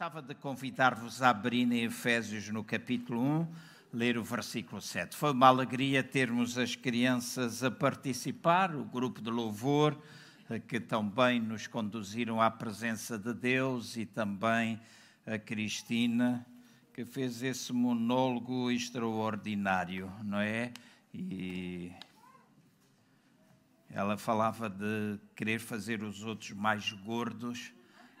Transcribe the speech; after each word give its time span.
gostava 0.00 0.22
de 0.22 0.34
convidar-vos 0.34 1.20
a 1.20 1.28
abrir 1.28 1.70
em 1.70 1.84
Efésios 1.84 2.48
no 2.48 2.64
capítulo 2.64 3.20
1, 3.20 3.48
ler 3.92 4.16
o 4.16 4.24
versículo 4.24 4.80
7. 4.80 5.14
Foi 5.14 5.30
uma 5.30 5.48
alegria 5.48 6.02
termos 6.02 6.56
as 6.56 6.74
crianças 6.74 7.62
a 7.62 7.70
participar, 7.70 8.74
o 8.74 8.82
grupo 8.82 9.20
de 9.20 9.28
louvor, 9.28 9.94
eh, 10.48 10.58
que 10.58 10.80
também 10.80 11.38
nos 11.38 11.66
conduziram 11.66 12.40
à 12.40 12.50
presença 12.50 13.18
de 13.18 13.34
Deus, 13.34 13.98
e 13.98 14.06
também 14.06 14.80
a 15.26 15.38
Cristina, 15.38 16.46
que 16.94 17.04
fez 17.04 17.42
esse 17.42 17.70
monólogo 17.70 18.70
extraordinário, 18.70 20.10
não 20.24 20.40
é? 20.40 20.72
E 21.12 21.92
ela 23.90 24.16
falava 24.16 24.70
de 24.70 25.20
querer 25.36 25.58
fazer 25.58 26.02
os 26.02 26.24
outros 26.24 26.52
mais 26.52 26.90
gordos 26.90 27.70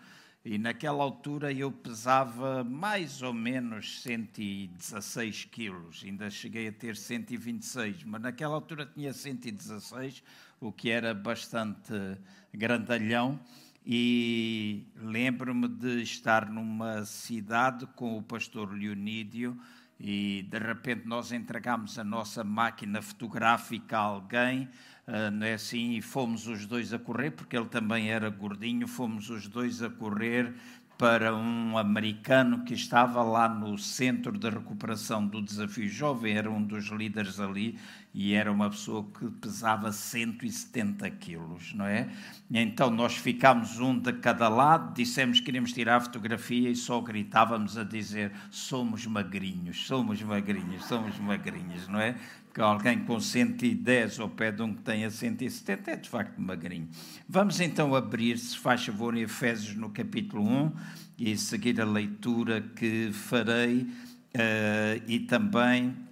e 0.44 0.56
naquela 0.56 1.02
altura 1.02 1.52
eu 1.52 1.70
pesava 1.70 2.64
mais 2.64 3.22
ou 3.22 3.34
menos 3.34 4.00
116 4.02 5.46
quilos, 5.46 6.02
ainda 6.04 6.30
cheguei 6.30 6.68
a 6.68 6.72
ter 6.72 6.96
126, 6.96 8.04
mas 8.04 8.22
naquela 8.22 8.54
altura 8.54 8.86
tinha 8.86 9.12
116, 9.12 10.22
o 10.60 10.72
que 10.72 10.90
era 10.90 11.12
bastante 11.12 11.92
grandalhão. 12.52 13.38
E 13.90 14.86
lembro-me 14.96 15.66
de 15.66 16.02
estar 16.02 16.50
numa 16.50 17.06
cidade 17.06 17.86
com 17.96 18.18
o 18.18 18.22
pastor 18.22 18.70
Leonídio 18.70 19.58
e 19.98 20.46
de 20.50 20.58
repente 20.58 21.08
nós 21.08 21.32
entregámos 21.32 21.98
a 21.98 22.04
nossa 22.04 22.44
máquina 22.44 23.00
fotográfica 23.00 23.96
a 23.96 24.02
alguém, 24.02 24.68
uh, 25.06 25.30
não 25.32 25.46
é 25.46 25.54
assim? 25.54 25.96
E 25.96 26.02
fomos 26.02 26.46
os 26.46 26.66
dois 26.66 26.92
a 26.92 26.98
correr, 26.98 27.30
porque 27.30 27.56
ele 27.56 27.64
também 27.64 28.10
era 28.10 28.28
gordinho, 28.28 28.86
fomos 28.86 29.30
os 29.30 29.48
dois 29.48 29.82
a 29.82 29.88
correr 29.88 30.52
para 30.98 31.34
um 31.34 31.78
americano 31.78 32.64
que 32.64 32.74
estava 32.74 33.22
lá 33.22 33.48
no 33.48 33.78
centro 33.78 34.36
de 34.36 34.50
recuperação 34.50 35.26
do 35.26 35.40
desafio 35.40 35.88
jovem, 35.88 36.36
era 36.36 36.50
um 36.50 36.62
dos 36.62 36.88
líderes 36.88 37.40
ali 37.40 37.78
e 38.18 38.34
era 38.34 38.50
uma 38.50 38.68
pessoa 38.68 39.06
que 39.16 39.30
pesava 39.30 39.92
170 39.92 41.08
quilos, 41.12 41.72
não 41.72 41.86
é? 41.86 42.10
Então 42.50 42.90
nós 42.90 43.14
ficámos 43.14 43.78
um 43.78 43.96
de 43.96 44.12
cada 44.14 44.48
lado, 44.48 44.92
dissemos 44.92 45.38
que 45.38 45.46
queríamos 45.46 45.72
tirar 45.72 45.98
a 45.98 46.00
fotografia 46.00 46.68
e 46.68 46.74
só 46.74 47.00
gritávamos 47.00 47.78
a 47.78 47.84
dizer 47.84 48.32
somos 48.50 49.06
magrinhos, 49.06 49.86
somos 49.86 50.20
magrinhos, 50.20 50.84
somos 50.86 51.16
magrinhos, 51.20 51.86
não 51.86 52.00
é? 52.00 52.16
Porque 52.46 52.60
alguém 52.60 52.98
com 53.04 53.20
110 53.20 54.18
ao 54.18 54.28
pé 54.28 54.50
de 54.50 54.62
um 54.62 54.74
que 54.74 54.82
tenha 54.82 55.08
170 55.08 55.88
é 55.88 55.94
de 55.94 56.08
facto 56.08 56.40
magrinho. 56.40 56.88
Vamos 57.28 57.60
então 57.60 57.94
abrir, 57.94 58.36
se 58.36 58.58
faz 58.58 58.84
favor, 58.84 59.16
em 59.16 59.20
Efésios 59.20 59.76
no 59.76 59.90
capítulo 59.90 60.42
1 60.42 60.72
e 61.18 61.38
seguir 61.38 61.80
a 61.80 61.84
leitura 61.84 62.62
que 62.74 63.12
farei 63.12 63.82
uh, 63.82 65.02
e 65.06 65.20
também 65.20 66.07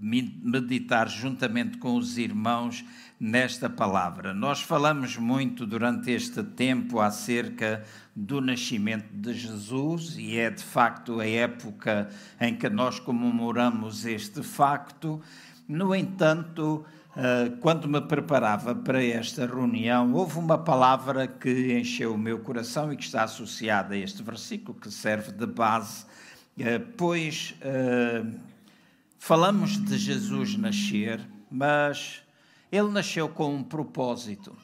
meditar 0.00 1.08
juntamente 1.08 1.78
com 1.78 1.96
os 1.96 2.18
irmãos 2.18 2.84
nesta 3.18 3.68
palavra. 3.68 4.32
Nós 4.32 4.60
falamos 4.60 5.16
muito 5.16 5.66
durante 5.66 6.10
este 6.10 6.42
tempo 6.42 7.00
acerca 7.00 7.84
do 8.14 8.40
nascimento 8.40 9.12
de 9.12 9.34
Jesus 9.34 10.16
e 10.16 10.38
é 10.38 10.50
de 10.50 10.62
facto 10.62 11.20
a 11.20 11.26
época 11.26 12.08
em 12.40 12.54
que 12.54 12.68
nós 12.68 13.00
comemoramos 13.00 14.04
este 14.04 14.42
facto. 14.42 15.20
No 15.68 15.94
entanto, 15.94 16.84
eh, 17.16 17.50
quando 17.60 17.88
me 17.88 18.00
preparava 18.00 18.76
para 18.76 19.02
esta 19.02 19.44
reunião, 19.44 20.12
houve 20.12 20.38
uma 20.38 20.56
palavra 20.56 21.26
que 21.26 21.76
encheu 21.76 22.14
o 22.14 22.18
meu 22.18 22.38
coração 22.38 22.92
e 22.92 22.96
que 22.96 23.02
está 23.02 23.24
associada 23.24 23.94
a 23.94 23.98
este 23.98 24.22
versículo, 24.22 24.78
que 24.78 24.88
serve 24.88 25.32
de 25.32 25.46
base, 25.46 26.06
eh, 26.56 26.78
pois 26.78 27.56
eh, 27.60 28.22
Falamos 29.18 29.76
de 29.76 29.98
Jesus 29.98 30.56
nascer, 30.56 31.20
mas 31.50 32.22
ele 32.70 32.88
nasceu 32.88 33.28
com 33.28 33.54
um 33.54 33.62
propósito. 33.62 34.56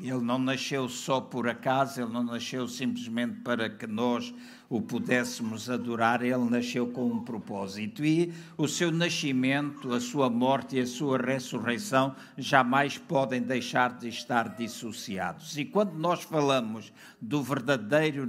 Ele 0.00 0.20
não 0.20 0.38
nasceu 0.38 0.88
só 0.88 1.20
por 1.20 1.48
acaso, 1.48 2.00
ele 2.00 2.12
não 2.12 2.22
nasceu 2.22 2.68
simplesmente 2.68 3.40
para 3.40 3.70
que 3.70 3.86
nós 3.86 4.32
o 4.74 4.82
pudéssemos 4.82 5.70
adorar, 5.70 6.20
ele 6.20 6.50
nasceu 6.50 6.88
com 6.88 7.06
um 7.06 7.20
propósito. 7.20 8.04
E 8.04 8.34
o 8.58 8.66
seu 8.66 8.90
nascimento, 8.90 9.94
a 9.94 10.00
sua 10.00 10.28
morte 10.28 10.74
e 10.74 10.80
a 10.80 10.86
sua 10.86 11.16
ressurreição 11.16 12.12
jamais 12.36 12.98
podem 12.98 13.40
deixar 13.40 13.96
de 13.96 14.08
estar 14.08 14.56
dissociados. 14.56 15.56
E 15.56 15.64
quando 15.64 15.92
nós 15.92 16.24
falamos 16.24 16.92
do 17.20 17.40
verdadeiro 17.40 18.28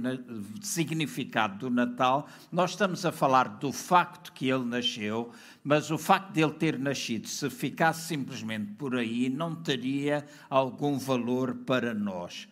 significado 0.62 1.58
do 1.58 1.68
Natal, 1.68 2.28
nós 2.52 2.70
estamos 2.70 3.04
a 3.04 3.10
falar 3.10 3.48
do 3.58 3.72
facto 3.72 4.32
que 4.32 4.48
ele 4.48 4.66
nasceu, 4.66 5.32
mas 5.64 5.90
o 5.90 5.98
facto 5.98 6.32
de 6.32 6.42
ele 6.42 6.52
ter 6.52 6.78
nascido, 6.78 7.26
se 7.26 7.50
ficasse 7.50 8.06
simplesmente 8.06 8.70
por 8.74 8.94
aí, 8.94 9.28
não 9.28 9.52
teria 9.52 10.24
algum 10.48 10.96
valor 10.96 11.56
para 11.66 11.92
nós. 11.92 12.46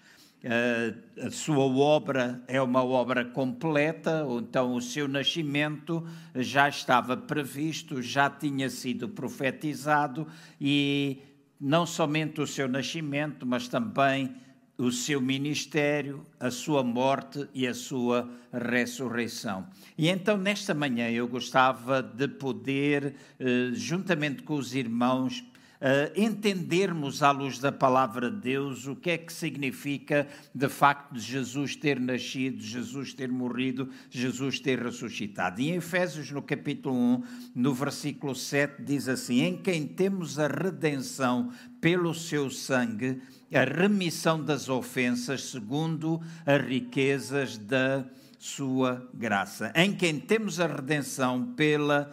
A 0.46 1.30
sua 1.30 1.64
obra 1.64 2.42
é 2.46 2.60
uma 2.60 2.84
obra 2.84 3.24
completa, 3.24 4.26
então 4.38 4.74
o 4.74 4.80
seu 4.80 5.08
nascimento 5.08 6.06
já 6.34 6.68
estava 6.68 7.16
previsto, 7.16 8.02
já 8.02 8.28
tinha 8.28 8.68
sido 8.68 9.08
profetizado 9.08 10.26
e 10.60 11.22
não 11.58 11.86
somente 11.86 12.42
o 12.42 12.46
seu 12.46 12.68
nascimento, 12.68 13.46
mas 13.46 13.68
também 13.68 14.34
o 14.76 14.90
seu 14.90 15.20
ministério, 15.20 16.26
a 16.38 16.50
sua 16.50 16.82
morte 16.82 17.48
e 17.54 17.66
a 17.66 17.72
sua 17.72 18.28
ressurreição. 18.52 19.66
E 19.96 20.08
então, 20.08 20.36
nesta 20.36 20.74
manhã, 20.74 21.08
eu 21.10 21.28
gostava 21.28 22.02
de 22.02 22.26
poder, 22.26 23.14
eh, 23.38 23.70
juntamente 23.72 24.42
com 24.42 24.54
os 24.54 24.74
irmãos, 24.74 25.44
uh, 25.84 26.18
entendermos 26.18 27.22
à 27.22 27.30
luz 27.30 27.58
da 27.58 27.70
palavra 27.70 28.30
de 28.30 28.40
Deus 28.40 28.86
o 28.86 28.96
que 28.96 29.10
é 29.10 29.18
que 29.18 29.32
significa 29.32 30.26
de 30.54 30.68
facto 30.68 31.18
Jesus 31.18 31.76
ter 31.76 32.00
nascido, 32.00 32.62
Jesus 32.62 33.12
ter 33.12 33.30
morrido, 33.30 33.90
Jesus 34.08 34.58
ter 34.58 34.82
ressuscitado. 34.82 35.60
E 35.60 35.68
em 35.68 35.74
Efésios, 35.74 36.30
no 36.30 36.40
capítulo 36.40 36.96
1, 36.96 37.22
no 37.54 37.74
versículo 37.74 38.34
7, 38.34 38.82
diz 38.82 39.08
assim: 39.08 39.42
Em 39.42 39.56
quem 39.58 39.86
temos 39.86 40.38
a 40.38 40.48
redenção 40.48 41.52
pelo 41.80 42.14
seu 42.14 42.50
sangue, 42.50 43.20
a 43.52 43.64
remissão 43.64 44.42
das 44.42 44.70
ofensas, 44.70 45.44
segundo 45.50 46.20
as 46.46 46.62
riquezas 46.62 47.58
da 47.58 48.06
sua 48.38 49.08
graça. 49.14 49.72
Em 49.74 49.94
quem 49.94 50.18
temos 50.18 50.60
a 50.60 50.66
redenção 50.66 51.54
pela, 51.54 52.10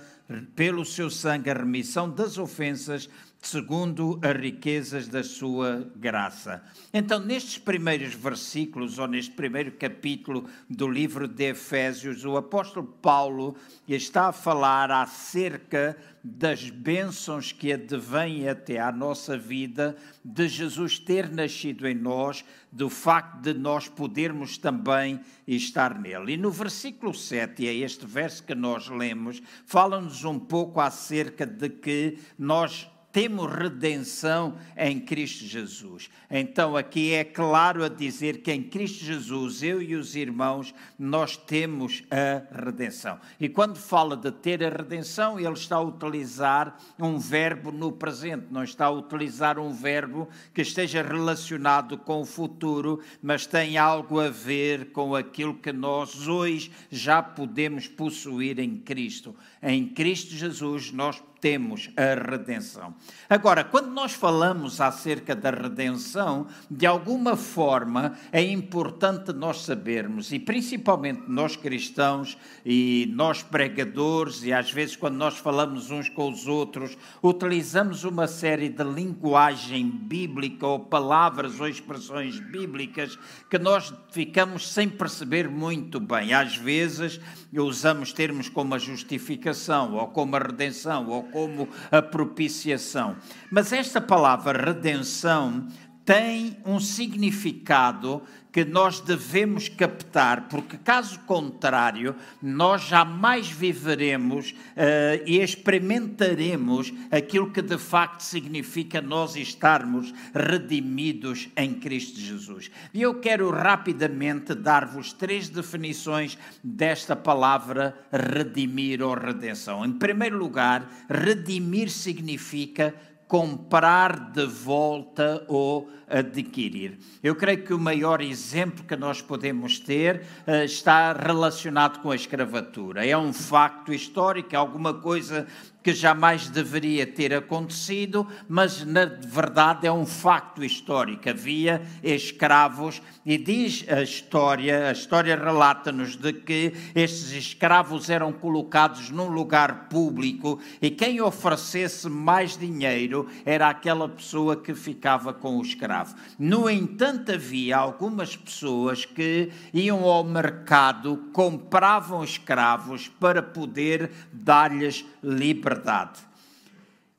pelo 0.56 0.86
seu 0.86 1.10
sangue, 1.10 1.50
a 1.50 1.54
remissão 1.54 2.10
das 2.10 2.38
ofensas, 2.38 3.10
segundo 3.42 4.20
as 4.22 4.40
riquezas 4.40 5.08
da 5.08 5.24
sua 5.24 5.92
graça. 5.96 6.64
Então, 6.94 7.20
nestes 7.20 7.58
primeiros 7.58 8.14
versículos, 8.14 9.00
ou 9.00 9.08
neste 9.08 9.32
primeiro 9.32 9.72
capítulo 9.72 10.48
do 10.70 10.88
livro 10.88 11.28
de 11.28 11.50
Efésios, 11.50 12.24
o 12.24 12.38
apóstolo 12.38 12.86
Paulo 12.86 13.56
está 13.88 14.28
a 14.28 14.32
falar 14.32 14.92
acerca 14.92 15.98
das 16.24 16.70
bênçãos 16.70 17.52
que 17.52 17.74
advêm 17.74 18.48
até 18.48 18.80
à 18.80 18.92
nossa 18.92 19.36
vida, 19.36 19.98
de 20.24 20.48
Jesus 20.48 21.00
ter 21.00 21.32
nascido 21.32 21.88
em 21.88 21.96
nós, 21.96 22.46
do 22.72 22.92
facto 22.92 23.42
de 23.42 23.56
nós 23.56 23.88
podermos 23.88 24.56
também 24.56 25.20
estar 25.48 26.00
nele. 26.00 26.34
E 26.34 26.38
no 26.38 26.52
versículo 26.52 27.12
7, 27.12 27.64
e 27.64 27.68
é 27.68 27.74
este 27.74 28.06
verso 28.06 28.44
que 28.44 28.54
nós 28.54 28.88
lemos, 28.88 29.42
fala-nos 29.66 30.24
um 30.24 30.38
pouco 30.38 30.80
acerca 30.80 31.44
de 31.44 31.70
que 31.70 32.20
nós 32.38 32.88
temos 33.12 33.52
redenção 33.52 34.56
em 34.78 35.00
Cristo 35.00 35.46
Jesus. 35.46 36.10
Então, 36.30 36.78
aqui 36.78 37.14
é 37.14 37.24
claro 37.24 37.84
a 37.84 37.90
dizer 37.90 38.42
que 38.42 38.52
em 38.52 38.64
Cristo 38.64 39.04
Jesus, 39.04 39.62
eu 39.62 39.82
e 39.82 39.96
os 39.96 40.16
irmãos, 40.16 40.74
nós 40.98 41.36
temos 41.36 42.04
a 42.10 42.64
redenção. 42.64 43.20
E 43.40 43.50
quando 43.50 43.78
fala 43.78 44.16
de 44.16 44.32
ter 44.32 44.64
a 44.64 44.70
redenção, 44.70 45.40
ele 45.40 45.54
está 45.54 45.76
a 45.76 45.82
utilizar 45.82 46.78
um 46.98 47.18
verbo 47.18 47.72
no 47.72 47.92
presente, 47.92 48.48
não 48.50 48.64
está 48.64 48.86
a 48.86 48.92
utilizar 48.92 49.60
um 49.60 49.74
verbo 49.74 50.30
que 50.54 50.62
esteja 50.62 51.02
relacionado 51.02 51.98
com 51.98 52.22
o 52.22 52.26
futuro, 52.26 53.02
mas 53.22 53.46
tem 53.46 53.78
algo 53.78 54.20
a 54.20 54.30
ver 54.30 54.92
com 54.92 55.16
aquilo 55.16 55.56
que 55.56 55.74
nós 55.74 56.28
hoje 56.28 56.72
já 56.90 57.22
podemos 57.22 57.88
possuir 57.88 58.60
em 58.60 58.78
Cristo. 58.78 59.36
Em 59.62 59.88
Cristo 59.88 60.34
Jesus, 60.34 60.92
nós 60.92 61.22
temos 61.42 61.90
a 61.98 62.32
redenção. 62.32 62.94
Agora, 63.28 63.64
quando 63.64 63.90
nós 63.90 64.14
falamos 64.14 64.80
acerca 64.80 65.36
da 65.36 65.50
redenção, 65.50 66.48
de 66.70 66.86
alguma 66.86 67.36
forma 67.36 68.14
é 68.32 68.42
importante 68.42 69.34
nós 69.34 69.62
sabermos, 69.62 70.32
e 70.32 70.40
principalmente 70.40 71.24
nós 71.28 71.56
cristãos 71.56 72.38
e 72.64 73.12
nós 73.14 73.42
pregadores, 73.42 74.44
e 74.44 74.54
às 74.54 74.72
vezes 74.72 74.96
quando 74.96 75.16
nós 75.16 75.38
falamos 75.38 75.90
uns 75.90 76.08
com 76.08 76.30
os 76.30 76.48
outros, 76.48 76.96
utilizamos 77.24 78.04
uma 78.04 78.28
série 78.28 78.70
de 78.70 78.84
linguagem 78.84 79.90
bíblica 79.90 80.68
ou 80.68 80.80
palavras 80.80 81.60
ou 81.60 81.68
expressões 81.68 82.40
bíblicas 82.40 83.18
que 83.50 83.58
nós 83.58 83.92
ficamos 84.12 84.72
sem 84.72 84.88
perceber 84.88 85.50
muito 85.50 86.00
bem. 86.00 86.34
Às 86.34 86.56
vezes 86.56 87.20
usamos 87.52 88.14
termos 88.14 88.48
como 88.48 88.76
a 88.76 88.78
justificação, 88.78 89.96
ou 89.96 90.08
como 90.08 90.36
a 90.36 90.40
redenção, 90.40 91.08
ou 91.08 91.24
como 91.32 91.70
a 91.92 92.02
propiciação. 92.02 93.16
Mas 93.50 93.72
esta 93.74 94.02
palavra 94.02 94.66
redenção 94.66 95.68
tem 96.06 96.58
um 96.66 96.80
significado 96.80 98.22
que 98.52 98.66
nós 98.66 99.00
devemos 99.00 99.70
captar, 99.70 100.50
porque 100.50 100.78
caso 100.78 101.20
contrário, 101.22 102.14
nós 102.42 102.82
jamais 102.82 103.50
viveremos 103.50 104.52
uh, 104.52 105.24
e 105.26 105.40
experimentaremos 105.40 106.94
aquilo 107.10 107.50
que 107.50 107.62
de 107.62 107.78
facto 107.78 108.22
significa 108.22 109.02
nós 109.02 109.38
estarmos 109.38 110.14
redimidos 110.36 111.48
em 111.56 111.74
Cristo 111.76 112.20
Jesus. 112.20 112.70
E 112.94 113.02
eu 113.02 113.22
quero 113.22 113.50
rapidamente 113.50 114.54
dar-vos 114.54 115.14
três 115.14 115.48
definições 115.48 116.38
desta 116.62 117.16
palavra 117.16 117.98
redimir 118.12 119.02
ou 119.02 119.14
redenção. 119.14 119.86
Em 119.86 119.94
primeiro 119.94 120.38
lugar, 120.38 120.90
redimir 121.10 121.90
significa 121.90 122.94
comprar 123.32 124.32
de 124.34 124.46
volta 124.46 125.46
ou 125.48 125.90
adquirir. 126.10 127.00
Eu 127.24 127.34
creio 127.34 127.64
que 127.64 127.74
o 127.74 127.80
maior 127.80 128.20
exemplo 128.20 128.84
que 128.84 128.98
nós 128.98 129.22
podemos 129.22 129.80
ter 129.80 130.26
uh, 130.46 130.66
está 130.66 131.14
relacionado 131.14 132.02
com 132.02 132.12
a 132.12 132.16
escravatura. 132.16 133.08
É 133.08 133.18
um 133.18 133.32
facto 133.32 133.94
histórico, 133.94 134.54
é 134.54 134.58
alguma 134.58 134.96
coisa 134.96 135.48
que 135.84 135.94
jamais 135.94 136.48
deveria 136.48 137.08
ter 137.08 137.34
acontecido, 137.34 138.28
mas 138.48 138.86
na 138.86 139.06
verdade 139.06 139.88
é 139.88 139.92
um 139.92 140.06
facto 140.06 140.64
histórico. 140.64 141.30
Havia 141.30 141.82
escravos 142.04 143.02
e 143.26 143.38
diz 143.38 143.86
a 143.90 144.02
história, 144.02 144.90
a 144.90 144.92
história 144.92 145.36
relata-nos 145.36 146.16
de 146.16 146.34
que 146.34 146.74
estes 146.94 147.32
escravos 147.32 148.10
eram 148.10 148.32
colocados 148.32 149.10
num 149.10 149.30
lugar 149.30 149.88
público 149.90 150.60
e 150.82 150.90
quem 150.90 151.22
oferecesse 151.22 152.10
mais 152.10 152.58
dinheiro 152.58 153.28
era 153.46 153.70
aquela 153.70 154.08
pessoa 154.08 154.56
que 154.56 154.74
ficava 154.74 155.34
com 155.34 155.58
o 155.58 155.62
escravo. 155.62 156.16
No 156.38 156.70
entanto, 156.70 157.32
havia 157.32 157.78
algumas 157.78 158.36
pessoas 158.36 159.06
que 159.06 159.52
iam 159.74 160.04
ao 160.04 160.24
mercado, 160.24 161.30
compravam 161.34 162.24
escravos 162.24 163.08
para 163.08 163.42
poder 163.42 164.12
dar-lhes 164.32 165.06
liberdade 165.24 165.71
liberdade. 165.72 166.32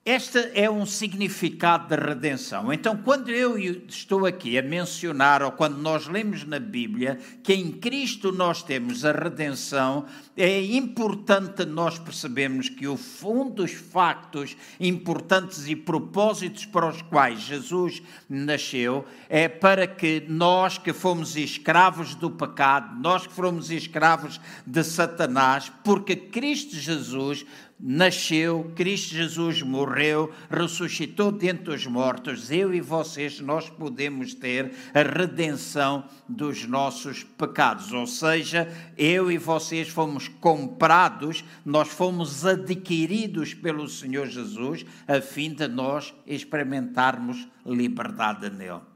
Este 0.04 0.50
é 0.54 0.68
um 0.68 0.84
significado 0.84 1.86
da 1.86 1.94
redenção. 1.94 2.72
Então, 2.72 2.96
quando 2.96 3.30
eu 3.30 3.56
estou 3.56 4.26
aqui 4.26 4.58
a 4.58 4.62
mencionar, 4.62 5.44
ou 5.44 5.52
quando 5.52 5.78
nós 5.78 6.08
lemos 6.08 6.42
na 6.42 6.58
Bíblia, 6.58 7.20
que 7.40 7.54
em 7.54 7.70
Cristo 7.70 8.32
nós 8.32 8.64
temos 8.64 9.04
a 9.04 9.12
redenção, 9.12 10.04
é 10.36 10.60
importante 10.60 11.64
nós 11.64 12.00
percebermos 12.00 12.68
que 12.68 12.84
o 12.88 12.96
fundo 12.96 13.62
dos 13.62 13.70
factos 13.70 14.56
importantes 14.80 15.68
e 15.68 15.76
propósitos 15.76 16.66
para 16.66 16.88
os 16.88 17.00
quais 17.02 17.38
Jesus 17.38 18.02
nasceu 18.28 19.06
é 19.28 19.46
para 19.46 19.86
que 19.86 20.24
nós 20.28 20.78
que 20.78 20.92
fomos 20.92 21.36
escravos 21.36 22.16
do 22.16 22.28
pecado, 22.28 23.00
nós 23.00 23.24
que 23.24 23.32
fomos 23.32 23.70
escravos 23.70 24.40
de 24.66 24.82
Satanás, 24.82 25.70
porque 25.84 26.16
Cristo 26.16 26.74
Jesus 26.74 27.46
nasceu, 27.82 28.70
Cristo 28.76 29.12
Jesus 29.14 29.60
morreu, 29.60 30.32
ressuscitou 30.48 31.32
dentre 31.32 31.74
os 31.74 31.84
mortos, 31.84 32.48
eu 32.50 32.72
e 32.72 32.80
vocês, 32.80 33.40
nós 33.40 33.68
podemos 33.68 34.34
ter 34.34 34.72
a 34.94 35.02
redenção 35.02 36.04
dos 36.28 36.64
nossos 36.64 37.24
pecados. 37.24 37.92
Ou 37.92 38.06
seja, 38.06 38.72
eu 38.96 39.32
e 39.32 39.36
vocês 39.36 39.88
fomos 39.88 40.28
comprados, 40.28 41.44
nós 41.64 41.88
fomos 41.88 42.46
adquiridos 42.46 43.52
pelo 43.52 43.88
Senhor 43.88 44.28
Jesus, 44.28 44.86
a 45.08 45.20
fim 45.20 45.52
de 45.52 45.66
nós 45.66 46.14
experimentarmos 46.24 47.48
liberdade 47.66 48.48
nele. 48.48 48.91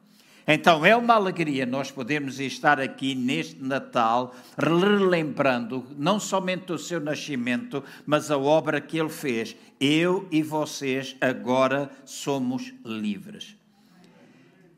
Então 0.46 0.86
é 0.86 0.94
uma 0.94 1.14
alegria 1.14 1.66
nós 1.66 1.90
podermos 1.90 2.38
estar 2.38 2.78
aqui 2.78 3.16
neste 3.16 3.60
Natal, 3.60 4.32
relembrando 4.56 5.84
não 5.98 6.20
somente 6.20 6.72
o 6.72 6.78
seu 6.78 7.00
nascimento, 7.00 7.82
mas 8.06 8.30
a 8.30 8.38
obra 8.38 8.80
que 8.80 8.96
ele 8.96 9.08
fez. 9.08 9.56
Eu 9.80 10.28
e 10.30 10.44
vocês 10.44 11.16
agora 11.20 11.90
somos 12.04 12.72
livres. 12.84 13.56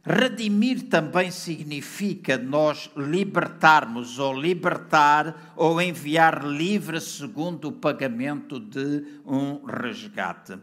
Redimir 0.03 0.89
também 0.89 1.31
significa 1.31 2.39
nós 2.39 2.91
libertarmos 2.97 4.19
ou 4.19 4.33
libertar 4.33 5.53
ou 5.55 5.83
enviar 5.83 6.47
livre 6.47 6.99
segundo 6.99 7.69
o 7.69 7.73
pagamento 7.73 8.59
de 8.59 9.05
um 9.27 9.67
resgate. 9.67 10.59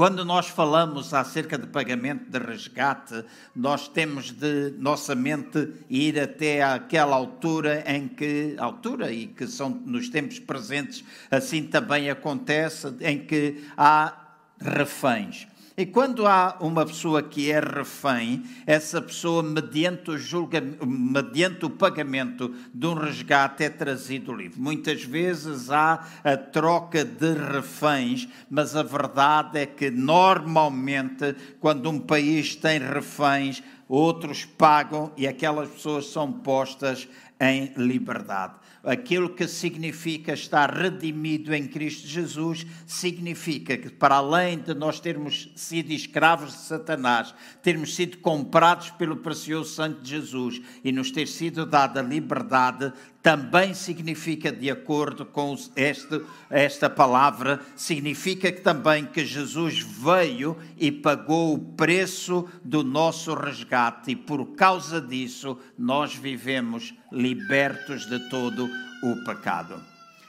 Quando 0.00 0.24
nós 0.24 0.48
falamos 0.48 1.12
acerca 1.12 1.58
de 1.58 1.66
pagamento 1.66 2.30
de 2.30 2.38
resgate, 2.38 3.22
nós 3.54 3.86
temos 3.86 4.30
de 4.30 4.70
nossa 4.78 5.14
mente 5.14 5.74
ir 5.90 6.18
até 6.18 6.62
aquela 6.62 7.14
altura 7.14 7.84
em 7.86 8.08
que, 8.08 8.54
altura 8.56 9.12
e 9.12 9.26
que 9.26 9.46
são 9.46 9.68
nos 9.68 10.08
tempos 10.08 10.38
presentes, 10.38 11.04
assim 11.30 11.64
também 11.64 12.08
acontece, 12.08 12.94
em 13.02 13.26
que 13.26 13.62
há 13.76 14.38
reféns. 14.58 15.46
E 15.80 15.86
quando 15.86 16.26
há 16.26 16.58
uma 16.60 16.84
pessoa 16.84 17.22
que 17.22 17.50
é 17.50 17.58
refém, 17.58 18.44
essa 18.66 19.00
pessoa, 19.00 19.42
mediante 19.42 20.10
o, 20.10 20.18
julga, 20.18 20.62
mediante 20.86 21.64
o 21.64 21.70
pagamento 21.70 22.54
de 22.74 22.86
um 22.86 22.92
resgate, 22.92 23.64
é 23.64 23.70
trazido 23.70 24.30
livre. 24.30 24.60
Muitas 24.60 25.02
vezes 25.04 25.70
há 25.70 26.06
a 26.22 26.36
troca 26.36 27.02
de 27.02 27.32
reféns, 27.32 28.28
mas 28.50 28.76
a 28.76 28.82
verdade 28.82 29.58
é 29.58 29.64
que, 29.64 29.90
normalmente, 29.90 31.34
quando 31.58 31.88
um 31.88 31.98
país 31.98 32.54
tem 32.54 32.78
reféns, 32.78 33.62
outros 33.88 34.44
pagam 34.44 35.10
e 35.16 35.26
aquelas 35.26 35.70
pessoas 35.70 36.12
são 36.12 36.30
postas 36.30 37.08
em 37.40 37.72
liberdade 37.78 38.59
aquilo 38.82 39.30
que 39.30 39.46
significa 39.46 40.32
estar 40.32 40.72
redimido 40.72 41.54
em 41.54 41.66
Cristo 41.66 42.06
Jesus, 42.06 42.66
significa 42.86 43.76
que, 43.76 43.90
para 43.90 44.16
além 44.16 44.58
de 44.58 44.74
nós 44.74 45.00
termos 45.00 45.50
sido 45.54 45.92
escravos 45.92 46.52
de 46.52 46.58
Satanás, 46.58 47.34
termos 47.62 47.94
sido 47.94 48.18
comprados 48.18 48.90
pelo 48.90 49.16
precioso 49.16 49.74
sangue 49.74 50.00
de 50.00 50.10
Jesus 50.10 50.62
e 50.82 50.92
nos 50.92 51.10
ter 51.10 51.26
sido 51.26 51.66
dada 51.66 52.00
liberdade, 52.00 52.92
também 53.22 53.74
significa, 53.74 54.50
de 54.50 54.70
acordo 54.70 55.26
com 55.26 55.54
este, 55.76 56.22
esta 56.48 56.88
palavra, 56.88 57.60
significa 57.76 58.50
que 58.50 58.60
também 58.60 59.04
que 59.04 59.24
Jesus 59.24 59.80
veio 59.80 60.56
e 60.78 60.90
pagou 60.90 61.54
o 61.54 61.58
preço 61.58 62.48
do 62.64 62.82
nosso 62.82 63.34
resgate 63.34 64.12
e 64.12 64.16
por 64.16 64.54
causa 64.54 65.00
disso 65.00 65.58
nós 65.78 66.14
vivemos 66.14 66.94
libertos 67.12 68.06
de 68.06 68.18
todo 68.30 68.68
o 69.02 69.24
pecado. 69.24 69.82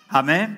Amém? 0.09 0.57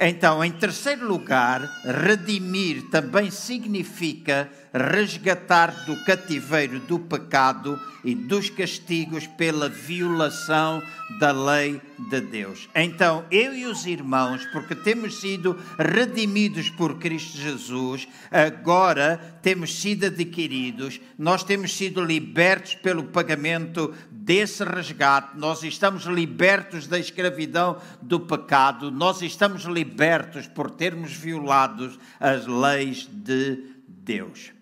Então, 0.00 0.44
em 0.44 0.52
terceiro 0.52 1.06
lugar, 1.08 1.60
redimir 1.84 2.88
também 2.90 3.30
significa 3.30 4.48
resgatar 4.72 5.84
do 5.84 6.04
cativeiro 6.04 6.80
do 6.80 6.98
pecado 6.98 7.80
e 8.04 8.14
dos 8.14 8.48
castigos 8.50 9.26
pela 9.26 9.68
violação 9.68 10.82
da 11.18 11.32
lei 11.32 11.80
de 12.10 12.20
Deus. 12.20 12.68
Então, 12.74 13.24
eu 13.30 13.54
e 13.54 13.66
os 13.66 13.86
irmãos, 13.86 14.44
porque 14.52 14.74
temos 14.74 15.20
sido 15.20 15.58
redimidos 15.78 16.70
por 16.70 16.98
Cristo 16.98 17.36
Jesus, 17.36 18.06
agora 18.30 19.38
temos 19.42 19.80
sido 19.80 20.06
adquiridos, 20.06 21.00
nós 21.18 21.42
temos 21.42 21.76
sido 21.76 22.04
libertos 22.04 22.74
pelo 22.74 23.04
pagamento 23.04 23.94
desse 24.10 24.62
resgate, 24.62 25.36
nós 25.36 25.62
estamos 25.62 26.04
libertos 26.04 26.86
da 26.86 26.98
escravidão 26.98 27.80
do 28.00 28.20
pecado, 28.20 28.90
nós 28.90 29.22
estamos 29.22 29.64
libertos 29.64 30.46
por 30.46 30.70
termos 30.70 31.12
violado 31.12 31.90
as 32.20 32.46
leis 32.46 33.08
de 33.10 33.64
Deus. 33.86 34.57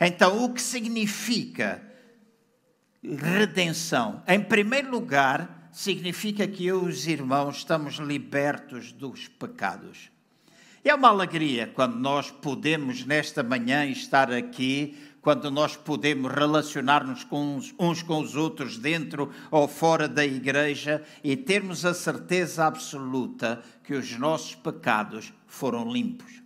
Então, 0.00 0.44
o 0.44 0.52
que 0.52 0.62
significa 0.62 1.82
redenção? 3.02 4.22
Em 4.26 4.40
primeiro 4.40 4.90
lugar, 4.90 5.70
significa 5.72 6.46
que 6.46 6.66
eu 6.66 6.86
e 6.86 6.90
os 6.90 7.06
irmãos 7.06 7.58
estamos 7.58 7.94
libertos 7.96 8.92
dos 8.92 9.26
pecados. 9.28 10.10
É 10.84 10.94
uma 10.94 11.08
alegria 11.08 11.66
quando 11.66 11.96
nós 11.96 12.30
podemos, 12.30 13.04
nesta 13.04 13.42
manhã, 13.42 13.84
estar 13.86 14.32
aqui, 14.32 14.96
quando 15.20 15.50
nós 15.50 15.76
podemos 15.76 16.32
relacionar-nos 16.32 17.26
uns 17.78 18.02
com 18.02 18.20
os 18.20 18.36
outros, 18.36 18.78
dentro 18.78 19.32
ou 19.50 19.66
fora 19.66 20.08
da 20.08 20.24
igreja, 20.24 21.04
e 21.22 21.36
termos 21.36 21.84
a 21.84 21.92
certeza 21.92 22.64
absoluta 22.64 23.62
que 23.82 23.94
os 23.94 24.16
nossos 24.16 24.54
pecados 24.54 25.32
foram 25.46 25.92
limpos. 25.92 26.40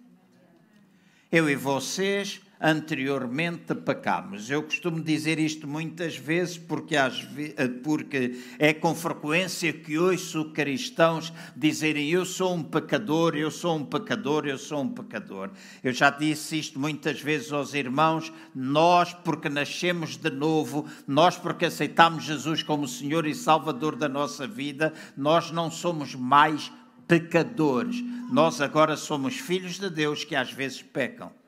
Eu 1.30 1.48
e 1.48 1.54
vocês 1.54 2.40
anteriormente 2.62 3.74
pecámos. 3.74 4.48
Eu 4.48 4.62
costumo 4.62 5.02
dizer 5.02 5.40
isto 5.40 5.66
muitas 5.66 6.16
vezes 6.16 6.56
porque, 6.56 6.94
eh, 6.94 7.68
porque 7.82 8.38
é 8.56 8.72
com 8.72 8.94
frequência 8.94 9.72
que 9.72 9.98
ouço 9.98 10.44
cristãos 10.52 11.32
dizerem 11.56 12.08
eu 12.10 12.24
sou 12.24 12.54
um 12.54 12.62
pecador, 12.62 13.34
eu 13.34 13.50
sou 13.50 13.76
um 13.76 13.84
pecador, 13.84 14.46
eu 14.46 14.56
sou 14.56 14.82
um 14.82 14.88
pecador. 14.88 15.50
Eu 15.82 15.92
já 15.92 16.08
disse 16.08 16.56
isto 16.56 16.78
muitas 16.78 17.20
vezes 17.20 17.52
aos 17.52 17.74
irmãos, 17.74 18.32
nós 18.54 19.12
porque 19.12 19.48
nascemos 19.48 20.16
de 20.16 20.30
novo, 20.30 20.86
nós 21.04 21.36
porque 21.36 21.64
aceitamos 21.64 22.22
Jesus 22.22 22.62
como 22.62 22.86
Senhor 22.86 23.26
e 23.26 23.34
Salvador 23.34 23.96
da 23.96 24.08
nossa 24.08 24.46
vida, 24.46 24.92
nós 25.16 25.50
não 25.50 25.68
somos 25.68 26.14
mais 26.14 26.70
pecadores. 27.08 28.02
Nós 28.30 28.60
agora 28.60 28.96
somos 28.96 29.36
filhos 29.36 29.78
de 29.78 29.90
Deus 29.90 30.24
que 30.24 30.36
às 30.36 30.52
vezes 30.52 30.80
pecam. 30.80 31.41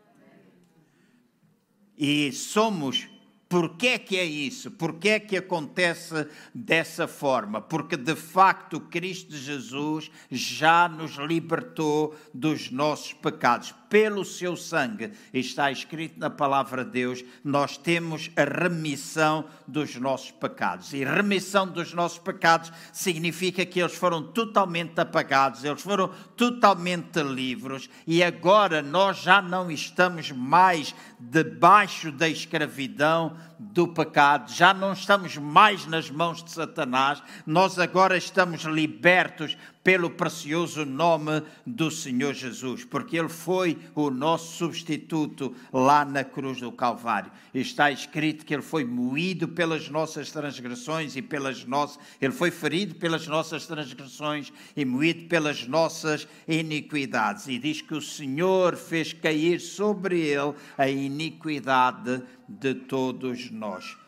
E 1.97 2.33
somos. 2.33 3.09
Por 3.49 3.77
que 3.77 3.89
é 3.89 3.99
que 3.99 4.17
é 4.17 4.25
isso? 4.25 4.71
Por 4.71 4.95
que 4.95 5.11
é 5.11 5.21
que 5.21 5.37
acontece 5.37 6.27
dessa 6.53 7.07
forma? 7.07 7.61
Porque 7.61 7.97
de 7.97 8.17
facto 8.17 8.81
Cristo 8.81 9.37
Jesus 9.37 10.11
já 10.29 10.89
nos 10.89 11.13
libertou 11.17 12.17
dos 12.33 12.71
nossos 12.71 13.13
pecados 13.13 13.73
pelo 13.95 14.25
seu 14.25 14.57
sangue, 14.57 15.13
está 15.33 15.71
escrito 15.71 16.19
na 16.19 16.29
palavra 16.29 16.85
de 16.85 16.91
Deus, 16.91 17.25
nós 17.45 17.77
temos 17.77 18.29
a 18.35 18.43
remissão 18.43 19.45
dos 19.69 19.95
nossos 19.95 20.33
pecados. 20.33 20.93
E 20.93 21.05
remissão 21.05 21.65
dos 21.65 21.95
nossos 21.95 22.19
pecados 22.19 22.73
significa 22.93 23.65
que 23.65 23.79
eles 23.79 23.95
foram 23.95 24.21
totalmente 24.21 25.01
apagados, 25.01 25.63
eles 25.63 25.81
foram 25.81 26.09
totalmente 26.37 27.23
livres 27.23 27.89
e 28.05 28.21
agora 28.21 28.83
nós 28.83 29.19
já 29.19 29.41
não 29.41 29.71
estamos 29.71 30.33
mais 30.33 30.93
debaixo 31.31 32.13
da 32.13 32.29
escravidão 32.29 33.37
do 33.59 33.89
pecado, 33.89 34.53
já 34.53 34.75
não 34.75 34.93
estamos 34.93 35.37
mais 35.37 35.87
nas 35.87 36.11
mãos 36.11 36.43
de 36.43 36.51
Satanás, 36.51 37.23
nós 37.47 37.79
agora 37.79 38.17
estamos 38.17 38.63
libertos 38.63 39.57
pelo 39.85 40.09
precioso 40.09 40.87
nome 40.87 41.43
do 41.67 41.91
Senhor 41.91 42.33
Jesus, 42.33 42.87
porque 42.87 43.19
Ele 43.19 43.29
foi 43.29 43.79
o 43.95 44.11
nosso 44.11 44.57
substituto 44.57 45.55
lá 45.71 46.07
na 46.07 46.25
cruz 46.25 46.59
do 46.59 46.73
Calvário. 46.73 47.31
Está 47.53 47.91
escrito 47.91 48.47
que 48.47 48.55
Ele 48.55 48.63
foi 48.63 48.83
moído 48.83 49.47
pelas 49.47 49.91
nossas 49.91 50.31
transgressões 50.31 51.15
e 51.17 51.23
pelas 51.23 51.67
nossas. 51.67 51.99
Ele 52.19 52.33
foi 52.33 52.51
ferido 52.51 52.95
pelas 52.95 53.27
nossas 53.27 53.67
transgressões 53.67 54.51
e 54.75 54.87
moído 54.87 55.29
pelas 55.29 55.67
nossas 55.69 56.27
iniquidades. 56.49 57.47
E 57.47 57.59
diz 57.59 57.83
que 57.83 57.95
o 57.95 58.01
Senhor 58.01 58.77
fez 58.77 59.13
cair 59.13 59.61
sobre 59.61 60.19
Ele 60.19 60.55
a 60.79 60.89
iniquidade 60.89 62.23
de 62.49 62.75
todos 62.75 63.51
nós. 63.51 64.04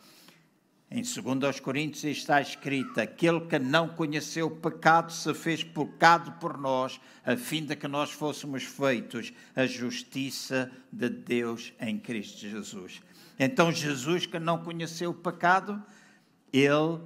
Em 0.89 1.01
2 1.01 1.59
Coríntios 1.59 2.05
está 2.05 2.39
escrito: 2.41 2.99
aquele 2.99 3.41
que 3.41 3.59
não 3.59 3.89
conheceu 3.89 4.47
o 4.47 4.55
pecado 4.55 5.11
se 5.11 5.33
fez 5.33 5.63
pecado 5.63 6.31
por 6.39 6.57
nós, 6.57 6.99
a 7.25 7.35
fim 7.35 7.65
de 7.65 7.75
que 7.75 7.87
nós 7.87 8.11
fôssemos 8.11 8.63
feitos 8.63 9.33
a 9.53 9.65
justiça 9.65 10.71
de 10.91 11.09
Deus 11.09 11.73
em 11.79 11.99
Cristo 11.99 12.39
Jesus. 12.39 13.01
Então, 13.37 13.71
Jesus, 13.71 14.25
que 14.25 14.39
não 14.39 14.63
conheceu 14.63 15.11
o 15.11 15.13
pecado, 15.13 15.83
ele 16.53 16.99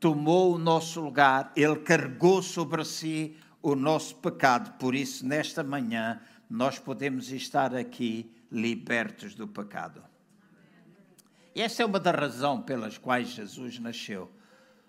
tomou 0.00 0.54
o 0.54 0.58
nosso 0.58 1.00
lugar, 1.00 1.52
ele 1.54 1.76
carregou 1.76 2.42
sobre 2.42 2.84
si 2.84 3.36
o 3.62 3.74
nosso 3.74 4.16
pecado. 4.16 4.78
Por 4.78 4.94
isso, 4.94 5.26
nesta 5.26 5.62
manhã, 5.62 6.20
nós 6.48 6.78
podemos 6.78 7.30
estar 7.30 7.74
aqui 7.74 8.30
libertos 8.50 9.34
do 9.34 9.46
pecado. 9.46 10.02
E 11.54 11.62
essa 11.62 11.82
é 11.82 11.86
uma 11.86 12.00
das 12.00 12.14
razões 12.14 12.64
pelas 12.64 12.98
quais 12.98 13.28
Jesus 13.28 13.78
nasceu. 13.78 14.30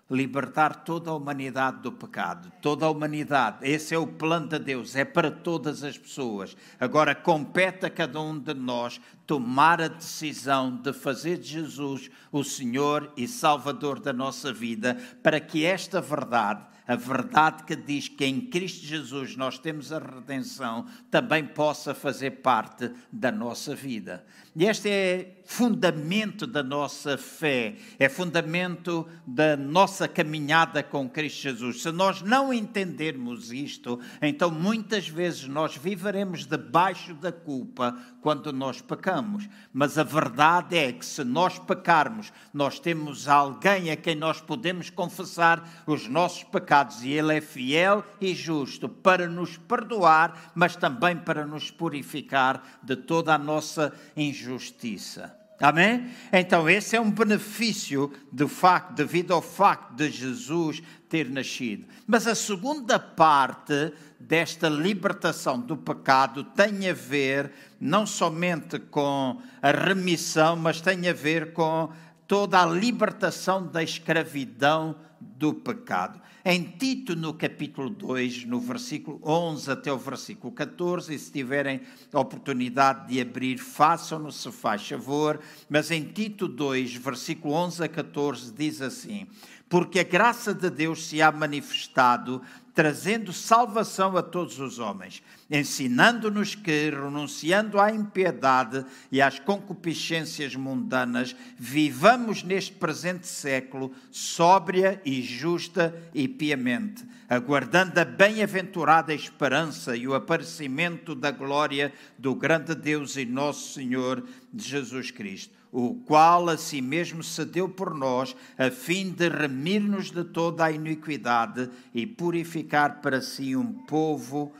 Libertar 0.09 0.83
toda 0.83 1.09
a 1.09 1.15
humanidade 1.15 1.81
do 1.81 1.91
pecado, 1.91 2.51
toda 2.61 2.85
a 2.85 2.89
humanidade. 2.89 3.57
Esse 3.61 3.95
é 3.95 3.97
o 3.97 4.05
plano 4.05 4.47
de 4.47 4.59
Deus, 4.59 4.95
é 4.95 5.03
para 5.03 5.31
todas 5.31 5.83
as 5.83 5.97
pessoas. 5.97 6.55
Agora 6.79 7.15
compete 7.15 7.85
a 7.85 7.89
cada 7.89 8.21
um 8.21 8.37
de 8.37 8.53
nós 8.53 9.01
tomar 9.25 9.81
a 9.81 9.87
decisão 9.87 10.75
de 10.75 10.93
fazer 10.93 11.37
de 11.37 11.49
Jesus 11.49 12.11
o 12.31 12.43
Senhor 12.43 13.11
e 13.17 13.27
Salvador 13.27 13.99
da 13.99 14.13
nossa 14.13 14.53
vida, 14.53 14.95
para 15.23 15.39
que 15.39 15.65
esta 15.65 15.99
verdade 15.99 16.74
a 16.87 16.95
verdade 16.95 17.63
que 17.63 17.75
diz 17.75 18.07
que 18.07 18.25
em 18.25 18.39
Cristo 18.41 18.85
Jesus 18.85 19.35
nós 19.35 19.57
temos 19.57 19.91
a 19.91 19.99
redenção, 19.99 20.85
também 21.09 21.43
possa 21.43 21.93
fazer 21.93 22.41
parte 22.41 22.91
da 23.11 23.31
nossa 23.31 23.73
vida. 23.73 24.23
E 24.55 24.65
este 24.65 24.89
é 24.89 25.41
fundamento 25.45 26.47
da 26.47 26.63
nossa 26.63 27.17
fé, 27.17 27.75
é 27.99 28.07
fundamento 28.07 29.07
da 29.25 29.57
nossa 29.57 30.07
caminhada 30.07 30.81
com 30.81 31.09
Cristo 31.09 31.41
Jesus. 31.41 31.81
Se 31.81 31.91
nós 31.91 32.21
não 32.21 32.53
entendermos 32.53 33.51
isto, 33.51 33.99
então 34.21 34.49
muitas 34.49 35.07
vezes 35.07 35.47
nós 35.47 35.75
viveremos 35.75 36.45
debaixo 36.45 37.13
da 37.13 37.31
culpa 37.31 37.97
quando 38.21 38.53
nós 38.53 38.81
pecamos. 38.81 39.47
Mas 39.73 39.97
a 39.97 40.03
verdade 40.03 40.77
é 40.77 40.91
que 40.91 41.05
se 41.05 41.23
nós 41.23 41.59
pecarmos, 41.59 42.31
nós 42.53 42.79
temos 42.79 43.27
alguém 43.27 43.91
a 43.91 43.95
quem 43.95 44.15
nós 44.15 44.39
podemos 44.39 44.89
confessar 44.89 45.83
os 45.85 46.07
nossos 46.07 46.43
pecados 46.43 46.74
e 47.03 47.11
ele 47.11 47.37
é 47.37 47.41
fiel 47.41 48.03
e 48.19 48.33
justo 48.33 48.89
para 48.89 49.27
nos 49.27 49.57
perdoar, 49.57 50.51
mas 50.55 50.75
também 50.75 51.15
para 51.15 51.45
nos 51.45 51.71
purificar 51.71 52.79
de 52.83 52.95
toda 52.95 53.33
a 53.33 53.37
nossa 53.37 53.93
injustiça. 54.15 55.35
Amém? 55.59 56.11
Então, 56.33 56.69
esse 56.69 56.97
é 56.97 57.01
um 57.01 57.09
benefício 57.09 58.11
do 58.29 58.47
facto, 58.47 58.93
devido 58.93 59.33
ao 59.33 59.41
facto 59.41 59.93
de 59.93 60.09
Jesus 60.09 60.83
ter 61.07 61.29
nascido. 61.29 61.85
Mas 62.05 62.27
a 62.27 62.35
segunda 62.35 62.99
parte 62.99 63.93
desta 64.19 64.67
libertação 64.67 65.59
do 65.59 65.77
pecado 65.77 66.43
tem 66.43 66.89
a 66.89 66.93
ver 66.93 67.51
não 67.79 68.05
somente 68.05 68.79
com 68.79 69.41
a 69.61 69.71
remissão, 69.71 70.57
mas 70.57 70.81
tem 70.81 71.07
a 71.07 71.13
ver 71.13 71.53
com 71.53 71.89
toda 72.27 72.61
a 72.61 72.65
libertação 72.65 73.65
da 73.65 73.81
escravidão 73.81 74.95
do 75.37 75.53
pecado. 75.53 76.21
Em 76.43 76.63
Tito, 76.63 77.15
no 77.15 77.33
capítulo 77.33 77.89
2, 77.89 78.45
no 78.45 78.59
versículo 78.59 79.19
11 79.23 79.71
até 79.71 79.91
o 79.91 79.97
versículo 79.97 80.53
14, 80.53 81.13
e 81.13 81.19
se 81.19 81.31
tiverem 81.31 81.81
a 82.13 82.19
oportunidade 82.19 83.07
de 83.07 83.19
abrir, 83.19 83.57
façam-no 83.57 84.31
se 84.31 84.51
faz 84.51 84.87
favor, 84.87 85.39
mas 85.67 85.89
em 85.89 86.03
Tito 86.03 86.47
2, 86.47 86.95
versículo 86.95 87.53
11 87.55 87.83
a 87.83 87.87
14, 87.87 88.53
diz 88.53 88.81
assim: 88.81 89.27
Porque 89.67 89.99
a 89.99 90.03
graça 90.03 90.53
de 90.53 90.69
Deus 90.69 91.05
se 91.05 91.21
há 91.21 91.31
manifestado, 91.31 92.41
trazendo 92.75 93.31
salvação 93.31 94.17
a 94.17 94.21
todos 94.21 94.59
os 94.59 94.79
homens, 94.79 95.23
ensinando-nos 95.49 96.53
que, 96.53 96.89
renunciando 96.89 97.79
à 97.79 97.89
impiedade 97.89 98.85
e 99.09 99.21
às 99.21 99.39
concupiscências 99.39 100.55
mundanas, 100.57 101.33
vivamos 101.57 102.43
neste 102.43 102.73
presente 102.73 103.27
século 103.27 103.93
sóbria 104.11 105.01
e 105.05 105.21
justa 105.21 105.95
e 106.13 106.27
piamente, 106.27 107.05
aguardando 107.29 107.97
a 107.97 108.03
bem-aventurada 108.03 109.13
esperança 109.13 109.95
e 109.95 110.05
o 110.05 110.13
aparecimento 110.13 111.15
da 111.15 111.31
glória 111.31 111.93
do 112.19 112.35
grande 112.35 112.75
Deus 112.75 113.15
e 113.15 113.25
nosso 113.25 113.73
Senhor 113.73 114.21
Jesus 114.53 115.11
Cristo 115.11 115.64
o 115.77 115.93
qual 115.93 116.47
a 116.47 116.57
si 116.57 116.81
mesmo 116.81 117.21
se 117.21 117.43
deu 117.43 117.67
por 117.67 117.93
nós, 117.93 118.33
a 118.57 118.71
fim 118.71 119.11
de 119.11 119.27
remir-nos 119.27 120.09
de 120.09 120.23
toda 120.23 120.63
a 120.63 120.71
iniquidade 120.71 121.69
e 121.93 122.07
purificar 122.07 123.01
para 123.01 123.21
si 123.21 123.57
um 123.57 123.73
povo 123.83 124.53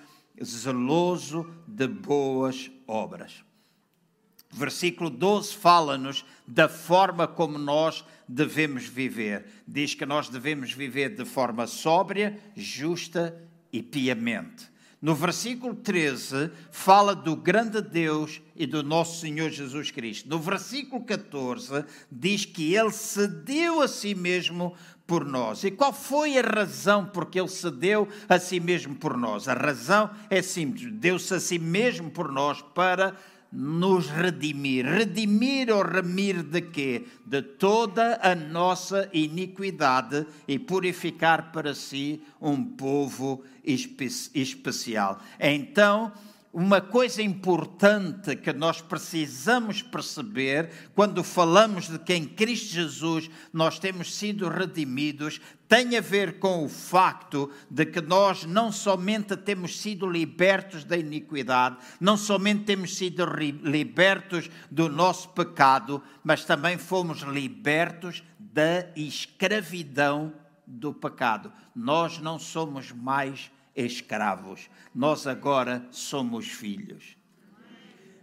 zeloso 0.44 1.50
de 1.66 1.88
boas 1.88 2.70
obras. 2.86 3.46
Versículo 4.52 5.10
12 5.10 5.56
fala-nos 5.56 6.26
da 6.46 6.68
forma 6.68 7.26
como 7.26 7.58
nós 7.58 8.04
devemos 8.28 8.84
viver. 8.86 9.46
Diz 9.66 9.96
que 9.96 10.06
nós 10.06 10.28
devemos 10.28 10.74
viver 10.74 11.16
de 11.16 11.24
forma 11.24 11.66
sóbria, 11.66 12.38
justa 12.58 13.42
e 13.72 13.82
piamente. 13.82 14.70
No 15.02 15.14
versículo 15.14 15.76
13, 15.76 16.50
fala 16.72 17.14
do 17.14 17.36
grande 17.36 17.82
Deus 17.82 18.42
e 18.56 18.66
do 18.66 18.82
nosso 18.82 19.20
Senhor 19.20 19.50
Jesus 19.50 19.92
Cristo. 19.92 20.28
No 20.30 20.40
versículo 20.40 21.04
14, 21.04 21.86
diz 22.12 22.46
que 22.46 22.74
ele 22.74 22.92
se 22.92 23.28
deu 23.28 23.82
a 23.82 23.88
si 23.88 24.16
mesmo 24.16 24.76
por 25.06 25.26
nós. 25.26 25.64
E 25.64 25.72
qual 25.72 25.94
foi 25.94 26.38
a 26.38 26.42
razão 26.42 27.06
por 27.06 27.28
que 27.28 27.40
ele 27.40 27.50
se 27.50 27.70
deu 27.70 28.08
a 28.28 28.40
si 28.40 28.60
mesmo 28.60 28.96
por 28.96 29.18
nós? 29.18 29.48
A 29.48 29.54
razão 29.54 30.10
é 30.30 30.42
simples: 30.42 30.92
deu-se 30.94 31.34
a 31.34 31.40
si 31.40 31.60
mesmo 31.60 32.10
por 32.10 32.32
nós 32.32 32.62
para 32.62 33.16
nos 33.56 34.10
redimir. 34.10 34.86
Redimir 34.86 35.72
ou 35.72 35.82
remir 35.82 36.44
de 36.44 36.62
quê? 36.62 37.06
De 37.26 37.42
toda 37.42 38.20
a 38.22 38.36
nossa 38.36 39.10
iniquidade 39.14 40.28
e 40.48 40.60
purificar 40.60 41.52
para 41.54 41.74
si 41.74 42.22
um 42.42 42.62
povo 42.62 43.44
espe 43.64 44.06
especial. 44.36 45.22
Então, 45.40 46.12
uma 46.56 46.80
coisa 46.80 47.22
importante 47.22 48.34
que 48.38 48.54
nós 48.54 48.80
precisamos 48.80 49.82
perceber 49.82 50.72
quando 50.96 51.22
falamos 51.22 51.90
de 51.90 52.00
que 52.00 52.14
em 52.14 52.24
Cristo 52.24 52.74
Jesus 52.74 53.30
nós 53.52 53.78
temos 53.78 54.16
sido 54.16 54.48
redimidos 54.48 55.42
tem 55.68 55.98
a 55.98 56.02
ver 56.02 56.40
com 56.40 56.64
o 56.64 56.70
facto 56.70 57.52
de 57.70 57.86
que 57.86 58.00
nós 58.00 58.46
não 58.46 58.72
somente 58.72 59.36
temos 59.36 59.82
sido 59.82 60.10
libertos 60.10 60.86
da 60.86 60.96
iniquidade, 60.96 61.76
não 62.00 62.16
somente 62.16 62.64
temos 62.64 62.96
sido 62.96 63.26
libertos 63.26 64.50
do 64.72 64.88
nosso 64.88 65.28
pecado, 65.32 66.02
mas 66.24 66.46
também 66.46 66.78
fomos 66.78 67.20
libertos 67.24 68.24
da 68.40 68.88
escravidão 68.96 70.32
do 70.66 70.94
pecado. 70.94 71.52
Nós 71.76 72.18
não 72.20 72.40
somos 72.40 72.94
mais 72.94 73.52
escravos. 73.76 74.70
Nós 74.94 75.28
agora 75.28 75.86
somos 75.92 76.48
filhos. 76.48 77.18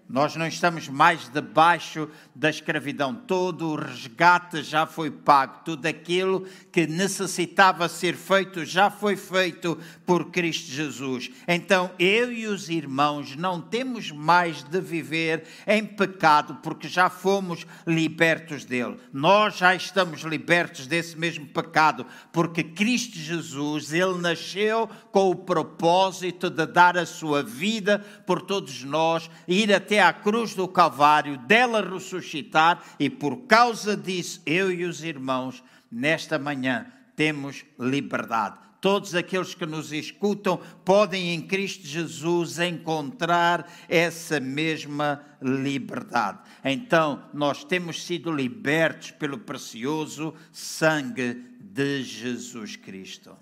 Nós 0.08 0.36
não 0.36 0.46
estamos 0.46 0.88
mais 0.88 1.28
debaixo 1.28 2.08
da 2.34 2.50
escravidão. 2.50 3.14
Todo 3.14 3.68
o 3.68 3.76
resgate 3.76 4.62
já 4.62 4.86
foi 4.86 5.10
pago. 5.10 5.60
Tudo 5.64 5.86
aquilo 5.86 6.46
que 6.70 6.86
necessitava 6.86 7.88
ser 7.88 8.14
feito 8.14 8.64
já 8.64 8.90
foi 8.90 9.16
feito 9.16 9.78
por 10.04 10.30
Cristo 10.30 10.70
Jesus. 10.70 11.30
Então, 11.48 11.90
eu 11.98 12.30
e 12.30 12.46
os 12.46 12.68
irmãos 12.68 13.36
não 13.36 13.60
temos 13.60 14.10
mais 14.10 14.62
de 14.62 14.80
viver 14.80 15.44
em 15.66 15.84
pecado, 15.84 16.58
porque 16.62 16.88
já 16.88 17.08
fomos 17.08 17.66
libertos 17.86 18.64
dele. 18.64 18.98
Nós 19.12 19.56
já 19.56 19.74
estamos 19.74 20.22
libertos 20.22 20.86
desse 20.86 21.16
mesmo 21.18 21.46
pecado, 21.46 22.04
porque 22.32 22.62
Cristo 22.62 23.16
Jesus, 23.16 23.92
ele 23.92 24.18
nasceu 24.18 24.90
com 25.10 25.30
o 25.30 25.36
propósito 25.36 26.50
de 26.50 26.66
dar 26.66 26.98
a 26.98 27.06
sua 27.06 27.42
vida 27.42 27.98
por 28.26 28.42
todos 28.42 28.82
nós, 28.84 29.30
ir 29.46 29.72
até 29.72 29.91
à 30.00 30.12
cruz 30.12 30.54
do 30.54 30.66
Calvário, 30.68 31.36
dela 31.38 31.82
ressuscitar, 31.82 32.82
e 32.98 33.10
por 33.10 33.42
causa 33.46 33.96
disso, 33.96 34.42
eu 34.46 34.70
e 34.70 34.84
os 34.84 35.02
irmãos, 35.02 35.62
nesta 35.90 36.38
manhã, 36.38 36.86
temos 37.14 37.64
liberdade. 37.78 38.58
Todos 38.80 39.14
aqueles 39.14 39.54
que 39.54 39.64
nos 39.64 39.92
escutam 39.92 40.60
podem 40.84 41.32
em 41.32 41.40
Cristo 41.40 41.86
Jesus 41.86 42.58
encontrar 42.58 43.70
essa 43.88 44.40
mesma 44.40 45.24
liberdade. 45.40 46.40
Então, 46.64 47.22
nós 47.32 47.62
temos 47.62 48.04
sido 48.04 48.32
libertos 48.32 49.12
pelo 49.12 49.38
precioso 49.38 50.34
sangue 50.50 51.44
de 51.60 52.02
Jesus 52.02 52.74
Cristo. 52.74 53.36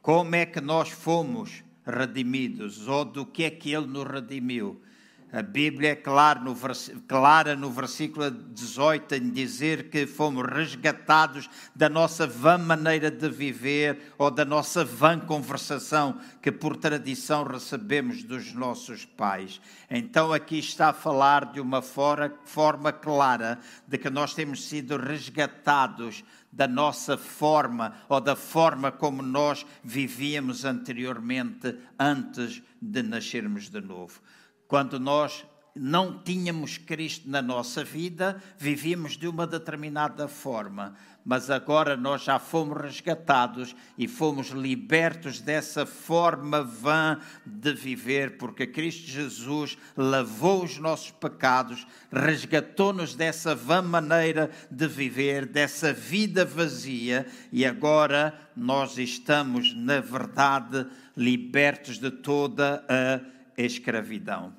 Como 0.00 0.36
é 0.36 0.46
que 0.46 0.60
nós 0.60 0.90
fomos 0.90 1.63
redimidos? 1.86 2.88
Ou 2.88 3.04
do 3.04 3.26
que 3.26 3.44
é 3.44 3.50
que 3.50 3.72
Ele 3.72 3.86
nos 3.86 4.04
redimiu? 4.04 4.80
A 5.34 5.42
Bíblia 5.42 5.90
é 5.90 5.96
clara 5.96 6.38
no, 6.38 6.54
clara 7.08 7.56
no 7.56 7.68
versículo 7.68 8.30
18 8.30 9.16
em 9.16 9.30
dizer 9.30 9.90
que 9.90 10.06
fomos 10.06 10.46
resgatados 10.46 11.50
da 11.74 11.88
nossa 11.88 12.24
vã 12.24 12.56
maneira 12.56 13.10
de 13.10 13.28
viver 13.28 14.12
ou 14.16 14.30
da 14.30 14.44
nossa 14.44 14.84
vã 14.84 15.18
conversação 15.18 16.20
que 16.40 16.52
por 16.52 16.76
tradição 16.76 17.42
recebemos 17.42 18.22
dos 18.22 18.52
nossos 18.52 19.04
pais. 19.04 19.60
Então 19.90 20.32
aqui 20.32 20.60
está 20.60 20.90
a 20.90 20.92
falar 20.92 21.46
de 21.46 21.60
uma 21.60 21.82
forma 21.82 22.92
clara 22.92 23.58
de 23.88 23.98
que 23.98 24.10
nós 24.10 24.34
temos 24.34 24.64
sido 24.68 24.96
resgatados 24.96 26.22
da 26.54 26.68
nossa 26.68 27.18
forma 27.18 27.96
ou 28.08 28.20
da 28.20 28.36
forma 28.36 28.92
como 28.92 29.22
nós 29.22 29.66
vivíamos 29.82 30.64
anteriormente 30.64 31.76
antes 31.98 32.62
de 32.80 33.02
nascermos 33.02 33.68
de 33.68 33.80
novo. 33.80 34.20
Quando 34.68 35.00
nós 35.00 35.44
não 35.74 36.22
tínhamos 36.22 36.78
Cristo 36.78 37.28
na 37.28 37.42
nossa 37.42 37.82
vida, 37.82 38.40
vivíamos 38.56 39.16
de 39.16 39.26
uma 39.26 39.48
determinada 39.48 40.28
forma, 40.28 40.94
mas 41.24 41.50
agora 41.50 41.96
nós 41.96 42.22
já 42.22 42.38
fomos 42.38 42.78
resgatados 42.80 43.74
e 43.96 44.06
fomos 44.06 44.48
libertos 44.48 45.40
dessa 45.40 45.86
forma 45.86 46.62
vã 46.62 47.18
de 47.46 47.72
viver, 47.72 48.36
porque 48.36 48.66
Cristo 48.66 49.10
Jesus 49.10 49.78
lavou 49.96 50.64
os 50.64 50.78
nossos 50.78 51.10
pecados, 51.10 51.86
resgatou-nos 52.12 53.14
dessa 53.14 53.54
vã 53.54 53.80
maneira 53.80 54.50
de 54.70 54.86
viver, 54.86 55.46
dessa 55.46 55.92
vida 55.92 56.44
vazia, 56.44 57.26
e 57.50 57.64
agora 57.64 58.38
nós 58.54 58.98
estamos, 58.98 59.74
na 59.74 60.00
verdade, 60.00 60.86
libertos 61.16 61.98
de 61.98 62.10
toda 62.10 62.84
a 62.88 63.62
escravidão. 63.62 64.52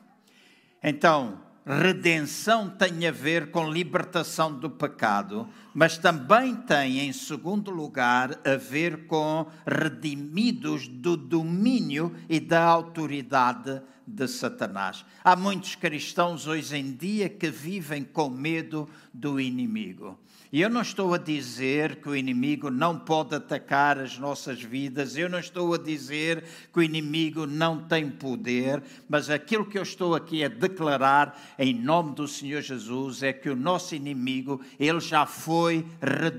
Então, 0.81 1.39
redenção 1.65 2.69
tem 2.69 3.07
a 3.07 3.11
ver 3.11 3.49
com 3.49 3.71
libertação 3.71 4.53
do 4.53 4.69
pecado, 4.69 5.49
mas 5.73 5.97
também 5.97 6.55
tem, 6.55 6.99
em 6.99 7.11
segundo 7.11 7.71
lugar, 7.71 8.39
a 8.45 8.55
ver 8.55 9.07
com 9.07 9.47
redimidos 9.65 10.87
do 10.87 11.17
domínio 11.17 12.15
e 12.29 12.39
da 12.39 12.63
autoridade 12.63 13.81
de 14.05 14.27
Satanás. 14.27 15.03
Há 15.23 15.35
muitos 15.35 15.73
cristãos 15.75 16.45
hoje 16.45 16.77
em 16.77 16.91
dia 16.91 17.27
que 17.27 17.49
vivem 17.49 18.03
com 18.03 18.29
medo 18.29 18.87
do 19.11 19.39
inimigo. 19.39 20.19
E 20.55 20.61
eu 20.61 20.69
não 20.69 20.83
estou 20.83 21.13
a 21.13 21.17
dizer 21.17 21.97
que 21.97 22.07
o 22.07 22.15
inimigo 22.15 22.71
não 22.71 22.97
pode 22.97 23.35
atacar 23.35 23.97
as 23.97 24.17
nossas 24.17 24.61
vidas, 24.61 25.17
eu 25.17 25.27
não 25.27 25.37
estou 25.37 25.73
a 25.73 25.77
dizer 25.77 26.45
que 26.71 26.79
o 26.79 26.81
inimigo 26.81 27.45
não 27.45 27.83
tem 27.83 28.09
poder, 28.09 28.81
mas 29.09 29.29
aquilo 29.29 29.65
que 29.65 29.77
eu 29.77 29.83
estou 29.83 30.15
aqui 30.15 30.45
a 30.45 30.47
declarar 30.47 31.37
em 31.59 31.73
nome 31.73 32.15
do 32.15 32.25
Senhor 32.25 32.61
Jesus 32.61 33.21
é 33.21 33.33
que 33.33 33.49
o 33.49 33.55
nosso 33.55 33.95
inimigo, 33.95 34.61
ele 34.79 35.01
já 35.01 35.25
foi 35.25 35.85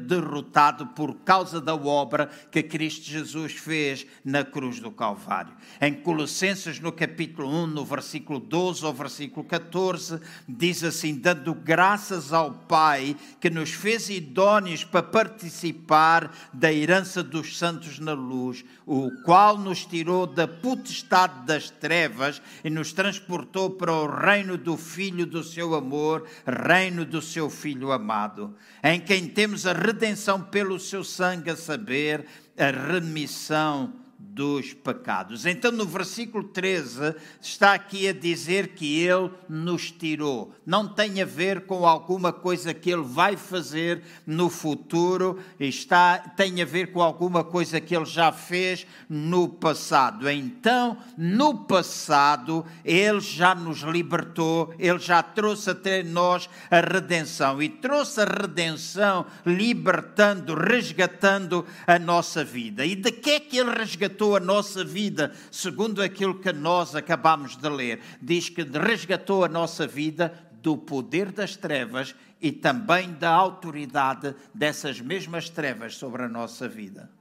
derrotado 0.06 0.86
por 0.86 1.16
causa 1.16 1.60
da 1.60 1.74
obra 1.74 2.30
que 2.50 2.62
Cristo 2.62 3.04
Jesus 3.04 3.52
fez 3.52 4.06
na 4.24 4.42
cruz 4.42 4.80
do 4.80 4.90
Calvário. 4.90 5.52
Em 5.78 5.92
Colossenses, 5.92 6.80
no 6.80 6.90
capítulo 6.90 7.50
1, 7.50 7.66
no 7.66 7.84
versículo 7.84 8.40
12 8.40 8.82
ao 8.82 8.94
versículo 8.94 9.44
14, 9.44 10.18
diz 10.48 10.82
assim: 10.82 11.16
dando 11.16 11.52
graças 11.52 12.32
ao 12.32 12.50
Pai 12.50 13.14
que 13.38 13.50
nos 13.50 13.72
fez 13.72 14.05
idóneos 14.08 14.84
para 14.84 15.02
participar 15.02 16.32
da 16.52 16.72
herança 16.72 17.22
dos 17.22 17.58
santos 17.58 17.98
na 17.98 18.12
luz, 18.12 18.64
o 18.86 19.10
qual 19.24 19.58
nos 19.58 19.84
tirou 19.84 20.26
da 20.26 20.46
potestade 20.46 21.46
das 21.46 21.70
trevas 21.70 22.40
e 22.64 22.70
nos 22.70 22.92
transportou 22.92 23.70
para 23.70 23.92
o 23.92 24.06
reino 24.06 24.56
do 24.56 24.76
Filho 24.76 25.26
do 25.26 25.42
seu 25.42 25.74
amor, 25.74 26.26
reino 26.46 27.04
do 27.04 27.20
seu 27.20 27.50
Filho 27.50 27.92
amado, 27.92 28.54
em 28.82 29.00
quem 29.00 29.28
temos 29.28 29.66
a 29.66 29.72
redenção 29.72 30.40
pelo 30.40 30.78
seu 30.78 31.02
sangue, 31.02 31.50
a 31.50 31.56
saber, 31.56 32.26
a 32.56 32.70
remissão 32.70 34.05
dos 34.36 34.74
pecados. 34.74 35.46
Então, 35.46 35.72
no 35.72 35.86
versículo 35.86 36.44
13, 36.44 37.14
está 37.40 37.72
aqui 37.72 38.06
a 38.06 38.12
dizer 38.12 38.74
que 38.74 39.00
Ele 39.00 39.30
nos 39.48 39.90
tirou. 39.90 40.54
Não 40.66 40.86
tem 40.86 41.22
a 41.22 41.24
ver 41.24 41.62
com 41.62 41.86
alguma 41.86 42.34
coisa 42.34 42.74
que 42.74 42.90
Ele 42.90 43.02
vai 43.02 43.34
fazer 43.34 44.02
no 44.26 44.50
futuro, 44.50 45.38
está, 45.58 46.18
tem 46.18 46.60
a 46.60 46.66
ver 46.66 46.92
com 46.92 47.00
alguma 47.00 47.42
coisa 47.42 47.80
que 47.80 47.96
Ele 47.96 48.04
já 48.04 48.30
fez 48.30 48.86
no 49.08 49.48
passado. 49.48 50.28
Então, 50.28 50.98
no 51.16 51.64
passado, 51.64 52.62
Ele 52.84 53.20
já 53.20 53.54
nos 53.54 53.78
libertou, 53.78 54.74
Ele 54.78 54.98
já 54.98 55.22
trouxe 55.22 55.70
até 55.70 56.02
nós 56.02 56.46
a 56.70 56.80
redenção 56.80 57.62
e 57.62 57.70
trouxe 57.70 58.20
a 58.20 58.24
redenção 58.26 59.24
libertando, 59.46 60.54
resgatando 60.54 61.64
a 61.86 61.98
nossa 61.98 62.44
vida. 62.44 62.84
E 62.84 62.94
de 62.94 63.10
que 63.10 63.30
é 63.30 63.40
que 63.40 63.56
Ele 63.56 63.70
resgatou? 63.70 64.25
Resgatou 64.26 64.36
a 64.36 64.40
nossa 64.40 64.84
vida, 64.84 65.32
segundo 65.50 66.02
aquilo 66.02 66.40
que 66.40 66.52
nós 66.52 66.94
acabamos 66.94 67.56
de 67.56 67.68
ler. 67.68 68.00
Diz 68.20 68.48
que 68.48 68.62
resgatou 68.62 69.44
a 69.44 69.48
nossa 69.48 69.86
vida 69.86 70.32
do 70.62 70.76
poder 70.76 71.30
das 71.30 71.54
trevas 71.54 72.14
e 72.40 72.50
também 72.50 73.12
da 73.12 73.30
autoridade 73.30 74.34
dessas 74.52 75.00
mesmas 75.00 75.48
trevas 75.48 75.96
sobre 75.96 76.24
a 76.24 76.28
nossa 76.28 76.68
vida. 76.68 77.15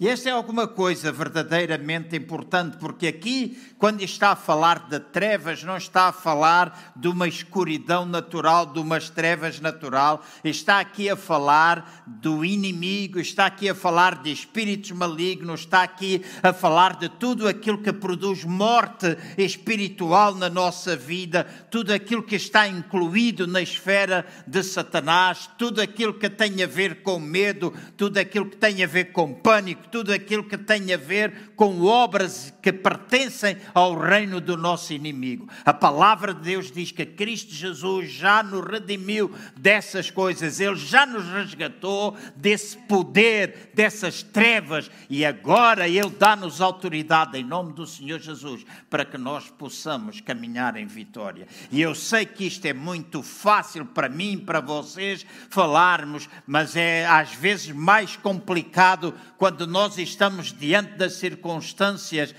E 0.00 0.08
esta 0.08 0.28
é 0.28 0.32
alguma 0.32 0.66
coisa 0.66 1.12
verdadeiramente 1.12 2.16
importante, 2.16 2.76
porque 2.78 3.06
aqui, 3.06 3.56
quando 3.78 4.02
está 4.02 4.32
a 4.32 4.36
falar 4.36 4.88
de 4.88 4.98
trevas, 4.98 5.62
não 5.62 5.76
está 5.76 6.08
a 6.08 6.12
falar 6.12 6.92
de 6.96 7.06
uma 7.06 7.28
escuridão 7.28 8.04
natural, 8.04 8.66
de 8.66 8.80
umas 8.80 9.08
trevas 9.10 9.60
natural, 9.60 10.24
está 10.42 10.80
aqui 10.80 11.08
a 11.08 11.14
falar 11.14 12.02
do 12.04 12.44
inimigo, 12.44 13.20
está 13.20 13.46
aqui 13.46 13.68
a 13.68 13.76
falar 13.76 14.22
de 14.22 14.32
espíritos 14.32 14.90
malignos, 14.90 15.60
está 15.60 15.84
aqui 15.84 16.24
a 16.42 16.52
falar 16.52 16.96
de 16.96 17.08
tudo 17.08 17.46
aquilo 17.46 17.78
que 17.78 17.92
produz 17.92 18.42
morte 18.42 19.16
espiritual 19.38 20.34
na 20.34 20.50
nossa 20.50 20.96
vida, 20.96 21.44
tudo 21.70 21.92
aquilo 21.92 22.24
que 22.24 22.34
está 22.34 22.66
incluído 22.66 23.46
na 23.46 23.62
esfera 23.62 24.26
de 24.48 24.64
Satanás, 24.64 25.48
tudo 25.56 25.80
aquilo 25.80 26.14
que 26.14 26.28
tem 26.28 26.60
a 26.60 26.66
ver 26.66 27.02
com 27.02 27.20
medo, 27.20 27.72
tudo 27.96 28.18
aquilo 28.18 28.46
que 28.46 28.56
tem 28.56 28.82
a 28.82 28.86
ver 28.88 29.12
com 29.12 29.32
pânico 29.32 29.91
tudo 29.92 30.10
aquilo 30.10 30.42
que 30.42 30.56
tem 30.56 30.92
a 30.92 30.96
ver 30.96 31.52
com 31.54 31.82
obras 31.82 32.52
que 32.62 32.72
pertencem 32.72 33.58
ao 33.74 33.96
reino 33.96 34.40
do 34.40 34.56
nosso 34.56 34.94
inimigo. 34.94 35.46
A 35.66 35.74
palavra 35.74 36.32
de 36.32 36.40
Deus 36.40 36.72
diz 36.72 36.90
que 36.90 37.04
Cristo 37.04 37.52
Jesus 37.52 38.10
já 38.10 38.42
nos 38.42 38.66
redimiu 38.66 39.30
dessas 39.54 40.10
coisas, 40.10 40.58
Ele 40.58 40.76
já 40.76 41.04
nos 41.04 41.28
resgatou 41.28 42.16
desse 42.34 42.78
poder, 42.78 43.70
dessas 43.74 44.22
trevas, 44.22 44.90
e 45.10 45.26
agora 45.26 45.86
Ele 45.86 46.10
dá-nos 46.10 46.62
autoridade 46.62 47.38
em 47.38 47.44
nome 47.44 47.74
do 47.74 47.86
Senhor 47.86 48.18
Jesus 48.18 48.64
para 48.88 49.04
que 49.04 49.18
nós 49.18 49.50
possamos 49.50 50.20
caminhar 50.22 50.76
em 50.76 50.86
vitória. 50.86 51.46
E 51.70 51.82
eu 51.82 51.94
sei 51.94 52.24
que 52.24 52.46
isto 52.46 52.64
é 52.64 52.72
muito 52.72 53.22
fácil 53.22 53.84
para 53.84 54.08
mim, 54.08 54.38
para 54.38 54.60
vocês 54.60 55.26
falarmos, 55.50 56.30
mas 56.46 56.76
é 56.76 57.04
às 57.06 57.34
vezes 57.34 57.74
mais 57.74 58.16
complicado 58.16 59.14
quando 59.36 59.66
nós 59.72 59.96
estamos 59.96 60.52
diante 60.52 60.98
das 60.98 61.14
circunstâncias, 61.14 62.34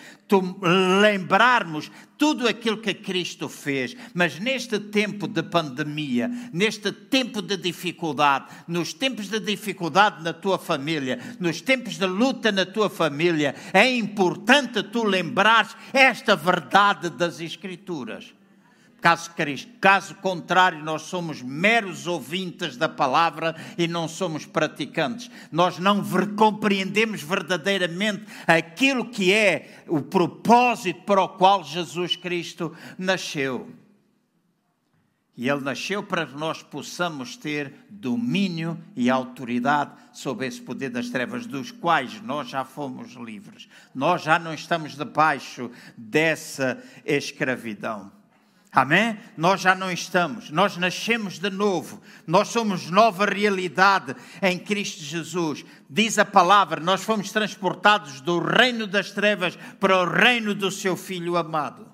lembrarmos 1.02 1.92
tudo 2.18 2.48
aquilo 2.48 2.78
que 2.78 2.94
Cristo 2.94 3.50
fez, 3.50 3.96
mas 4.14 4.40
neste 4.40 4.80
tempo 4.80 5.28
de 5.28 5.42
pandemia, 5.42 6.30
neste 6.54 6.92
tempo 6.92 7.42
de 7.42 7.58
dificuldade, 7.58 8.46
nos 8.68 8.94
tempos 8.94 9.30
de 9.30 9.40
dificuldade 9.40 10.24
na 10.24 10.32
tua 10.32 10.60
família, 10.60 11.20
nos 11.40 11.60
tempos 11.60 11.98
de 11.98 12.06
luta 12.06 12.52
na 12.52 12.66
tua 12.66 12.90
família, 12.90 13.56
é 13.74 13.92
importante 13.92 14.84
tu 14.84 15.04
lembrares 15.04 15.76
esta 15.92 16.36
verdade 16.36 17.10
das 17.10 17.40
Escrituras. 17.40 18.34
Caso, 19.04 19.32
caso 19.82 20.16
contrário, 20.16 20.82
nós 20.82 21.02
somos 21.02 21.42
meros 21.42 22.08
ouvintes 22.08 22.78
da 22.78 22.88
palavra 22.88 23.54
e 23.78 23.86
não 23.86 24.08
somos 24.08 24.46
praticantes. 24.46 25.30
Nós 25.52 25.78
não 25.78 26.02
compreendemos 26.38 27.22
verdadeiramente 27.22 28.24
aquilo 28.48 29.10
que 29.10 29.34
é 29.34 29.84
o 29.90 30.02
propósito 30.02 31.02
para 31.02 31.22
o 31.22 31.28
qual 31.28 31.66
Jesus 31.66 32.16
Cristo 32.16 32.74
nasceu. 32.98 33.70
E 35.36 35.50
ele 35.50 35.60
nasceu 35.60 36.02
para 36.02 36.26
que 36.26 36.38
nós 36.38 36.64
possamos 36.64 37.36
ter 37.36 37.74
domínio 37.90 38.82
e 38.96 39.10
autoridade 39.10 39.92
sobre 40.14 40.48
esse 40.48 40.62
poder 40.62 40.90
das 40.90 41.10
trevas, 41.10 41.46
dos 41.46 41.72
quais 41.72 42.22
nós 42.22 42.48
já 42.48 42.64
fomos 42.64 43.16
livres. 43.16 43.68
Nós 43.94 44.24
já 44.24 44.40
não 44.40 44.54
estamos 44.54 44.96
debaixo 44.96 45.70
dessa 45.98 46.82
escravidão. 47.04 48.23
Amém? 48.74 49.20
Nós 49.38 49.62
já 49.62 49.76
não 49.76 49.92
estamos, 49.92 50.50
nós 50.50 50.78
nascemos 50.78 51.38
de 51.38 51.52
novo, 51.52 52.02
nós 52.26 52.48
somos 52.48 52.90
nova 52.90 53.24
realidade 53.24 54.16
em 54.42 54.58
Cristo 54.58 55.04
Jesus. 55.04 55.64
Diz 55.88 56.18
a 56.18 56.26
palavra, 56.26 56.82
nós 56.82 57.04
fomos 57.04 57.32
transportados 57.32 58.20
do 58.20 58.40
reino 58.40 58.88
das 58.88 59.12
trevas 59.12 59.56
para 59.80 60.00
o 60.00 60.06
reino 60.06 60.56
do 60.56 60.72
seu 60.72 60.98
Filho 60.98 61.38
amado. 61.38 61.94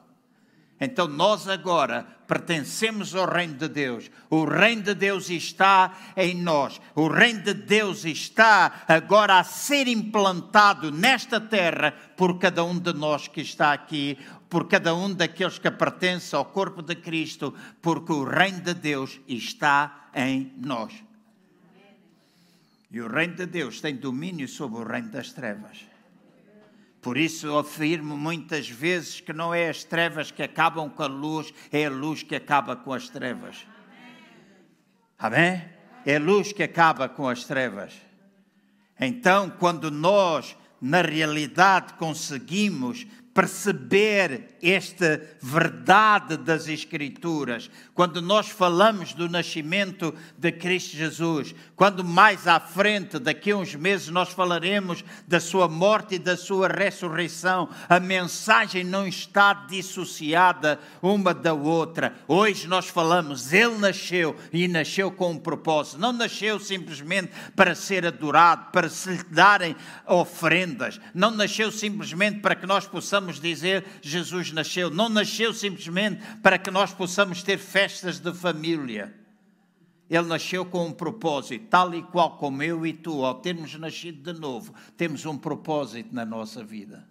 Então 0.80 1.10
nós 1.10 1.50
agora 1.50 2.08
pertencemos 2.26 3.14
ao 3.14 3.28
reino 3.28 3.56
de 3.56 3.68
Deus. 3.68 4.10
O 4.30 4.46
reino 4.46 4.84
de 4.84 4.94
Deus 4.94 5.30
está 5.30 5.94
em 6.16 6.36
nós. 6.36 6.80
O 6.96 7.10
reino 7.10 7.42
de 7.42 7.54
Deus 7.54 8.06
está 8.06 8.84
agora 8.88 9.40
a 9.40 9.44
ser 9.44 9.88
implantado 9.90 10.92
nesta 10.92 11.42
terra 11.42 11.94
por 12.16 12.40
cada 12.40 12.64
um 12.64 12.80
de 12.80 12.94
nós 12.94 13.28
que 13.28 13.42
está 13.42 13.74
aqui 13.74 14.18
por 14.50 14.68
cada 14.68 14.96
um 14.96 15.14
daqueles 15.14 15.60
que 15.60 15.70
pertencem 15.70 16.38
ao 16.38 16.46
corpo 16.46 16.82
de 16.82 16.96
Cristo, 16.96 17.54
porque 17.82 18.12
o 18.12 18.24
reino 18.24 18.62
de 18.62 18.74
Deus 18.74 19.20
está 19.28 20.10
em 20.14 20.52
nós. 20.58 20.92
E 22.92 23.00
o 23.00 23.08
reino 23.08 23.36
de 23.36 23.46
Deus 23.46 23.80
tem 23.80 23.96
domínio 23.96 24.48
sobre 24.48 24.80
o 24.80 24.84
reino 24.84 25.10
das 25.10 25.32
trevas. 25.32 25.86
Por 27.02 27.18
isso 27.18 27.58
afirmo 27.58 28.18
muitas 28.18 28.68
vezes 28.68 29.22
que 29.22 29.32
não 29.32 29.54
é 29.54 29.70
as 29.70 29.84
trevas 29.84 30.32
que 30.32 30.44
acabam 30.44 30.90
com 30.90 31.04
a 31.04 31.08
luz, 31.08 31.54
é 31.72 31.86
a 31.86 31.90
luz 31.90 32.24
que 32.24 32.36
acaba 32.36 32.76
com 32.76 32.92
as 32.92 33.08
trevas. 33.08 33.66
Amém? 35.18 35.64
É 36.06 36.16
a 36.16 36.20
luz 36.20 36.52
que 36.52 36.64
acaba 36.64 37.08
com 37.08 37.28
as 37.28 37.46
trevas. 37.46 37.94
Então, 39.00 39.50
quando 39.50 39.92
nós, 39.92 40.58
na 40.82 41.02
realidade, 41.02 41.94
conseguimos 41.94 43.06
perceber 43.40 44.58
esta 44.62 45.22
verdade 45.42 46.36
das 46.36 46.68
Escrituras, 46.68 47.72
quando 47.94 48.22
nós 48.22 48.50
falamos 48.50 49.14
do 49.14 49.30
nascimento 49.30 50.14
de 50.38 50.52
Cristo 50.52 50.98
Jesus, 50.98 51.56
quando 51.74 52.04
mais 52.04 52.48
à 52.48 52.60
frente, 52.60 53.18
daqui 53.18 53.52
a 53.52 53.56
uns 53.56 53.74
meses, 53.76 54.10
nós 54.10 54.34
falaremos 54.34 55.06
da 55.26 55.40
sua 55.40 55.70
morte 55.70 56.16
e 56.16 56.20
da 56.20 56.36
sua 56.36 56.68
ressurreição, 56.68 57.70
a 57.88 57.98
mensagem 57.98 58.84
não 58.84 59.08
está 59.08 59.54
dissociada 59.54 60.78
uma 61.02 61.34
da 61.34 61.54
outra. 61.54 62.16
Hoje 62.28 62.68
nós 62.68 62.90
falamos, 62.90 63.54
Ele 63.54 63.78
nasceu 63.78 64.36
e 64.52 64.68
nasceu 64.68 65.10
com 65.12 65.32
um 65.32 65.40
propósito, 65.40 65.98
não 65.98 66.12
nasceu 66.12 66.60
simplesmente 66.60 67.32
para 67.56 67.74
ser 67.74 68.06
adorado, 68.06 68.70
para 68.74 68.90
se 68.90 69.12
lhe 69.12 69.24
darem 69.24 69.78
ofrendas, 70.06 71.00
não 71.14 71.32
nasceu 71.32 71.72
simplesmente 71.72 72.40
para 72.42 72.56
que 72.56 72.68
nós 72.68 72.86
possamos 72.86 73.29
possamos 73.30 73.40
dizer 73.40 73.86
Jesus 74.02 74.52
nasceu. 74.52 74.90
Não 74.90 75.08
nasceu 75.08 75.54
simplesmente 75.54 76.22
para 76.42 76.58
que 76.58 76.72
nós 76.72 76.94
possamos 76.94 77.44
ter 77.44 77.58
festas 77.58 78.20
de 78.20 78.34
família. 78.34 79.16
Ele 80.10 80.28
nasceu 80.28 80.66
com 80.66 80.88
um 80.88 80.92
propósito, 80.92 81.68
tal 81.70 81.94
e 81.94 82.02
qual 82.02 82.38
como 82.38 82.64
eu 82.64 82.86
e 82.86 82.94
tu, 82.94 83.24
ao 83.24 83.36
termos 83.36 83.76
nascido 83.76 84.34
de 84.34 84.40
novo, 84.40 84.74
temos 84.98 85.24
um 85.26 85.38
propósito 85.38 86.14
na 86.14 86.26
nossa 86.26 86.64
vida. 86.64 87.08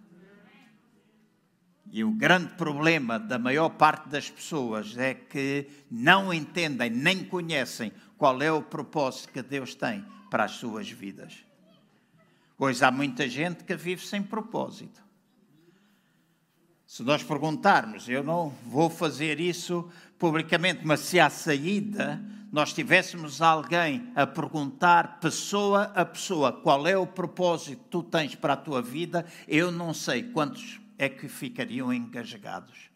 E 1.91 2.03
o 2.03 2.11
grande 2.11 2.53
problema 2.55 3.17
da 3.17 3.39
maior 3.39 3.69
parte 3.69 4.09
das 4.09 4.29
pessoas 4.29 4.97
é 4.97 5.13
que 5.13 5.67
não 5.89 6.33
entendem 6.33 6.89
nem 6.89 7.23
conhecem 7.23 7.91
qual 8.17 8.41
é 8.41 8.51
o 8.51 8.61
propósito 8.61 9.31
que 9.31 9.41
Deus 9.41 9.73
tem 9.73 10.05
para 10.29 10.43
as 10.43 10.51
suas 10.51 10.89
vidas. 10.91 11.37
Pois 12.57 12.83
há 12.83 12.91
muita 12.91 13.27
gente 13.29 13.63
que 13.63 13.75
vive 13.75 14.05
sem 14.05 14.21
propósito. 14.21 15.08
Se 16.89 17.03
nós 17.03 17.21
perguntarmos, 17.21 18.09
eu 18.09 18.23
não 18.23 18.51
vou 18.65 18.89
fazer 18.89 19.39
isso 19.39 19.87
publicamente, 20.17 20.81
mas 20.83 21.01
se 21.01 21.19
à 21.19 21.29
saída 21.29 22.19
nós 22.51 22.73
tivéssemos 22.73 23.43
alguém 23.43 24.11
a 24.15 24.25
perguntar, 24.25 25.19
pessoa 25.19 25.83
a 25.93 26.03
pessoa, 26.03 26.51
qual 26.51 26.87
é 26.87 26.97
o 26.97 27.05
propósito 27.05 27.83
que 27.83 27.89
tu 27.91 28.01
tens 28.01 28.33
para 28.33 28.53
a 28.53 28.57
tua 28.57 28.81
vida, 28.81 29.23
eu 29.47 29.71
não 29.71 29.93
sei 29.93 30.23
quantos 30.23 30.81
é 30.97 31.07
que 31.07 31.27
ficariam 31.27 31.93
engasgados. 31.93 32.88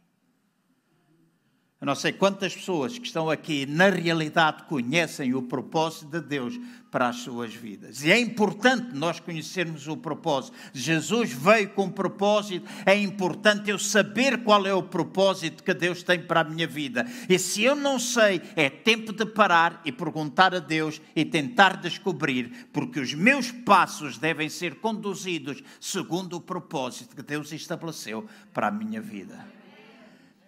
Eu 1.84 1.88
não 1.88 1.96
sei 1.96 2.14
quantas 2.14 2.56
pessoas 2.56 2.98
que 2.98 3.06
estão 3.06 3.30
aqui, 3.30 3.66
na 3.66 3.90
realidade, 3.90 4.64
conhecem 4.70 5.34
o 5.34 5.42
propósito 5.42 6.06
de 6.06 6.22
Deus 6.22 6.58
para 6.90 7.10
as 7.10 7.18
suas 7.18 7.54
vidas. 7.54 8.02
E 8.06 8.10
é 8.10 8.18
importante 8.18 8.96
nós 8.96 9.20
conhecermos 9.20 9.86
o 9.90 9.98
propósito. 9.98 10.56
Jesus 10.72 11.34
veio 11.34 11.72
com 11.72 11.84
um 11.84 11.92
propósito, 11.92 12.66
é 12.86 12.96
importante 12.96 13.70
eu 13.70 13.78
saber 13.78 14.46
qual 14.46 14.66
é 14.66 14.74
o 14.74 14.82
propósito 14.82 15.62
que 15.62 15.74
Deus 15.74 16.04
tem 16.04 16.22
para 16.22 16.40
a 16.40 16.46
minha 16.46 16.66
vida. 16.66 17.06
E 17.28 17.38
se 17.38 17.64
eu 17.64 17.76
não 17.76 18.00
sei, 18.00 18.42
é 18.56 18.70
tempo 18.70 19.12
de 19.12 19.26
parar 19.26 19.82
e 19.84 19.92
perguntar 19.92 20.56
a 20.56 20.60
Deus 20.60 21.02
e 21.14 21.26
tentar 21.26 21.76
descobrir, 21.76 22.70
porque 22.72 23.02
os 23.02 23.14
meus 23.14 23.52
passos 23.52 24.18
devem 24.18 24.48
ser 24.48 24.76
conduzidos 24.76 25.62
segundo 25.82 26.38
o 26.38 26.42
propósito 26.42 27.14
que 27.14 27.22
Deus 27.22 27.52
estabeleceu 27.52 28.26
para 28.54 28.70
a 28.70 28.72
minha 28.72 29.02
vida. 29.02 29.53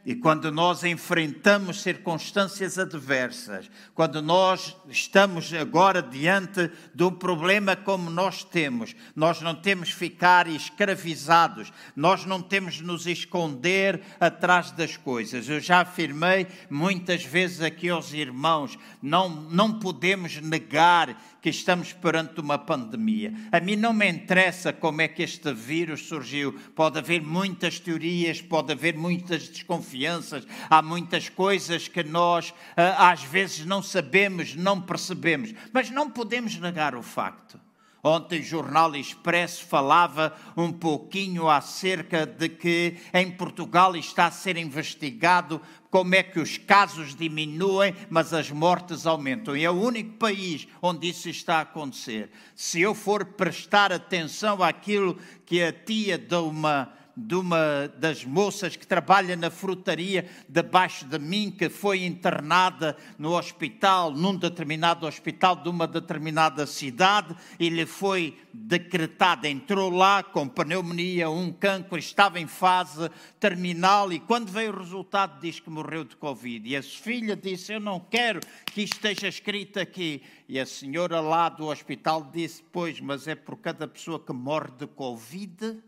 E 0.05 0.13
quando 0.13 0.51
nós 0.51 0.83
enfrentamos 0.83 1.81
circunstâncias 1.81 2.77
adversas, 2.77 3.71
quando 3.95 4.21
nós 4.21 4.77
estamos 4.87 5.51
agora 5.51 5.99
diante 5.99 6.69
de 6.93 7.03
um 7.03 7.11
problema 7.11 7.75
como 7.75 8.11
nós 8.11 8.43
temos, 8.43 8.95
nós 9.15 9.41
não 9.41 9.55
temos 9.55 9.89
ficar 9.89 10.47
escravizados, 10.47 11.73
nós 11.95 12.23
não 12.23 12.39
temos 12.39 12.79
nos 12.81 13.07
esconder 13.07 13.99
atrás 14.19 14.69
das 14.69 14.95
coisas. 14.95 15.49
Eu 15.49 15.59
já 15.59 15.81
afirmei 15.81 16.45
muitas 16.69 17.25
vezes 17.25 17.61
aqui 17.61 17.89
aos 17.89 18.13
irmãos, 18.13 18.77
não, 19.01 19.27
não 19.27 19.79
podemos 19.79 20.39
negar 20.39 21.19
que 21.45 21.49
estamos 21.51 21.93
perante 21.93 22.41
uma 22.41 22.57
pandemia. 22.57 23.31
A 23.51 23.59
mim 23.59 23.75
não 23.75 23.93
me 23.93 24.09
interessa 24.09 24.73
como 24.73 24.99
é 25.03 25.07
que 25.07 25.21
este 25.21 25.53
vírus 25.53 26.07
surgiu. 26.07 26.53
Pode 26.73 26.97
haver 26.97 27.21
muitas 27.21 27.79
teorias, 27.79 28.41
pode 28.41 28.71
haver 28.71 28.97
muitas 28.97 29.47
desconfianças, 29.47 30.43
há 30.67 30.81
muitas 30.81 31.29
coisas 31.29 31.87
que 31.87 32.03
nós 32.03 32.51
ah, 32.75 33.11
às 33.11 33.21
vezes 33.21 33.63
não 33.63 33.83
sabemos, 33.83 34.55
não 34.55 34.81
percebemos, 34.81 35.53
mas 35.71 35.91
não 35.91 36.09
podemos 36.09 36.57
negar 36.57 36.95
o 36.95 37.03
facto. 37.03 37.59
Ontem 38.07 38.39
o 38.39 38.43
Jornal 38.43 38.95
Expresso 38.95 39.65
falava 39.65 40.31
um 40.55 40.71
pouquinho 40.71 41.49
acerca 41.49 42.23
de 42.23 42.47
que 42.49 42.97
em 43.11 43.31
Portugal 43.31 43.95
está 43.95 44.27
a 44.27 44.31
ser 44.31 44.57
investigado 44.57 45.59
como 45.89 46.13
é 46.13 46.21
que 46.21 46.39
os 46.39 46.55
casos 46.55 47.15
diminuem, 47.15 47.95
mas 48.07 48.31
as 48.31 48.51
mortes 48.51 49.07
aumentam. 49.07 49.57
E 49.57 49.65
é 49.65 49.71
o 49.71 49.81
único 49.81 50.19
país 50.19 50.67
onde 50.83 51.09
isso 51.09 51.27
está 51.29 51.57
a 51.57 51.61
acontecer. 51.61 52.29
Se 52.53 52.79
eu 52.79 52.93
for 52.93 53.25
prestar 53.25 53.91
atenção 53.91 54.61
àquilo 54.61 55.17
que 55.43 55.63
a 55.63 55.73
tia 55.73 56.15
de 56.15 56.35
uma 56.35 56.93
de 57.15 57.35
uma 57.35 57.87
das 57.97 58.25
moças 58.25 58.75
que 58.75 58.85
trabalha 58.85 59.35
na 59.35 59.49
frutaria 59.49 60.27
debaixo 60.49 61.05
de 61.05 61.17
mim, 61.17 61.49
que 61.49 61.69
foi 61.69 62.03
internada 62.03 62.97
no 63.17 63.37
hospital, 63.37 64.11
num 64.11 64.35
determinado 64.35 65.07
hospital 65.07 65.55
de 65.55 65.69
uma 65.69 65.87
determinada 65.87 66.65
cidade, 66.67 67.35
e 67.59 67.69
lhe 67.69 67.85
foi 67.85 68.37
decretada, 68.53 69.47
entrou 69.47 69.89
lá 69.89 70.23
com 70.23 70.47
pneumonia, 70.47 71.29
um 71.29 71.51
cancro, 71.51 71.97
estava 71.97 72.39
em 72.39 72.47
fase 72.47 73.09
terminal, 73.39 74.11
e 74.11 74.19
quando 74.19 74.51
veio 74.51 74.73
o 74.73 74.77
resultado 74.77 75.39
diz 75.39 75.59
que 75.59 75.69
morreu 75.69 76.03
de 76.03 76.15
Covid. 76.15 76.67
E 76.67 76.75
a 76.75 76.83
filha 76.83 77.35
disse, 77.35 77.73
eu 77.73 77.79
não 77.79 77.99
quero 77.99 78.39
que 78.65 78.81
isto 78.81 78.95
esteja 78.95 79.27
escrito 79.27 79.79
aqui. 79.79 80.21
E 80.47 80.59
a 80.59 80.65
senhora 80.65 81.19
lá 81.19 81.49
do 81.49 81.67
hospital 81.67 82.29
disse, 82.31 82.63
pois, 82.71 82.99
mas 82.99 83.27
é 83.27 83.35
por 83.35 83.57
cada 83.57 83.87
pessoa 83.87 84.19
que 84.19 84.33
morre 84.33 84.71
de 84.77 84.87
Covid 84.87 85.81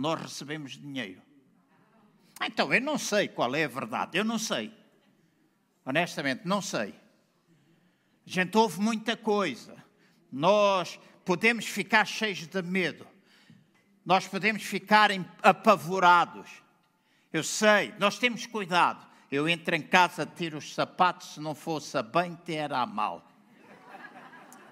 nós 0.00 0.22
recebemos 0.22 0.78
dinheiro. 0.78 1.20
Então, 2.42 2.72
eu 2.72 2.80
não 2.80 2.96
sei 2.96 3.28
qual 3.28 3.54
é 3.54 3.64
a 3.64 3.68
verdade, 3.68 4.16
eu 4.16 4.24
não 4.24 4.38
sei. 4.38 4.72
Honestamente, 5.84 6.40
não 6.46 6.62
sei. 6.62 6.94
A 8.26 8.30
gente 8.30 8.56
ouve 8.56 8.80
muita 8.80 9.14
coisa. 9.14 9.76
Nós 10.32 10.98
podemos 11.22 11.66
ficar 11.66 12.06
cheios 12.06 12.46
de 12.46 12.62
medo. 12.62 13.06
Nós 14.02 14.26
podemos 14.26 14.62
ficar 14.62 15.10
apavorados. 15.42 16.48
Eu 17.30 17.44
sei, 17.44 17.94
nós 17.98 18.18
temos 18.18 18.46
cuidado. 18.46 19.06
Eu 19.30 19.46
entro 19.46 19.76
em 19.76 19.82
casa, 19.82 20.24
tiro 20.24 20.56
os 20.56 20.74
sapatos, 20.74 21.34
se 21.34 21.40
não 21.40 21.54
fosse 21.54 21.96
a 21.98 22.02
bem, 22.02 22.38
era 22.48 22.78
a 22.78 22.86
mal. 22.86 23.30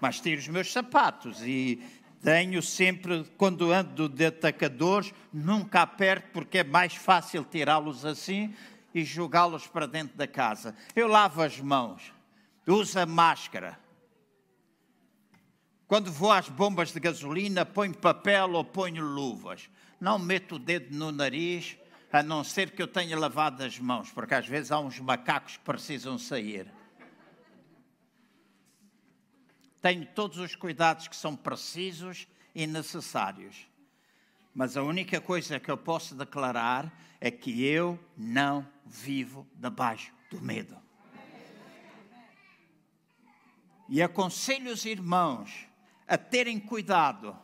Mas 0.01 0.21
tiro 0.21 0.41
os 0.41 0.49
meus 0.49 0.73
sapatos 0.73 1.43
e 1.43 1.83
tenho 2.23 2.61
sempre, 2.63 3.25
quando 3.37 3.73
ando 3.73 4.09
de 4.09 4.27
atacadores, 4.27 5.13
nunca 5.33 5.83
aperto, 5.83 6.29
porque 6.33 6.59
é 6.59 6.65
mais 6.65 6.95
fácil 6.95 7.45
tirá-los 7.45 8.05
assim 8.05 8.55
e 8.95 9.05
jogá-los 9.05 9.67
para 9.67 9.87
dentro 9.87 10.17
da 10.17 10.27
casa. 10.27 10.75
Eu 10.95 11.07
lavo 11.09 11.43
as 11.43 11.61
mãos, 11.61 12.13
uso 12.67 12.99
a 12.99 13.07
máscara. 13.07 13.79
Quando 15.87 16.13
vou 16.13 16.33
às 16.33 16.49
bombas 16.49 16.93
de 16.93 17.01
gasolina, 17.01 17.65
ponho 17.65 17.95
papel 17.97 18.53
ou 18.53 18.65
ponho 18.65 19.03
luvas. 19.03 19.71
Não 20.01 20.19
meto 20.19 20.57
o 20.57 20.59
dedo 20.59 20.95
no 20.95 21.11
nariz, 21.11 21.77
a 22.13 22.23
não 22.23 22.43
ser 22.45 22.71
que 22.71 22.83
eu 22.83 22.87
tenha 22.87 23.19
lavado 23.19 23.63
as 23.63 23.79
mãos, 23.79 24.11
porque 24.11 24.35
às 24.35 24.47
vezes 24.47 24.71
há 24.71 24.79
uns 24.79 24.99
macacos 24.99 25.57
que 25.57 25.65
precisam 25.65 26.19
sair. 26.19 26.71
Tenho 29.81 30.07
todos 30.07 30.39
os 30.39 30.55
cuidados 30.55 31.09
que 31.09 31.17
são 31.17 31.37
precisos 31.37 32.27
e 32.55 32.67
necessários. 32.67 33.69
Mas 34.55 34.77
a 34.77 34.83
única 34.83 35.21
coisa 35.21 35.61
que 35.61 35.71
eu 35.71 35.77
posso 35.77 36.15
declarar 36.15 36.93
é 37.21 37.31
que 37.31 37.65
eu 37.65 37.99
não 38.17 38.67
vivo 38.85 39.47
debaixo 39.55 40.13
do 40.31 40.41
medo. 40.41 40.77
E 43.89 44.03
aconselho 44.03 44.73
os 44.73 44.85
irmãos 44.85 45.67
a 46.07 46.19
terem 46.19 46.59
cuidado, 46.59 47.37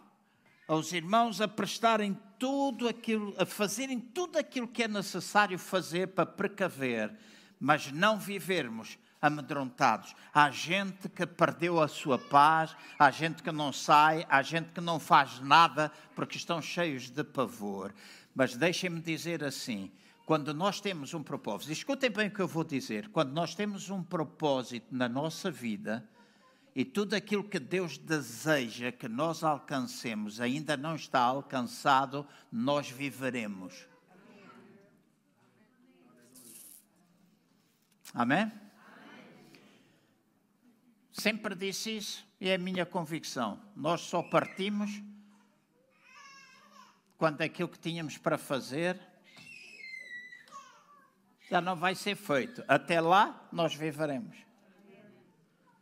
aos 0.67 0.93
irmãos 0.93 1.41
a 1.41 1.49
prestarem 1.49 2.19
tudo 2.39 2.89
aquilo, 2.89 3.35
a 3.39 3.47
fazerem 3.47 4.01
tudo 4.01 4.39
aquilo 4.39 4.69
que 4.69 4.83
é 4.83 4.89
necessário 4.89 5.59
fazer 5.59 6.09
para 6.09 6.27
precaver, 6.27 7.15
mas 7.61 7.93
não 7.93 8.19
vivermos 8.19 8.99
amedrontados. 9.25 10.15
Há 10.35 10.51
gente 10.51 11.09
que 11.09 11.25
perdeu 11.25 11.81
a 11.81 11.89
sua 11.89 12.19
paz, 12.19 12.77
há 12.99 13.11
gente 13.11 13.43
que 13.43 13.51
não 13.51 13.73
sai, 13.73 14.27
há 14.29 14.43
gente 14.43 14.71
que 14.71 14.83
não 14.83 15.01
faz 15.01 15.41
nada 15.41 15.91
porque 16.15 16.37
estão 16.37 16.61
cheios 16.61 17.09
de 17.09 17.25
pavor. 17.25 17.95
Mas 18.35 18.55
deixem-me 18.55 19.01
dizer 19.01 19.43
assim: 19.43 19.91
quando 20.27 20.53
nós 20.53 20.79
temos 20.79 21.15
um 21.15 21.23
propósito, 21.23 21.73
escutem 21.73 22.11
bem 22.11 22.29
o 22.29 22.31
que 22.31 22.41
eu 22.41 22.49
vou 22.49 22.65
dizer, 22.65 23.09
quando 23.09 23.33
nós 23.33 23.55
temos 23.55 23.89
um 23.89 24.03
propósito 24.03 24.89
na 24.91 25.09
nossa 25.09 25.51
vida, 25.51 26.07
e 26.77 26.85
tudo 26.85 27.15
aquilo 27.15 27.45
que 27.45 27.59
Deus 27.59 27.97
deseja 27.97 28.93
que 28.93 29.09
nós 29.09 29.43
alcancemos 29.43 30.39
ainda 30.39 30.77
não 30.77 30.97
está 30.97 31.21
alcançado, 31.21 32.27
nós 32.53 32.91
viveremos. 32.91 33.87
Amém? 38.13 38.64
Sempre 41.15 41.55
disse 41.55 41.97
isso 41.97 42.27
e 42.41 42.49
é 42.49 42.57
a 42.57 42.59
minha 42.59 42.85
convicção. 42.85 43.63
Nós 43.77 44.01
só 44.01 44.21
partimos 44.21 44.91
quando 47.17 47.41
aquilo 47.41 47.69
que 47.69 47.79
tínhamos 47.79 48.19
para 48.19 48.37
fazer 48.37 49.01
já 51.49 51.61
não 51.61 51.77
vai 51.77 51.95
ser 51.95 52.17
feito. 52.17 52.65
Até 52.67 53.01
lá 53.01 53.49
nós 53.53 53.77
viveremos. 53.77 54.37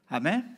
Amém? 0.09 0.55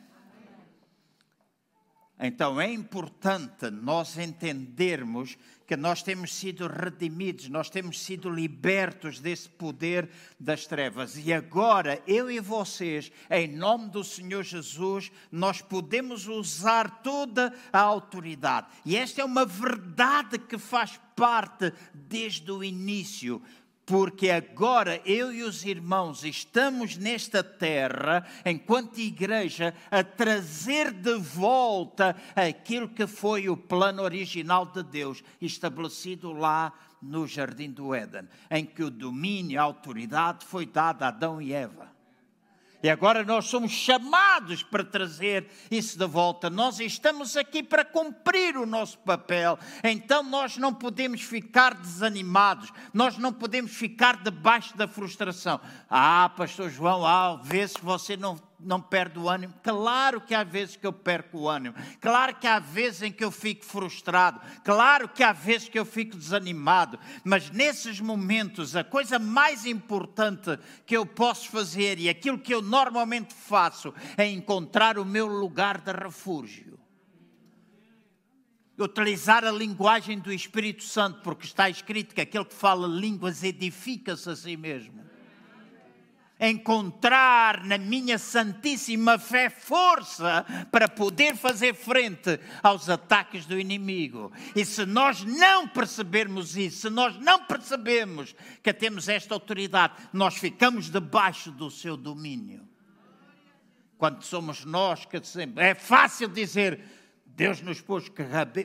Então 2.19 2.61
é 2.61 2.71
importante 2.71 3.69
nós 3.69 4.17
entendermos 4.17 5.37
que 5.67 5.75
nós 5.75 6.01
temos 6.01 6.33
sido 6.33 6.67
redimidos, 6.67 7.49
nós 7.49 7.69
temos 7.69 8.01
sido 8.01 8.29
libertos 8.29 9.19
desse 9.19 9.49
poder 9.49 10.09
das 10.39 10.65
trevas. 10.65 11.17
E 11.17 11.33
agora, 11.33 12.01
eu 12.07 12.29
e 12.29 12.39
vocês, 12.39 13.11
em 13.29 13.47
nome 13.47 13.89
do 13.89 14.03
Senhor 14.03 14.43
Jesus, 14.43 15.11
nós 15.31 15.61
podemos 15.61 16.27
usar 16.27 17.01
toda 17.01 17.53
a 17.73 17.79
autoridade. 17.79 18.67
E 18.85 18.95
esta 18.95 19.21
é 19.21 19.25
uma 19.25 19.45
verdade 19.45 20.37
que 20.37 20.57
faz 20.57 20.99
parte 21.15 21.73
desde 21.93 22.49
o 22.51 22.63
início 22.63 23.41
porque 23.85 24.31
agora 24.31 24.99
eu 25.05 25.31
e 25.31 25.43
os 25.43 25.63
irmãos 25.63 26.23
estamos 26.23 26.97
nesta 26.97 27.43
terra, 27.43 28.25
enquanto 28.45 28.97
igreja, 28.97 29.73
a 29.91 30.03
trazer 30.03 30.91
de 30.91 31.15
volta 31.15 32.15
aquilo 32.35 32.89
que 32.89 33.05
foi 33.05 33.47
o 33.47 33.55
plano 33.55 34.01
original 34.01 34.65
de 34.65 34.81
Deus, 34.81 35.23
estabelecido 35.39 36.31
lá 36.31 36.73
no 37.01 37.27
Jardim 37.27 37.69
do 37.69 37.93
Éden, 37.93 38.27
em 38.49 38.65
que 38.65 38.83
o 38.83 38.89
domínio 38.89 39.55
e 39.55 39.57
a 39.57 39.61
autoridade 39.61 40.45
foi 40.45 40.65
dada 40.65 41.05
a 41.05 41.09
Adão 41.09 41.41
e 41.41 41.53
Eva. 41.53 41.94
E 42.85 42.89
agora 42.91 43.23
nós 43.23 43.45
somos 43.45 43.71
chamados 43.71 44.61
para 44.61 44.83
trazer 44.83 45.49
isso 45.71 45.97
de 45.97 46.05
volta. 46.05 46.51
Nós 46.51 46.79
estamos 46.79 47.35
aqui 47.35 47.63
para 47.63 47.83
cumprir 47.83 48.55
o 48.57 48.65
nosso 48.67 48.99
papel. 48.99 49.57
Então 49.83 50.21
nós 50.21 50.55
não 50.57 50.71
podemos 50.71 51.21
ficar 51.21 51.73
desanimados. 51.73 52.71
Nós 52.93 53.17
não 53.17 53.33
podemos 53.33 53.71
ficar 53.71 54.21
debaixo 54.21 54.77
da 54.77 54.87
frustração. 54.87 55.59
Ah, 55.89 56.31
pastor 56.37 56.69
João, 56.69 57.03
ah, 57.03 57.41
vê 57.43 57.67
se 57.67 57.81
você 57.81 58.15
não 58.15 58.39
não 58.65 58.81
perde 58.81 59.19
o 59.19 59.29
ânimo. 59.29 59.53
Claro 59.63 60.19
que 60.19 60.33
há 60.33 60.43
vezes 60.43 60.75
que 60.75 60.85
eu 60.85 60.91
perco 60.91 61.39
o 61.39 61.49
ânimo. 61.49 61.75
Claro 62.01 62.35
que 62.35 62.47
há 62.47 62.59
vezes 62.59 63.03
em 63.03 63.11
que 63.11 63.23
eu 63.23 63.31
fico 63.31 63.63
frustrado. 63.63 64.41
Claro 64.63 65.07
que 65.07 65.23
há 65.23 65.31
vezes 65.31 65.69
que 65.69 65.77
eu 65.77 65.85
fico 65.85 66.17
desanimado. 66.17 66.99
Mas 67.23 67.49
nesses 67.49 67.99
momentos, 67.99 68.75
a 68.75 68.83
coisa 68.83 69.19
mais 69.19 69.65
importante 69.65 70.57
que 70.85 70.97
eu 70.97 71.05
posso 71.05 71.49
fazer 71.49 71.99
e 71.99 72.09
aquilo 72.09 72.39
que 72.39 72.53
eu 72.53 72.61
normalmente 72.61 73.33
faço 73.33 73.93
é 74.17 74.27
encontrar 74.27 74.97
o 74.97 75.05
meu 75.05 75.27
lugar 75.27 75.79
de 75.79 75.91
refúgio. 75.91 76.79
Utilizar 78.77 79.45
a 79.45 79.51
linguagem 79.51 80.19
do 80.19 80.33
Espírito 80.33 80.83
Santo, 80.83 81.21
porque 81.21 81.45
está 81.45 81.69
escrito 81.69 82.13
que 82.13 82.19
aquele 82.19 82.43
que 82.43 82.53
fala 82.53 82.87
línguas 82.87 83.41
edifica-se 83.41 84.29
a 84.29 84.35
si 84.35 84.57
mesmo 84.57 85.05
encontrar 86.39 87.63
na 87.63 87.77
minha 87.77 88.17
santíssima 88.17 89.17
fé 89.17 89.49
força 89.49 90.45
para 90.71 90.87
poder 90.87 91.35
fazer 91.35 91.73
frente 91.73 92.39
aos 92.61 92.89
ataques 92.89 93.45
do 93.45 93.59
inimigo. 93.59 94.31
E 94.55 94.65
se 94.65 94.85
nós 94.85 95.23
não 95.23 95.67
percebermos 95.67 96.57
isso, 96.57 96.81
se 96.81 96.89
nós 96.89 97.17
não 97.19 97.45
percebemos 97.45 98.35
que 98.61 98.73
temos 98.73 99.07
esta 99.07 99.33
autoridade, 99.33 99.93
nós 100.11 100.35
ficamos 100.35 100.89
debaixo 100.89 101.51
do 101.51 101.71
seu 101.71 101.95
domínio. 101.95 102.67
Quando 103.97 104.21
somos 104.23 104.65
nós 104.65 105.05
que 105.05 105.23
sempre. 105.23 105.63
É 105.63 105.73
fácil 105.73 106.27
dizer. 106.27 106.81
Deus 107.35 107.61
nos 107.61 107.81
pôs 107.81 108.09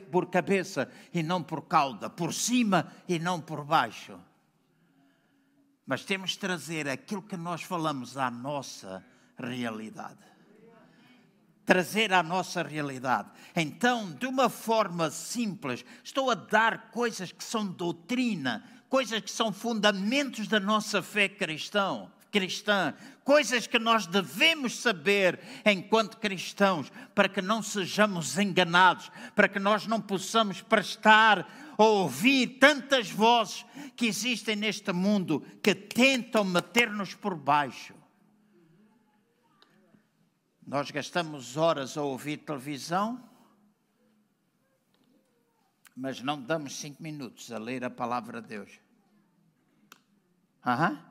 por 0.09 0.27
cabeça 0.27 0.89
e 1.13 1.21
não 1.21 1.43
por 1.43 1.63
cauda, 1.63 2.09
por 2.09 2.33
cima 2.33 2.89
e 3.05 3.19
não 3.19 3.41
por 3.41 3.65
baixo. 3.65 4.17
Mas 5.91 6.05
temos 6.05 6.31
de 6.31 6.39
trazer 6.39 6.87
aquilo 6.87 7.21
que 7.21 7.35
nós 7.35 7.63
falamos 7.63 8.15
à 8.15 8.31
nossa 8.31 9.03
realidade. 9.37 10.23
Trazer 11.65 12.13
à 12.13 12.23
nossa 12.23 12.63
realidade. 12.63 13.29
Então, 13.53 14.09
de 14.13 14.25
uma 14.25 14.47
forma 14.47 15.11
simples, 15.11 15.83
estou 16.01 16.31
a 16.31 16.33
dar 16.33 16.91
coisas 16.91 17.33
que 17.33 17.43
são 17.43 17.67
doutrina, 17.67 18.63
coisas 18.87 19.19
que 19.19 19.29
são 19.29 19.51
fundamentos 19.51 20.47
da 20.47 20.61
nossa 20.61 21.01
fé 21.01 21.27
cristão, 21.27 22.09
cristã, 22.31 22.95
coisas 23.23 23.67
que 23.67 23.77
nós 23.77 24.07
devemos 24.07 24.79
saber 24.79 25.39
enquanto 25.65 26.17
cristãos, 26.17 26.91
para 27.13 27.29
que 27.29 27.41
não 27.41 27.61
sejamos 27.61 28.37
enganados, 28.37 29.11
para 29.35 29.49
que 29.49 29.59
nós 29.59 29.85
não 29.85 30.01
possamos 30.01 30.61
prestar 30.61 31.47
ouvir 31.77 32.59
tantas 32.59 33.11
vozes 33.11 33.65
que 33.95 34.07
existem 34.07 34.55
neste 34.55 34.91
mundo 34.91 35.41
que 35.61 35.75
tentam 35.75 36.43
meter-nos 36.43 37.13
por 37.13 37.35
baixo. 37.35 37.93
Nós 40.65 40.89
gastamos 40.89 41.57
horas 41.57 41.97
a 41.97 42.01
ouvir 42.01 42.37
televisão, 42.37 43.21
mas 45.95 46.21
não 46.21 46.41
damos 46.41 46.77
cinco 46.77 47.03
minutos 47.03 47.51
a 47.51 47.57
ler 47.57 47.83
a 47.83 47.89
palavra 47.89 48.41
de 48.41 48.47
Deus. 48.47 48.79
Aham. 50.65 51.10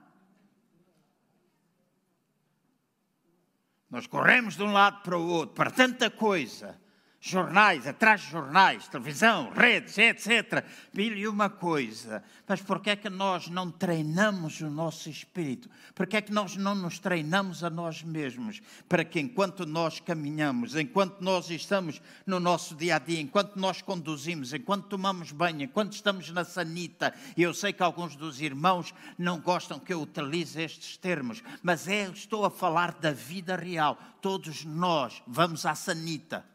Nós 3.91 4.07
corremos 4.07 4.57
de 4.57 4.63
um 4.63 4.73
lado 4.73 5.03
para 5.03 5.19
o 5.19 5.27
outro, 5.27 5.55
para 5.55 5.71
tanta 5.71 6.09
coisa 6.09 6.79
jornais, 7.23 7.87
atrás 7.87 8.23
de 8.23 8.31
jornais, 8.31 8.89
televisão, 8.89 9.51
redes, 9.51 9.99
etc. 9.99 10.65
Mil 10.95 11.15
e 11.15 11.29
uma 11.29 11.51
coisa. 11.51 12.25
Mas 12.49 12.63
por 12.63 12.81
que 12.81 12.91
é 12.91 12.97
que 12.97 13.11
nós 13.11 13.49
não 13.49 13.71
treinamos 13.71 14.63
o 14.63 14.71
nosso 14.71 15.11
espírito? 15.11 15.69
Por 15.95 16.07
que 16.07 16.17
é 16.17 16.23
que 16.23 16.33
nós 16.33 16.57
não 16.57 16.75
nos 16.75 16.99
treinamos 16.99 17.63
a 17.63 17.69
nós 17.69 18.03
mesmos? 18.03 18.63
Para 18.89 19.05
que 19.05 19.21
enquanto 19.21 19.67
nós 19.67 20.01
caminhamos, 20.01 20.75
enquanto 20.75 21.21
nós 21.21 21.51
estamos 21.51 22.01
no 22.25 22.41
nosso 22.41 22.75
dia 22.75 22.97
a 22.97 22.99
dia, 22.99 23.21
enquanto 23.21 23.57
nós 23.57 23.83
conduzimos, 23.83 24.55
enquanto 24.55 24.89
tomamos 24.89 25.31
banho, 25.31 25.63
enquanto 25.63 25.93
estamos 25.93 26.31
na 26.31 26.43
sanita, 26.43 27.15
e 27.37 27.43
eu 27.43 27.53
sei 27.53 27.75
que 27.75 27.83
alguns 27.83 28.17
dos 28.17 28.41
irmãos 28.41 28.95
não 29.19 29.39
gostam 29.39 29.79
que 29.79 29.93
eu 29.93 30.01
utilize 30.01 30.61
estes 30.61 30.97
termos, 30.97 31.43
mas 31.63 31.87
é, 31.87 32.09
estou 32.09 32.47
a 32.47 32.51
falar 32.51 32.93
da 32.93 33.13
vida 33.13 33.57
real. 33.57 33.99
Todos 34.23 34.65
nós 34.65 35.23
vamos 35.27 35.67
à 35.67 35.75
sanita 35.75 36.49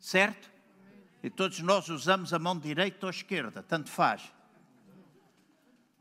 certo? 0.00 0.50
E 1.22 1.28
todos 1.28 1.60
nós 1.60 1.88
usamos 1.88 2.32
a 2.32 2.38
mão 2.38 2.58
direita 2.58 3.06
ou 3.06 3.10
esquerda, 3.10 3.62
tanto 3.62 3.90
faz. 3.90 4.32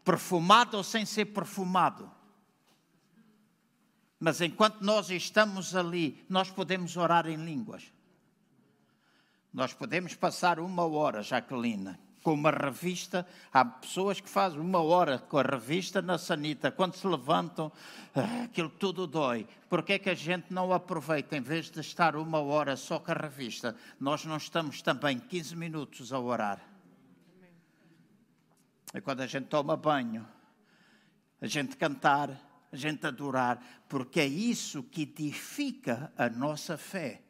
Perfumado 0.03 0.77
ou 0.77 0.83
sem 0.83 1.05
ser 1.05 1.25
perfumado. 1.25 2.09
Mas 4.19 4.41
enquanto 4.41 4.81
nós 4.81 5.09
estamos 5.09 5.75
ali, 5.75 6.25
nós 6.29 6.49
podemos 6.49 6.97
orar 6.97 7.27
em 7.27 7.35
línguas. 7.35 7.91
Nós 9.53 9.73
podemos 9.73 10.15
passar 10.15 10.59
uma 10.59 10.85
hora, 10.85 11.21
Jaqueline, 11.21 11.97
com 12.23 12.33
uma 12.33 12.51
revista. 12.51 13.25
Há 13.51 13.63
pessoas 13.63 14.19
que 14.19 14.29
fazem 14.29 14.59
uma 14.59 14.81
hora 14.81 15.19
com 15.19 15.37
a 15.37 15.43
revista 15.43 16.01
na 16.01 16.17
sanita. 16.17 16.71
Quando 16.71 16.95
se 16.95 17.07
levantam, 17.07 17.71
ah, 18.15 18.43
aquilo 18.43 18.69
tudo 18.69 19.07
dói. 19.07 19.47
Por 19.69 19.83
que 19.83 19.93
é 19.93 19.99
que 19.99 20.09
a 20.09 20.15
gente 20.15 20.53
não 20.53 20.73
aproveita, 20.73 21.37
em 21.37 21.41
vez 21.41 21.69
de 21.69 21.79
estar 21.79 22.15
uma 22.15 22.39
hora 22.39 22.75
só 22.75 22.99
com 22.99 23.11
a 23.11 23.15
revista, 23.15 23.75
nós 23.99 24.25
não 24.25 24.37
estamos 24.37 24.81
também 24.81 25.19
15 25.19 25.55
minutos 25.55 26.11
a 26.11 26.19
orar? 26.19 26.59
É 28.93 28.99
quando 28.99 29.21
a 29.21 29.27
gente 29.27 29.45
toma 29.45 29.77
banho, 29.77 30.27
a 31.39 31.45
gente 31.45 31.77
cantar, 31.77 32.31
a 32.71 32.75
gente 32.75 33.05
adorar, 33.05 33.61
porque 33.87 34.19
é 34.19 34.25
isso 34.25 34.83
que 34.83 35.03
edifica 35.03 36.11
a 36.17 36.29
nossa 36.29 36.77
fé. 36.77 37.21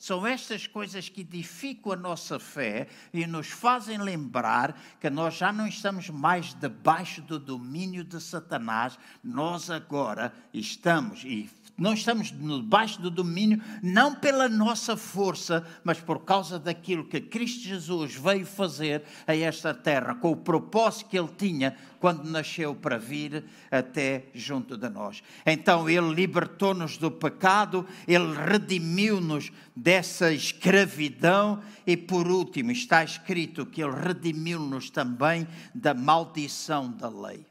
São 0.00 0.26
estas 0.26 0.66
coisas 0.66 1.10
que 1.10 1.20
edificam 1.20 1.92
a 1.92 1.96
nossa 1.96 2.40
fé 2.40 2.88
e 3.12 3.26
nos 3.26 3.48
fazem 3.48 3.98
lembrar 3.98 4.74
que 4.98 5.10
nós 5.10 5.34
já 5.34 5.52
não 5.52 5.66
estamos 5.66 6.08
mais 6.08 6.54
debaixo 6.54 7.20
do 7.20 7.38
domínio 7.38 8.02
de 8.02 8.18
Satanás, 8.18 8.98
nós 9.22 9.70
agora 9.70 10.32
estamos 10.54 11.22
e 11.22 11.44
não 11.80 11.94
estamos 11.94 12.30
debaixo 12.30 13.00
do 13.00 13.10
domínio, 13.10 13.60
não 13.82 14.14
pela 14.14 14.48
nossa 14.50 14.98
força, 14.98 15.66
mas 15.82 15.98
por 15.98 16.24
causa 16.26 16.58
daquilo 16.58 17.06
que 17.06 17.20
Cristo 17.22 17.62
Jesus 17.62 18.14
veio 18.14 18.44
fazer 18.44 19.02
a 19.26 19.34
esta 19.34 19.72
terra, 19.72 20.14
com 20.14 20.30
o 20.30 20.36
propósito 20.36 21.08
que 21.08 21.18
ele 21.18 21.30
tinha 21.36 21.74
quando 21.98 22.30
nasceu 22.30 22.74
para 22.74 22.98
vir 22.98 23.44
até 23.70 24.26
junto 24.34 24.76
de 24.76 24.88
nós. 24.90 25.22
Então 25.44 25.88
ele 25.88 26.12
libertou-nos 26.14 26.98
do 26.98 27.10
pecado, 27.10 27.86
ele 28.06 28.34
redimiu-nos 28.34 29.50
dessa 29.74 30.32
escravidão 30.32 31.62
e 31.86 31.96
por 31.96 32.28
último 32.28 32.70
está 32.70 33.02
escrito 33.02 33.64
que 33.64 33.82
ele 33.82 33.94
redimiu-nos 33.94 34.90
também 34.90 35.48
da 35.74 35.94
maldição 35.94 36.90
da 36.90 37.08
lei. 37.08 37.46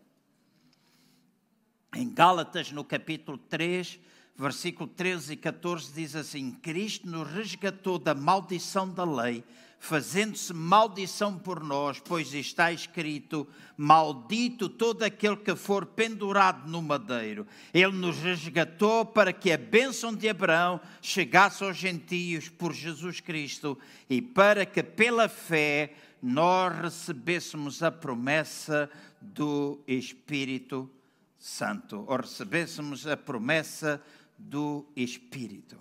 Em 1.96 2.08
Gálatas, 2.14 2.72
no 2.72 2.84
capítulo 2.84 3.38
3, 3.38 4.00
versículo 4.40 4.88
13 4.88 5.34
e 5.34 5.36
14 5.36 5.92
diz 5.94 6.16
assim: 6.16 6.52
Cristo 6.52 7.08
nos 7.08 7.30
resgatou 7.30 8.00
da 8.00 8.16
maldição 8.16 8.90
da 8.90 9.04
lei, 9.04 9.44
fazendo-se 9.78 10.54
maldição 10.54 11.38
por 11.38 11.62
nós, 11.62 12.00
pois 12.00 12.34
está 12.34 12.72
escrito: 12.72 13.46
Maldito 13.76 14.70
todo 14.70 15.04
aquele 15.04 15.36
que 15.36 15.54
for 15.58 15.86
pendurado 15.86 16.70
no 16.70 16.82
madeiro. 16.82 17.46
Ele 17.74 17.92
nos 17.92 18.18
resgatou 18.20 19.06
para 19.06 19.34
que 19.34 19.52
a 19.52 19.58
bênção 19.58 20.16
de 20.16 20.30
Abraão 20.30 20.80
chegasse 21.02 21.62
aos 21.62 21.76
gentios 21.76 22.48
por 22.48 22.74
Jesus 22.74 23.20
Cristo 23.20 23.78
e 24.10 24.22
para 24.22 24.66
que 24.66 24.82
pela 24.82 25.28
fé 25.28 25.94
nós 26.22 26.78
recebêssemos 26.78 27.84
a 27.84 27.92
promessa 27.92 28.90
do 29.22 29.80
Espírito 29.86 30.90
Santo, 31.38 32.04
ou 32.08 32.18
recebêssemos 32.18 33.08
a 33.08 33.16
promessa 33.16 34.02
do 34.40 34.88
Espírito. 34.96 35.78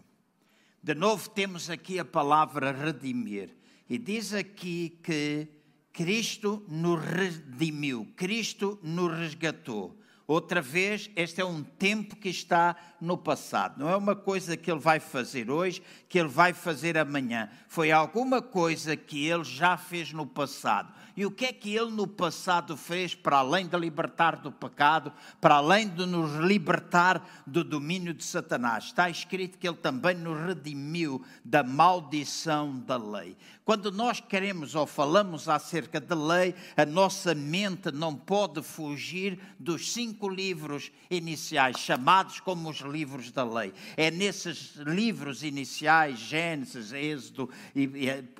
De 0.83 0.95
novo, 0.95 1.31
temos 1.31 1.71
aqui 1.71 1.99
a 1.99 2.05
palavra 2.05 2.73
redimir. 2.73 3.51
E 3.89 3.97
diz 3.97 4.35
aqui 4.35 4.99
que 5.03 5.49
Cristo 5.93 6.63
nos 6.69 7.03
redimiu, 7.03 8.07
Cristo 8.17 8.79
nos 8.83 9.17
resgatou. 9.17 9.99
Outra 10.27 10.61
vez, 10.61 11.11
este 11.17 11.41
é 11.41 11.45
um 11.45 11.63
tempo 11.63 12.15
que 12.15 12.29
está 12.29 12.77
no 13.01 13.17
passado. 13.17 13.79
Não 13.79 13.89
é 13.89 13.97
uma 13.97 14.15
coisa 14.15 14.59
que 14.59 14.71
ele 14.71 14.79
vai 14.79 15.01
fazer 15.01 15.51
hoje, 15.51 15.83
que 16.07 16.19
ele 16.19 16.29
vai 16.29 16.53
fazer 16.53 16.99
amanhã. 16.99 17.49
Foi 17.67 17.91
alguma 17.91 18.43
coisa 18.43 18.95
que 18.95 19.27
ele 19.27 19.43
já 19.43 19.79
fez 19.79 20.13
no 20.13 20.27
passado. 20.27 20.93
E 21.19 21.27
o 21.27 21.33
que 21.33 21.47
é 21.47 21.53
que 21.53 21.75
ele 21.75 21.91
no 21.91 22.07
passado 22.07 22.77
fez 22.77 23.13
para 23.13 23.39
além 23.39 23.67
de 23.67 23.77
libertar 23.77 24.37
do 24.37 24.53
pecado, 24.53 25.13
para 25.41 25.57
além 25.57 25.89
de 25.89 26.07
nos 26.07 26.37
libertar 26.37 27.43
do 27.45 27.65
domínio 27.65 28.15
de 28.15 28.23
Satanás? 28.23 28.85
Está 28.85 29.11
escrito 29.11 29.59
que 29.59 29.67
ele 29.67 29.79
também 29.79 30.15
nos 30.15 30.39
redimiu 30.47 31.21
da 31.45 31.65
maldição 31.65 32.79
da 32.79 32.97
lei. 32.97 33.37
Quando 33.65 33.93
nós 33.93 34.19
queremos 34.19 34.75
ou 34.75 34.87
falamos 34.87 35.47
acerca 35.47 36.01
da 36.01 36.15
lei, 36.15 36.55
a 36.75 36.87
nossa 36.87 37.35
mente 37.35 37.91
não 37.93 38.15
pode 38.15 38.63
fugir 38.63 39.39
dos 39.59 39.93
cinco 39.93 40.27
livros 40.27 40.91
iniciais, 41.11 41.79
chamados 41.79 42.41
como 42.41 42.71
os 42.71 42.79
livros 42.79 43.31
da 43.31 43.45
lei. 43.45 43.75
É 43.95 44.11
nesses 44.11 44.77
livros 44.77 45.43
iniciais, 45.43 46.19
Gênesis, 46.19 46.93
Êxodo, 46.95 47.51
e, 47.75 47.83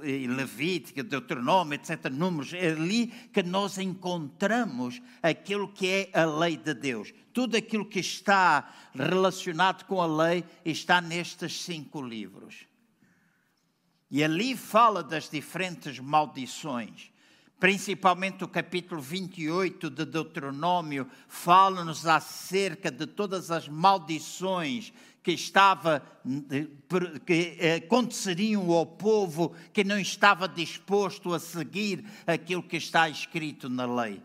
e, 0.03 0.23
e 0.23 0.27
Levítico, 0.29 1.03
Deuteronômio, 1.03 1.75
etc., 1.75 2.09
Números, 2.11 2.55
ali 2.69 3.09
que 3.33 3.43
nós 3.43 3.79
encontramos 3.79 5.01
aquilo 5.23 5.73
que 5.73 6.11
é 6.13 6.21
a 6.21 6.25
lei 6.25 6.57
de 6.57 6.75
Deus. 6.75 7.13
Tudo 7.33 7.57
aquilo 7.57 7.85
que 7.85 8.01
está 8.01 8.73
relacionado 8.95 9.85
com 9.85 10.01
a 10.01 10.07
lei 10.07 10.45
está 10.65 11.01
nestes 11.01 11.63
cinco 11.63 12.03
livros. 12.03 12.67
E 14.11 14.25
ali 14.25 14.57
fala 14.57 15.03
das 15.03 15.29
diferentes 15.29 15.99
maldições. 15.99 17.11
Principalmente 17.61 18.45
o 18.45 18.49
capítulo 18.49 19.01
28 19.01 19.91
de 19.91 20.05
Deuteronômio 20.05 21.11
fala-nos 21.27 22.07
acerca 22.07 22.89
de 22.89 23.05
todas 23.05 23.51
as 23.51 23.69
maldições 23.69 24.93
que 25.29 25.33
estava 25.33 26.03
que 27.27 27.59
aconteceriam 27.85 28.73
ao 28.73 28.87
povo 28.87 29.55
que 29.75 29.85
não 29.85 29.99
estava 30.01 30.49
disposto 30.49 31.35
a 31.35 31.39
seguir 31.39 32.03
aquilo 32.27 32.63
que 32.63 32.79
está 32.79 33.11
escrito 33.11 33.69
na 33.69 33.85
lei. 33.85 34.23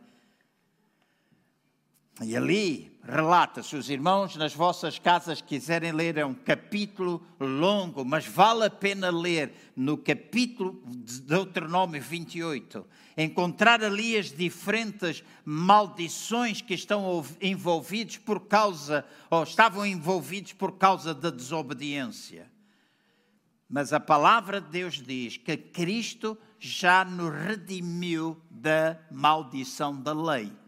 E 2.21 2.37
ali 2.37 2.95
relata, 3.03 3.63
se 3.63 3.75
os 3.75 3.89
irmãos 3.89 4.35
nas 4.35 4.53
vossas 4.53 4.99
casas 4.99 5.41
quiserem 5.41 5.91
ler, 5.91 6.17
é 6.17 6.25
um 6.25 6.33
capítulo 6.33 7.25
longo, 7.39 8.05
mas 8.05 8.25
vale 8.25 8.65
a 8.65 8.69
pena 8.69 9.09
ler 9.09 9.51
no 9.75 9.97
capítulo 9.97 10.81
de 10.85 11.21
Deuteronômio 11.21 12.01
28. 12.01 12.85
Encontrar 13.17 13.83
ali 13.83 14.15
as 14.15 14.31
diferentes 14.31 15.23
maldições 15.43 16.61
que 16.61 16.75
estão 16.75 17.25
envolvidos 17.41 18.17
por 18.17 18.41
causa, 18.41 19.03
ou 19.29 19.43
estavam 19.43 19.85
envolvidos 19.85 20.53
por 20.53 20.73
causa 20.73 21.15
da 21.15 21.31
desobediência. 21.31 22.49
Mas 23.67 23.91
a 23.91 23.99
palavra 23.99 24.61
de 24.61 24.69
Deus 24.69 25.01
diz 25.01 25.37
que 25.37 25.57
Cristo 25.57 26.37
já 26.59 27.03
nos 27.03 27.33
redimiu 27.33 28.39
da 28.51 28.99
maldição 29.11 29.99
da 29.99 30.13
lei. 30.13 30.62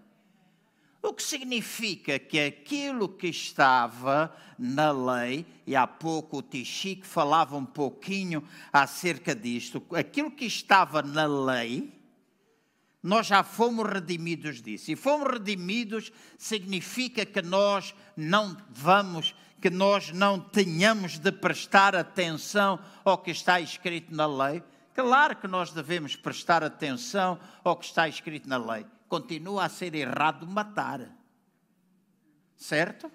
O 1.05 1.13
que 1.13 1.21
significa 1.21 2.17
que 2.17 2.39
aquilo 2.39 3.07
que 3.07 3.27
estava 3.27 4.35
na 4.57 4.91
lei, 4.91 5.45
e 5.67 5.75
há 5.75 5.85
pouco 5.85 6.39
o 6.39 6.41
Tichique 6.41 7.05
falava 7.05 7.55
um 7.55 7.63
pouquinho 7.63 8.43
acerca 8.73 9.35
disto, 9.35 9.83
aquilo 9.93 10.31
que 10.31 10.45
estava 10.45 11.03
na 11.03 11.27
lei, 11.27 11.93
nós 13.03 13.27
já 13.27 13.43
fomos 13.43 13.87
redimidos 13.87 14.63
disso. 14.63 14.91
E 14.91 14.95
fomos 14.95 15.31
redimidos 15.31 16.11
significa 16.39 17.23
que 17.23 17.43
nós 17.43 17.93
não 18.17 18.57
vamos, 18.71 19.35
que 19.61 19.69
nós 19.69 20.11
não 20.11 20.39
tenhamos 20.39 21.19
de 21.19 21.31
prestar 21.31 21.95
atenção 21.95 22.79
ao 23.03 23.19
que 23.19 23.29
está 23.29 23.61
escrito 23.61 24.11
na 24.11 24.25
lei. 24.25 24.63
Claro 24.95 25.35
que 25.35 25.47
nós 25.47 25.69
devemos 25.69 26.15
prestar 26.15 26.63
atenção 26.63 27.39
ao 27.63 27.77
que 27.77 27.85
está 27.85 28.09
escrito 28.09 28.49
na 28.49 28.57
lei 28.57 28.87
continua 29.07 29.65
a 29.65 29.69
ser 29.69 29.95
errado 29.95 30.47
matar. 30.47 31.09
Certo? 32.55 33.11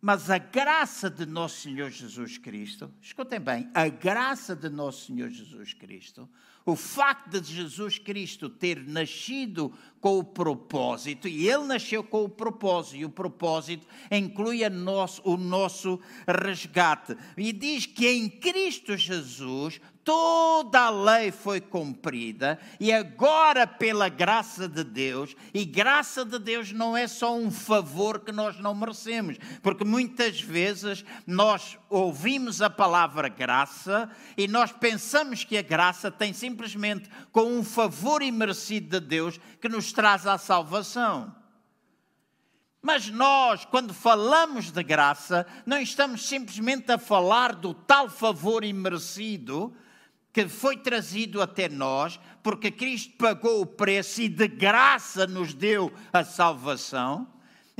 Mas 0.00 0.30
a 0.30 0.38
graça 0.38 1.10
de 1.10 1.26
Nosso 1.26 1.62
Senhor 1.62 1.90
Jesus 1.90 2.38
Cristo, 2.38 2.92
escutem 3.02 3.40
bem, 3.40 3.68
a 3.74 3.88
graça 3.88 4.54
de 4.54 4.68
Nosso 4.68 5.06
Senhor 5.06 5.28
Jesus 5.28 5.74
Cristo, 5.74 6.28
o 6.64 6.76
facto 6.76 7.40
de 7.40 7.52
Jesus 7.52 7.98
Cristo 7.98 8.48
ter 8.48 8.86
nascido 8.86 9.72
com 10.00 10.18
o 10.18 10.24
propósito, 10.24 11.26
e 11.26 11.48
ele 11.48 11.64
nasceu 11.64 12.04
com 12.04 12.22
o 12.22 12.28
propósito, 12.28 12.96
e 12.96 13.04
o 13.04 13.10
propósito 13.10 13.88
inclui 14.08 14.68
nosso, 14.68 15.20
o 15.24 15.36
nosso 15.36 16.00
resgate. 16.28 17.16
E 17.36 17.52
diz 17.52 17.84
que 17.84 18.06
em 18.06 18.28
Cristo 18.28 18.96
Jesus 18.96 19.80
toda 20.08 20.84
a 20.84 20.88
lei 20.88 21.30
foi 21.30 21.60
cumprida 21.60 22.58
e 22.80 22.90
agora, 22.90 23.66
pela 23.66 24.08
graça 24.08 24.66
de 24.66 24.82
Deus, 24.82 25.36
e 25.52 25.66
graça 25.66 26.24
de 26.24 26.38
Deus 26.38 26.72
não 26.72 26.96
é 26.96 27.06
só 27.06 27.36
um 27.36 27.50
favor 27.50 28.20
que 28.20 28.32
nós 28.32 28.58
não 28.58 28.74
merecemos, 28.74 29.36
porque 29.62 29.84
muitas 29.84 30.40
vezes 30.40 31.04
nós 31.26 31.76
ouvimos 31.90 32.62
a 32.62 32.70
palavra 32.70 33.28
graça 33.28 34.10
e 34.34 34.48
nós 34.48 34.72
pensamos 34.72 35.44
que 35.44 35.58
a 35.58 35.62
graça 35.62 36.10
tem 36.10 36.32
simplesmente 36.32 37.10
com 37.30 37.58
um 37.58 37.62
favor 37.62 38.22
imerecido 38.22 38.98
de 38.98 39.06
Deus 39.06 39.38
que 39.60 39.68
nos 39.68 39.92
traz 39.92 40.26
a 40.26 40.38
salvação. 40.38 41.36
Mas 42.80 43.10
nós, 43.10 43.66
quando 43.66 43.92
falamos 43.92 44.70
de 44.70 44.82
graça, 44.82 45.46
não 45.66 45.76
estamos 45.76 46.26
simplesmente 46.26 46.90
a 46.90 46.96
falar 46.96 47.54
do 47.54 47.74
tal 47.74 48.08
favor 48.08 48.64
imerecido 48.64 49.76
que 50.32 50.48
foi 50.48 50.76
trazido 50.76 51.40
até 51.40 51.68
nós, 51.68 52.20
porque 52.42 52.70
Cristo 52.70 53.16
pagou 53.16 53.60
o 53.60 53.66
preço 53.66 54.22
e 54.22 54.28
de 54.28 54.46
graça 54.46 55.26
nos 55.26 55.54
deu 55.54 55.92
a 56.12 56.22
salvação. 56.24 57.26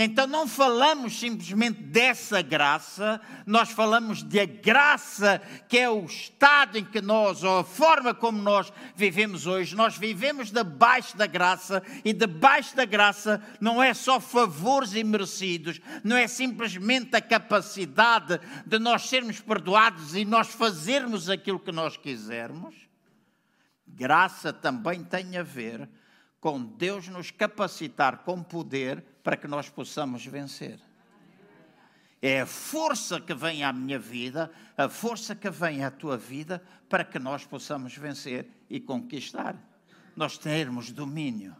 Então 0.01 0.29
não 0.29 0.47
falamos 0.47 1.19
simplesmente 1.19 1.83
dessa 1.83 2.41
graça, 2.41 3.21
nós 3.45 3.71
falamos 3.71 4.23
da 4.23 4.45
graça 4.45 5.43
que 5.69 5.77
é 5.77 5.91
o 5.91 6.05
estado 6.05 6.79
em 6.79 6.85
que 6.85 7.01
nós, 7.01 7.43
ou 7.43 7.59
a 7.59 7.65
forma 7.65 8.15
como 8.15 8.41
nós 8.41 8.73
vivemos 8.95 9.45
hoje. 9.45 9.75
Nós 9.75 9.99
vivemos 9.99 10.53
debaixo 10.53 11.17
da 11.17 11.27
graça 11.27 11.83
e 12.05 12.13
debaixo 12.13 12.77
da 12.77 12.85
graça 12.85 13.43
não 13.61 13.83
é 13.83 13.93
só 13.93 14.21
favores 14.21 14.95
imerecidos, 14.95 15.81
não 16.05 16.17
é 16.17 16.29
simplesmente 16.29 17.17
a 17.17 17.21
capacidade 17.21 18.41
de 18.65 18.79
nós 18.79 19.03
sermos 19.09 19.41
perdoados 19.41 20.15
e 20.15 20.25
nós 20.25 20.47
fazermos 20.47 21.29
aquilo 21.29 21.59
que 21.59 21.73
nós 21.73 21.97
quisermos. 21.97 22.73
Graça 23.85 24.53
também 24.53 25.03
tem 25.03 25.37
a 25.37 25.43
ver 25.43 25.89
com 26.41 26.63
Deus 26.63 27.09
nos 27.09 27.33
capacitar 27.33 28.19
com 28.19 28.45
poder 28.45 29.05
para 29.29 29.37
que 29.37 29.47
nós 29.47 29.68
possamos 29.68 30.24
vencer. 30.24 30.81
É 32.22 32.41
a 32.41 32.47
força 32.47 33.20
que 33.20 33.35
vem 33.35 33.62
à 33.62 33.70
minha 33.74 33.99
vida, 33.99 34.51
a 34.74 34.89
força 34.89 35.37
que 35.37 35.51
vem 35.51 35.85
à 35.85 35.91
tua 35.91 36.16
vida, 36.16 36.64
para 36.89 37.05
que 37.05 37.18
nós 37.18 37.45
possamos 37.45 37.95
vencer 37.95 38.49
e 38.70 38.81
conquistar. 38.81 39.55
Nós 40.16 40.39
termos 40.39 40.91
domínio. 40.91 41.55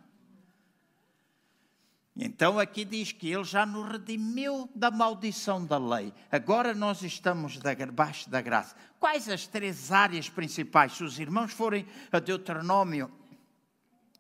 Então 2.17 2.59
aqui 2.59 2.87
diz 2.87 3.13
que 3.13 3.31
ele 3.31 3.45
já 3.45 3.67
nos 3.67 3.87
redimiu 3.87 4.71
da 4.75 4.91
maldição 4.91 5.63
da 5.63 5.77
lei. 5.77 6.15
Agora 6.33 6.73
nós 6.73 7.03
estamos 7.03 7.59
debaixo 7.59 8.31
da 8.31 8.41
graça. 8.41 8.75
Quais 8.99 9.29
as 9.29 9.47
três 9.47 9.93
áreas 9.93 10.31
principais? 10.31 10.95
Se 10.95 11.05
os 11.05 11.19
irmãos 11.19 11.53
forem 11.53 11.85
a 12.11 12.19
Deuteronômio, 12.19 13.13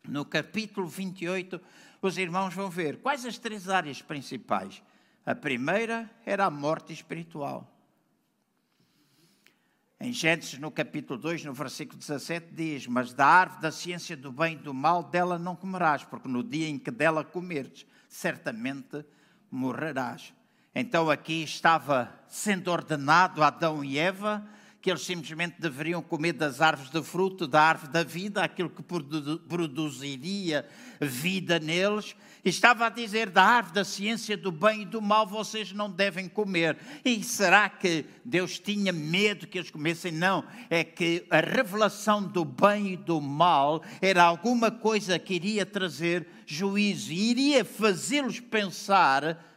no 0.07 0.26
capítulo 0.26 0.86
28, 0.86 1.59
os 2.01 2.16
irmãos 2.16 2.55
vão 2.55 2.70
ver 2.70 2.99
quais 2.99 3.24
as 3.24 3.38
três 3.38 3.68
áreas 3.68 4.01
principais. 4.01 4.82
A 5.26 5.34
primeira 5.34 6.11
era 6.24 6.46
a 6.46 6.51
morte 6.51 6.92
espiritual. 6.92 7.70
Em 10.01 10.12
Gênesis, 10.12 10.59
no 10.61 10.70
capítulo 10.70 11.18
2, 11.18 11.44
no 11.44 11.53
versículo 11.53 11.99
17, 11.99 12.53
diz: 12.53 12.86
Mas 12.86 13.12
da 13.12 13.26
árvore 13.26 13.62
da 13.62 13.72
ciência 13.72 14.16
do 14.16 14.30
bem 14.30 14.55
e 14.55 14.57
do 14.57 14.72
mal, 14.72 15.03
dela 15.03 15.38
não 15.38 15.57
comerás, 15.57 16.05
porque 16.05 16.28
no 16.28 16.42
dia 16.42 16.68
em 16.68 16.78
que 16.78 16.90
dela 16.90 17.24
comerdes, 17.24 17.84
certamente 18.09 19.05
morrerás. 19.51 20.32
Então 20.72 21.11
aqui 21.11 21.42
estava 21.42 22.14
sendo 22.28 22.70
ordenado 22.70 23.42
Adão 23.42 23.84
e 23.84 23.99
Eva 23.99 24.46
que 24.81 24.91
eles 24.91 25.05
simplesmente 25.05 25.57
deveriam 25.61 26.01
comer 26.01 26.33
das 26.33 26.61
árvores 26.61 26.91
de 26.91 27.03
fruto, 27.03 27.49
da 27.49 27.61
árvore 27.61 27.93
da 27.93 28.05
vida, 28.05 28.43
aquilo 28.43 28.70
que 28.70 28.83
produziria 28.83 30.64
vida 31.01 31.59
neles. 31.59 32.14
E 32.45 32.49
estava 32.49 32.87
a 32.87 32.89
dizer 32.89 33.29
da 33.29 33.43
árvore 33.43 33.74
da 33.74 33.85
ciência 33.85 34.37
do 34.37 34.53
bem 34.53 34.83
e 34.83 34.85
do 34.85 35.03
mal 35.03 35.26
vocês 35.26 35.72
não 35.72 35.91
devem 35.91 36.29
comer. 36.29 36.79
E 37.05 37.22
será 37.24 37.68
que 37.68 38.05
Deus 38.24 38.61
tinha 38.61 38.93
medo 38.93 39.49
que 39.49 39.59
eles 39.59 39.70
comessem? 39.70 40.12
Não, 40.12 40.45
é 40.70 40.85
que 40.85 41.26
a 41.29 41.41
revelação 41.41 42.22
do 42.22 42.45
bem 42.45 42.93
e 42.93 42.97
do 42.97 43.20
mal 43.20 43.83
era 44.01 44.22
alguma 44.22 44.70
coisa 44.70 45.18
que 45.18 45.35
iria 45.35 45.66
trazer 45.66 46.26
juízo, 46.47 47.12
iria 47.12 47.64
fazê-los 47.64 48.39
pensar 48.39 49.47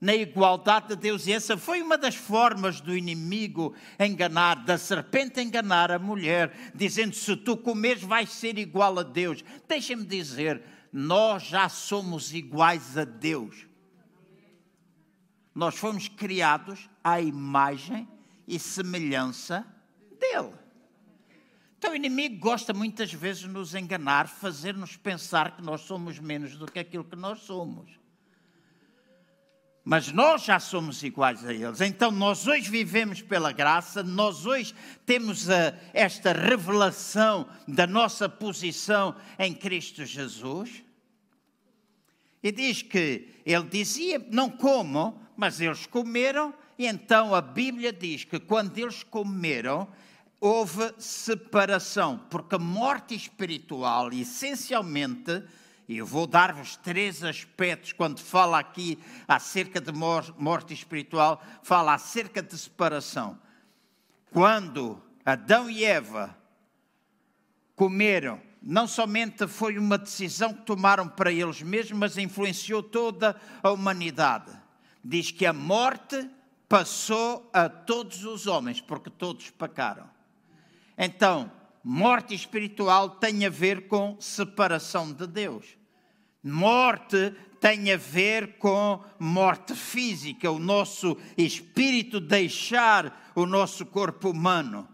na 0.00 0.14
igualdade 0.14 0.88
de 0.88 0.96
Deus. 0.96 1.26
E 1.26 1.32
essa 1.32 1.56
foi 1.56 1.82
uma 1.82 1.96
das 1.96 2.14
formas 2.14 2.80
do 2.80 2.96
inimigo 2.96 3.74
enganar, 3.98 4.64
da 4.64 4.76
serpente 4.76 5.40
enganar 5.40 5.90
a 5.90 5.98
mulher, 5.98 6.72
dizendo: 6.74 7.14
se 7.14 7.36
tu 7.36 7.56
comeres, 7.56 8.02
vais 8.02 8.30
ser 8.30 8.58
igual 8.58 8.98
a 8.98 9.02
Deus. 9.02 9.42
Deixa-me 9.66 10.04
dizer, 10.04 10.62
nós 10.92 11.44
já 11.44 11.68
somos 11.68 12.32
iguais 12.32 12.96
a 12.96 13.04
Deus. 13.04 13.66
Nós 15.54 15.76
fomos 15.76 16.06
criados 16.08 16.88
à 17.02 17.20
imagem 17.20 18.06
e 18.46 18.58
semelhança 18.58 19.66
dele. 20.20 20.52
Então 21.78 21.92
o 21.92 21.96
inimigo 21.96 22.38
gosta 22.38 22.74
muitas 22.74 23.12
vezes 23.12 23.42
de 23.42 23.48
nos 23.48 23.74
enganar, 23.74 24.28
fazer-nos 24.28 24.96
pensar 24.96 25.56
que 25.56 25.62
nós 25.62 25.82
somos 25.82 26.18
menos 26.18 26.56
do 26.56 26.70
que 26.70 26.78
aquilo 26.78 27.04
que 27.04 27.16
nós 27.16 27.40
somos 27.40 28.05
mas 29.88 30.10
nós 30.10 30.42
já 30.42 30.58
somos 30.58 31.00
iguais 31.04 31.46
a 31.46 31.54
eles. 31.54 31.80
Então 31.80 32.10
nós 32.10 32.44
hoje 32.48 32.68
vivemos 32.68 33.22
pela 33.22 33.52
graça, 33.52 34.02
nós 34.02 34.44
hoje 34.44 34.74
temos 35.06 35.48
a, 35.48 35.78
esta 35.94 36.32
revelação 36.32 37.46
da 37.68 37.86
nossa 37.86 38.28
posição 38.28 39.14
em 39.38 39.54
Cristo 39.54 40.04
Jesus. 40.04 40.82
E 42.42 42.50
diz 42.50 42.82
que 42.82 43.28
ele 43.46 43.62
dizia: 43.70 44.18
não 44.28 44.50
comam, 44.50 45.20
mas 45.36 45.60
eles 45.60 45.86
comeram, 45.86 46.52
e 46.76 46.84
então 46.84 47.32
a 47.32 47.40
Bíblia 47.40 47.92
diz 47.92 48.24
que 48.24 48.40
quando 48.40 48.76
eles 48.76 49.04
comeram, 49.04 49.86
houve 50.40 50.94
separação, 50.98 52.18
porque 52.28 52.56
a 52.56 52.58
morte 52.58 53.14
espiritual, 53.14 54.12
essencialmente, 54.12 55.44
e 55.88 55.98
eu 55.98 56.06
vou 56.06 56.26
dar-vos 56.26 56.76
três 56.76 57.22
aspectos 57.22 57.92
quando 57.92 58.20
fala 58.20 58.58
aqui 58.58 58.98
acerca 59.26 59.80
de 59.80 59.92
morte 59.92 60.74
espiritual, 60.74 61.42
fala 61.62 61.94
acerca 61.94 62.42
de 62.42 62.56
separação. 62.58 63.38
Quando 64.32 65.00
Adão 65.24 65.70
e 65.70 65.84
Eva 65.84 66.36
comeram 67.74 68.40
não 68.68 68.88
somente 68.88 69.46
foi 69.46 69.78
uma 69.78 69.96
decisão 69.96 70.52
que 70.52 70.62
tomaram 70.62 71.08
para 71.08 71.30
eles 71.30 71.62
mesmos, 71.62 71.96
mas 71.96 72.18
influenciou 72.18 72.82
toda 72.82 73.40
a 73.62 73.70
humanidade. 73.70 74.50
Diz 75.04 75.30
que 75.30 75.46
a 75.46 75.52
morte 75.52 76.28
passou 76.68 77.48
a 77.52 77.68
todos 77.68 78.24
os 78.24 78.48
homens, 78.48 78.80
porque 78.80 79.08
todos 79.08 79.50
pecaram. 79.50 80.10
Então, 80.98 81.48
morte 81.84 82.34
espiritual 82.34 83.10
tem 83.10 83.46
a 83.46 83.50
ver 83.50 83.86
com 83.86 84.16
separação 84.18 85.12
de 85.12 85.28
Deus. 85.28 85.75
Morte 86.48 87.34
tem 87.60 87.92
a 87.92 87.96
ver 87.96 88.56
com 88.58 89.02
morte 89.18 89.74
física, 89.74 90.48
o 90.48 90.60
nosso 90.60 91.16
espírito 91.36 92.20
deixar 92.20 93.32
o 93.34 93.44
nosso 93.44 93.84
corpo 93.84 94.30
humano. 94.30 94.88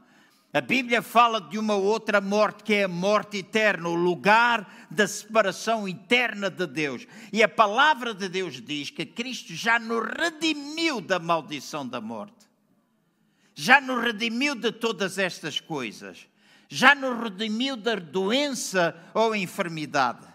A 0.50 0.62
Bíblia 0.62 1.02
fala 1.02 1.42
de 1.42 1.58
uma 1.58 1.74
outra 1.74 2.22
morte 2.22 2.64
que 2.64 2.72
é 2.72 2.84
a 2.84 2.88
morte 2.88 3.36
eterna, 3.36 3.90
o 3.90 3.94
lugar 3.94 4.86
da 4.90 5.06
separação 5.06 5.86
eterna 5.86 6.48
de 6.48 6.66
Deus. 6.66 7.06
E 7.30 7.42
a 7.42 7.48
palavra 7.48 8.14
de 8.14 8.30
Deus 8.30 8.58
diz 8.58 8.88
que 8.88 9.04
Cristo 9.04 9.54
já 9.54 9.78
nos 9.78 10.06
redimiu 10.06 11.02
da 11.02 11.18
maldição 11.18 11.86
da 11.86 12.00
morte. 12.00 12.48
Já 13.54 13.78
nos 13.78 14.02
redimiu 14.02 14.54
de 14.54 14.72
todas 14.72 15.18
estas 15.18 15.60
coisas. 15.60 16.26
Já 16.66 16.94
nos 16.94 17.22
redimiu 17.22 17.76
da 17.76 17.96
doença 17.96 18.96
ou 19.12 19.36
enfermidade. 19.36 20.31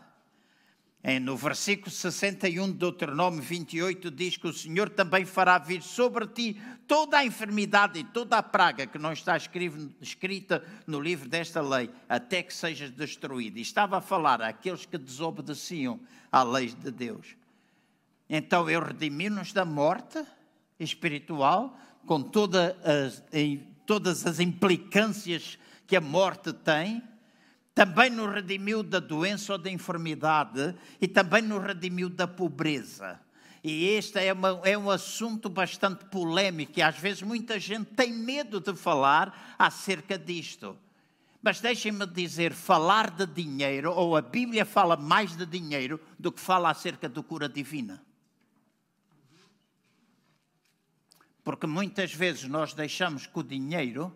É, 1.04 1.20
no 1.20 1.38
versículo 1.38 1.91
61 1.91 2.72
de 2.72 2.74
Deuteronômio 2.74 3.41
28 3.41 4.10
diz 4.10 4.36
que 4.36 4.48
o 4.48 4.54
Senhor 4.54 4.89
também 4.89 5.26
fará 5.26 5.58
vir 5.58 5.82
sobre 5.82 6.26
ti 6.28 6.60
toda 6.88 7.20
a 7.20 7.26
enfermidade 7.26 8.00
e 8.00 8.04
toda 8.04 8.38
a 8.38 8.43
praga 8.43 8.88
que 8.88 8.98
não 8.98 9.14
está 9.14 9.38
escrita 9.38 10.64
no 10.86 11.00
livro 11.00 11.30
desta 11.30 11.62
lei, 11.62 11.89
até 12.10 12.41
que 12.41 12.54
sejas 12.54 12.91
destruído. 12.91 13.58
E 13.58 13.62
estava 13.62 13.98
a 13.98 14.02
falar 14.02 14.41
àqueles 14.41 14.86
que 14.86 14.98
desobedeciam 14.98 16.00
à 16.32 16.43
lei 16.43 16.68
de 16.68 16.91
Deus. 16.91 17.36
Então 18.30 18.70
eu 18.70 18.82
redimi-nos 18.82 19.54
da 19.54 19.64
morte 19.64 20.22
espiritual, 20.80 21.78
com 22.06 22.22
toda 22.22 22.78
as, 22.84 23.24
todas 23.86 24.26
as 24.26 24.39
implicâncias 24.39 25.58
que 25.86 25.95
a 25.95 26.02
morte 26.02 26.52
tem 26.52 27.02
também 27.78 28.09
nos 28.09 28.34
redimiu 28.34 28.82
da 28.82 28.99
doença 28.99 29.53
ou 29.53 29.59
da 29.59 29.69
enfermidade 29.69 30.73
e 30.99 31.07
também 31.07 31.43
nos 31.43 31.63
redimiu 31.63 32.09
da 32.09 32.28
pobreza. 32.28 33.21
E 33.63 33.89
este 33.89 34.17
é, 34.17 34.34
uma, 34.34 34.59
é, 34.63 34.75
um 34.75 34.89
assunto 34.89 35.47
bastante 35.47 36.03
polêmico 36.05 36.80
e 36.80 36.82
às 36.82 36.97
vezes 36.97 37.21
muita 37.21 37.59
gente 37.59 37.91
tem 37.91 38.11
medo 38.11 38.59
de 38.59 38.75
falar 38.75 39.55
acerca 39.59 40.17
disto. 40.17 40.75
Mas 41.39 41.61
deixem-me 41.61 42.07
dizer, 42.07 42.51
falar 42.51 43.11
de 43.11 43.28
dinheiro, 43.28 43.93
ou 43.93 44.17
a 44.17 44.23
Bíblia 44.23 44.65
fala 44.65 44.97
mais 44.97 45.36
de 45.36 45.45
dinheiro 45.45 45.99
do 46.17 46.32
que 46.32 46.41
fala 46.41 46.71
acerca 46.71 47.07
do 47.07 47.21
cura 47.21 47.47
divina. 47.47 48.03
Porque 51.43 51.67
muitas 51.67 52.11
vezes 52.11 52.45
nós 52.45 52.73
deixamos 52.73 53.28
que 53.28 53.38
o 53.38 53.43
dinheiro 53.43 54.11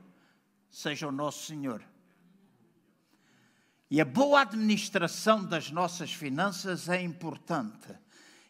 seja 0.67 1.07
o 1.07 1.11
nosso 1.11 1.45
Senhor. 1.45 1.90
E 3.91 3.99
a 3.99 4.05
boa 4.05 4.39
administração 4.39 5.43
das 5.43 5.69
nossas 5.69 6.13
finanças 6.13 6.87
é 6.87 7.01
importante. 7.01 7.89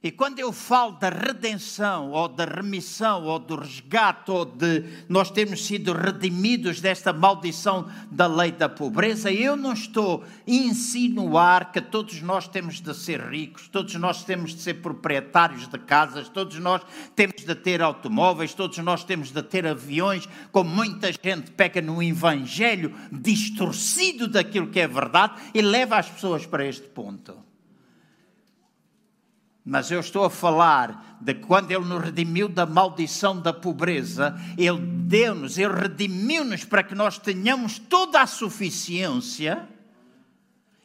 E 0.03 0.09
quando 0.09 0.39
eu 0.39 0.51
falo 0.51 0.93
da 0.93 1.09
redenção, 1.09 2.09
ou 2.09 2.27
da 2.27 2.43
remissão, 2.43 3.23
ou 3.25 3.37
do 3.37 3.55
resgate, 3.55 4.31
ou 4.31 4.45
de 4.45 4.83
nós 5.07 5.29
termos 5.29 5.63
sido 5.63 5.93
redimidos 5.93 6.81
desta 6.81 7.13
maldição 7.13 7.87
da 8.09 8.25
lei 8.25 8.51
da 8.51 8.67
pobreza, 8.67 9.31
eu 9.31 9.55
não 9.55 9.73
estou 9.73 10.23
a 10.23 10.51
insinuar 10.51 11.71
que 11.71 11.79
todos 11.79 12.19
nós 12.19 12.47
temos 12.47 12.81
de 12.81 12.95
ser 12.95 13.21
ricos, 13.21 13.67
todos 13.67 13.93
nós 13.93 14.23
temos 14.23 14.55
de 14.55 14.61
ser 14.61 14.81
proprietários 14.81 15.67
de 15.67 15.77
casas, 15.77 16.27
todos 16.27 16.57
nós 16.57 16.81
temos 17.15 17.45
de 17.45 17.53
ter 17.53 17.79
automóveis, 17.79 18.55
todos 18.55 18.79
nós 18.79 19.03
temos 19.03 19.31
de 19.31 19.43
ter 19.43 19.67
aviões, 19.67 20.27
como 20.51 20.67
muita 20.67 21.11
gente 21.11 21.51
peca 21.51 21.79
no 21.79 22.01
evangelho 22.01 22.91
distorcido 23.11 24.27
daquilo 24.27 24.65
que 24.65 24.79
é 24.79 24.87
verdade 24.87 25.39
e 25.53 25.61
leva 25.61 25.97
as 25.97 26.09
pessoas 26.09 26.43
para 26.43 26.65
este 26.65 26.87
ponto. 26.87 27.50
Mas 29.63 29.91
eu 29.91 29.99
estou 29.99 30.25
a 30.25 30.29
falar 30.29 31.17
de 31.21 31.35
quando 31.35 31.71
Ele 31.71 31.85
nos 31.85 32.03
redimiu 32.03 32.49
da 32.49 32.65
maldição 32.65 33.39
da 33.39 33.53
pobreza, 33.53 34.35
Ele 34.57 34.79
deu-nos, 34.79 35.57
Ele 35.57 35.73
redimiu-nos 35.73 36.65
para 36.65 36.81
que 36.81 36.95
nós 36.95 37.19
tenhamos 37.19 37.77
toda 37.77 38.21
a 38.21 38.27
suficiência 38.27 39.67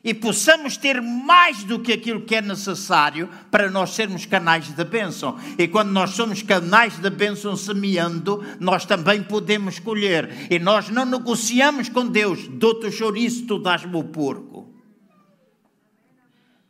e 0.06 0.14
possamos 0.14 0.76
ter 0.76 1.02
mais 1.02 1.64
do 1.64 1.80
que 1.80 1.92
aquilo 1.92 2.20
que 2.20 2.36
é 2.36 2.40
necessário 2.40 3.28
para 3.50 3.68
nós 3.68 3.90
sermos 3.90 4.24
canais 4.24 4.72
de 4.72 4.84
bênção. 4.84 5.36
E 5.58 5.66
quando 5.66 5.90
nós 5.90 6.10
somos 6.10 6.42
canais 6.42 6.96
de 6.96 7.10
bênção 7.10 7.56
semeando, 7.56 8.40
nós 8.60 8.84
também 8.84 9.20
podemos 9.20 9.80
colher. 9.80 10.46
E 10.48 10.60
nós 10.60 10.90
não 10.90 11.04
negociamos 11.04 11.88
com 11.88 12.06
Deus, 12.06 12.46
dou-te 12.46 12.86
o 12.86 12.92
chouriço, 12.92 13.46
tu 13.46 13.58
dás-me 13.58 13.96
o 13.96 14.04
porco. 14.04 14.65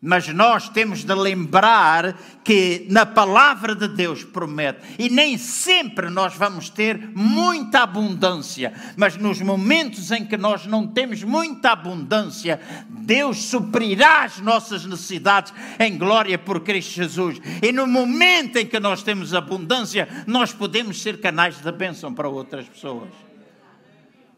Mas 0.07 0.29
nós 0.29 0.69
temos 0.69 1.03
de 1.03 1.13
lembrar 1.13 2.17
que 2.45 2.87
na 2.89 3.05
palavra 3.05 3.75
de 3.75 3.89
Deus 3.89 4.23
promete, 4.23 4.79
e 5.01 5.11
nem 5.11 5.37
sempre 5.37 6.09
nós 6.09 6.37
vamos 6.37 6.71
ter 6.71 7.11
muita 7.13 7.81
abundância, 7.81 8.73
mas 8.97 9.17
nos 9.17 9.41
momentos 9.41 10.13
em 10.13 10.25
que 10.25 10.37
nós 10.37 10.65
não 10.65 10.87
temos 10.87 11.25
muita 11.25 11.73
abundância, 11.73 12.61
Deus 12.89 13.47
suprirá 13.47 14.23
as 14.23 14.39
nossas 14.39 14.87
necessidades 14.87 15.53
em 15.77 15.99
glória 15.99 16.39
por 16.39 16.61
Cristo 16.61 16.95
Jesus. 16.95 17.41
E 17.61 17.73
no 17.73 17.85
momento 17.85 18.59
em 18.59 18.67
que 18.67 18.79
nós 18.79 19.03
temos 19.03 19.35
abundância, 19.35 20.09
nós 20.25 20.53
podemos 20.53 21.03
ser 21.03 21.21
canais 21.21 21.61
de 21.61 21.73
bênção 21.73 22.15
para 22.15 22.29
outras 22.29 22.69
pessoas. 22.69 23.11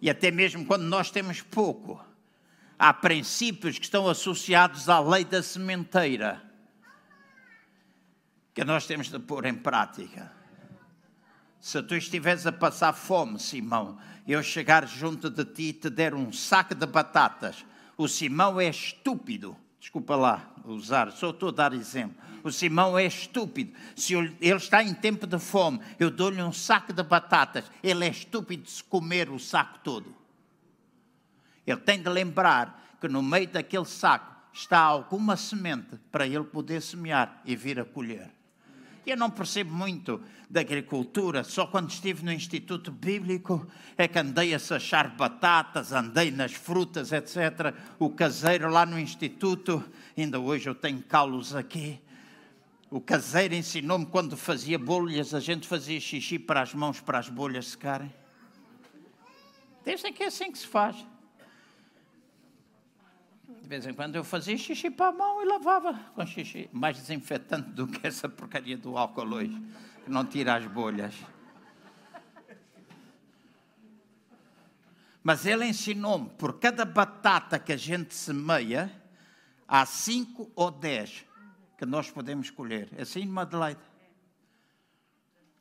E 0.00 0.08
até 0.08 0.30
mesmo 0.30 0.64
quando 0.64 0.84
nós 0.84 1.10
temos 1.10 1.42
pouco 1.42 2.07
há 2.78 2.92
princípios 2.94 3.78
que 3.78 3.84
estão 3.84 4.08
associados 4.08 4.88
à 4.88 5.00
lei 5.00 5.24
da 5.24 5.42
sementeira 5.42 6.48
que 8.58 8.64
nós 8.64 8.86
temos 8.86 9.08
de 9.08 9.20
pôr 9.20 9.46
em 9.46 9.54
prática. 9.54 10.32
Se 11.60 11.80
tu 11.80 11.94
estiveres 11.94 12.44
a 12.44 12.50
passar 12.50 12.92
fome, 12.92 13.38
Simão, 13.38 13.96
eu 14.26 14.42
chegar 14.42 14.84
junto 14.88 15.30
de 15.30 15.44
ti 15.44 15.62
e 15.68 15.72
te 15.72 15.88
der 15.88 16.12
um 16.12 16.32
saco 16.32 16.74
de 16.74 16.84
batatas, 16.84 17.64
o 17.96 18.08
Simão 18.08 18.60
é 18.60 18.68
estúpido. 18.68 19.56
Desculpa 19.78 20.16
lá 20.16 20.52
usar, 20.64 21.12
só 21.12 21.30
estou 21.30 21.50
a 21.50 21.52
dar 21.52 21.72
exemplo. 21.72 22.16
O 22.42 22.50
Simão 22.50 22.98
é 22.98 23.04
estúpido. 23.04 23.72
Se 23.94 24.14
ele 24.14 24.34
está 24.40 24.82
em 24.82 24.92
tempo 24.92 25.24
de 25.24 25.38
fome, 25.38 25.80
eu 25.96 26.10
dou-lhe 26.10 26.42
um 26.42 26.52
saco 26.52 26.92
de 26.92 27.04
batatas, 27.04 27.70
ele 27.80 28.06
é 28.06 28.08
estúpido 28.08 28.64
de 28.64 28.70
se 28.72 28.82
comer 28.82 29.30
o 29.30 29.38
saco 29.38 29.78
todo. 29.84 30.17
Ele 31.70 31.80
tem 31.80 32.00
de 32.00 32.08
lembrar 32.08 32.96
que 32.98 33.08
no 33.08 33.22
meio 33.22 33.46
daquele 33.46 33.84
saco 33.84 34.34
está 34.52 34.80
alguma 34.80 35.36
semente 35.36 35.98
para 36.10 36.26
ele 36.26 36.44
poder 36.44 36.80
semear 36.80 37.42
e 37.44 37.54
vir 37.54 37.78
a 37.78 37.84
colher. 37.84 38.30
Eu 39.06 39.16
não 39.16 39.30
percebo 39.30 39.72
muito 39.74 40.22
da 40.48 40.60
agricultura, 40.60 41.44
só 41.44 41.66
quando 41.66 41.90
estive 41.90 42.24
no 42.24 42.32
Instituto 42.32 42.90
Bíblico 42.90 43.66
é 43.96 44.08
que 44.08 44.18
andei 44.18 44.54
a 44.54 44.56
achar 44.56 45.08
batatas, 45.14 45.92
andei 45.92 46.30
nas 46.30 46.52
frutas, 46.52 47.12
etc. 47.12 47.74
O 47.98 48.10
caseiro 48.10 48.70
lá 48.70 48.86
no 48.86 48.98
Instituto, 48.98 49.84
ainda 50.16 50.40
hoje 50.40 50.68
eu 50.68 50.74
tenho 50.74 51.02
caulos 51.02 51.54
aqui. 51.54 52.00
O 52.90 53.00
caseiro 53.00 53.54
ensinou-me 53.54 54.06
quando 54.06 54.36
fazia 54.36 54.78
bolhas, 54.78 55.34
a 55.34 55.40
gente 55.40 55.68
fazia 55.68 56.00
xixi 56.00 56.38
para 56.38 56.62
as 56.62 56.72
mãos, 56.72 57.00
para 57.00 57.18
as 57.18 57.28
bolhas 57.28 57.68
secarem. 57.68 58.12
Dizem 59.84 60.12
que 60.12 60.22
é 60.22 60.26
assim 60.26 60.50
que 60.50 60.58
se 60.58 60.66
faz. 60.66 60.96
De 63.48 63.66
vez 63.66 63.86
em 63.86 63.94
quando 63.94 64.16
eu 64.16 64.22
fazia 64.22 64.56
xixi 64.58 64.90
para 64.90 65.08
a 65.08 65.12
mão 65.12 65.42
e 65.42 65.46
lavava 65.46 65.94
com 66.14 66.26
xixi. 66.26 66.68
Mais 66.70 66.98
desinfetante 66.98 67.70
do 67.70 67.86
que 67.86 68.06
essa 68.06 68.28
porcaria 68.28 68.76
do 68.76 68.96
álcool 68.98 69.34
hoje, 69.34 69.62
que 70.04 70.10
não 70.10 70.24
tira 70.24 70.54
as 70.56 70.66
bolhas. 70.66 71.14
Mas 75.22 75.46
ele 75.46 75.66
ensinou-me, 75.66 76.28
por 76.30 76.58
cada 76.58 76.84
batata 76.84 77.58
que 77.58 77.72
a 77.72 77.76
gente 77.76 78.14
semeia, 78.14 78.92
há 79.66 79.84
cinco 79.86 80.50
ou 80.54 80.70
dez 80.70 81.24
que 81.76 81.86
nós 81.86 82.10
podemos 82.10 82.50
colher. 82.50 82.88
Assim, 82.98 83.24
Madeleine? 83.26 83.78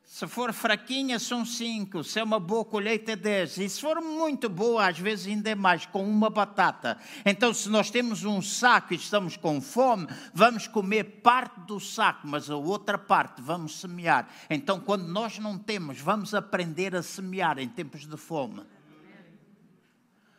Se 0.07 0.25
for 0.25 0.53
fraquinha, 0.53 1.19
são 1.19 1.45
cinco. 1.45 2.01
Se 2.01 2.17
é 2.17 2.23
uma 2.23 2.39
boa 2.39 2.63
colheita, 2.63 3.11
é 3.11 3.15
dez. 3.15 3.57
E 3.57 3.67
se 3.67 3.81
for 3.81 4.01
muito 4.01 4.47
boa, 4.47 4.87
às 4.87 4.97
vezes 4.97 5.27
ainda 5.27 5.49
é 5.49 5.53
mais, 5.53 5.85
com 5.85 6.01
uma 6.09 6.29
batata. 6.29 6.97
Então, 7.25 7.53
se 7.53 7.67
nós 7.67 7.91
temos 7.91 8.23
um 8.23 8.41
saco 8.41 8.93
e 8.93 8.95
estamos 8.95 9.35
com 9.35 9.59
fome, 9.59 10.07
vamos 10.33 10.65
comer 10.65 11.03
parte 11.21 11.59
do 11.67 11.77
saco, 11.77 12.25
mas 12.25 12.49
a 12.49 12.55
outra 12.55 12.97
parte 12.97 13.41
vamos 13.41 13.81
semear. 13.81 14.29
Então, 14.49 14.79
quando 14.79 15.05
nós 15.05 15.39
não 15.39 15.57
temos, 15.57 15.99
vamos 15.99 16.33
aprender 16.33 16.95
a 16.95 17.03
semear 17.03 17.59
em 17.59 17.67
tempos 17.67 18.07
de 18.07 18.15
fome. 18.15 18.65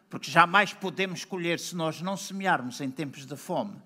Porque 0.08 0.30
jamais 0.30 0.72
podemos 0.72 1.26
colher 1.26 1.60
se 1.60 1.76
nós 1.76 2.00
não 2.00 2.16
semearmos 2.16 2.80
em 2.80 2.90
tempos 2.90 3.26
de 3.26 3.36
fome. 3.36 3.76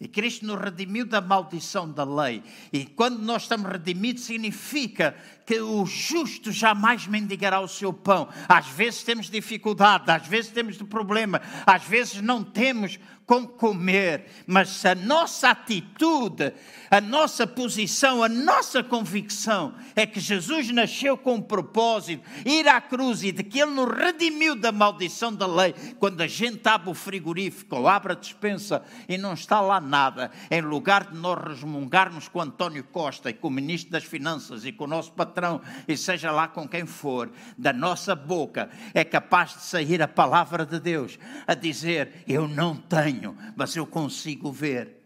E 0.00 0.08
Cristo 0.08 0.44
nos 0.44 0.60
redimiu 0.60 1.06
da 1.06 1.20
maldição 1.20 1.90
da 1.90 2.04
lei. 2.04 2.42
E 2.72 2.84
quando 2.84 3.20
nós 3.20 3.42
estamos 3.42 3.70
redimidos, 3.70 4.24
significa 4.24 5.14
que 5.46 5.60
o 5.60 5.86
justo 5.86 6.50
jamais 6.50 7.06
mendigará 7.06 7.60
o 7.60 7.68
seu 7.68 7.92
pão. 7.92 8.28
Às 8.48 8.66
vezes 8.66 9.04
temos 9.04 9.30
dificuldade, 9.30 10.10
às 10.10 10.26
vezes 10.26 10.50
temos 10.50 10.76
problema, 10.82 11.40
às 11.64 11.84
vezes 11.84 12.20
não 12.20 12.42
temos 12.42 12.98
com 13.26 13.46
comer, 13.46 14.26
mas 14.46 14.84
a 14.84 14.94
nossa 14.94 15.50
atitude, 15.50 16.52
a 16.90 17.00
nossa 17.00 17.46
posição, 17.46 18.22
a 18.22 18.28
nossa 18.28 18.82
convicção 18.82 19.74
é 19.96 20.06
que 20.06 20.20
Jesus 20.20 20.70
nasceu 20.70 21.16
com 21.16 21.36
um 21.36 21.40
propósito, 21.40 22.22
ir 22.44 22.68
à 22.68 22.80
cruz 22.80 23.22
e 23.22 23.32
de 23.32 23.42
que 23.42 23.60
Ele 23.60 23.72
nos 23.72 23.88
redimiu 23.96 24.54
da 24.54 24.70
maldição 24.70 25.34
da 25.34 25.46
lei. 25.46 25.74
Quando 25.98 26.20
a 26.20 26.26
gente 26.26 26.66
abre 26.68 26.90
o 26.90 26.94
frigorífico 26.94 27.76
ou 27.76 27.88
abre 27.88 28.12
a 28.12 28.16
despensa 28.16 28.82
e 29.08 29.16
não 29.16 29.32
está 29.32 29.60
lá 29.60 29.80
nada, 29.80 30.30
em 30.50 30.60
lugar 30.60 31.10
de 31.10 31.16
nós 31.16 31.42
resmungarmos 31.42 32.28
com 32.28 32.42
António 32.42 32.84
Costa 32.84 33.30
e 33.30 33.34
com 33.34 33.48
o 33.48 33.50
Ministro 33.50 33.90
das 33.90 34.04
Finanças 34.04 34.66
e 34.66 34.72
com 34.72 34.84
o 34.84 34.88
nosso 34.88 35.12
patrão, 35.12 35.62
e 35.88 35.96
seja 35.96 36.30
lá 36.30 36.46
com 36.46 36.68
quem 36.68 36.84
for, 36.84 37.30
da 37.56 37.72
nossa 37.72 38.14
boca 38.14 38.68
é 38.92 39.02
capaz 39.02 39.54
de 39.54 39.62
sair 39.62 40.02
a 40.02 40.08
palavra 40.08 40.66
de 40.66 40.78
Deus 40.78 41.18
a 41.46 41.54
dizer: 41.54 42.22
Eu 42.28 42.46
não 42.46 42.76
tenho 42.76 43.13
mas 43.56 43.76
eu 43.76 43.86
consigo 43.86 44.50
ver. 44.50 45.02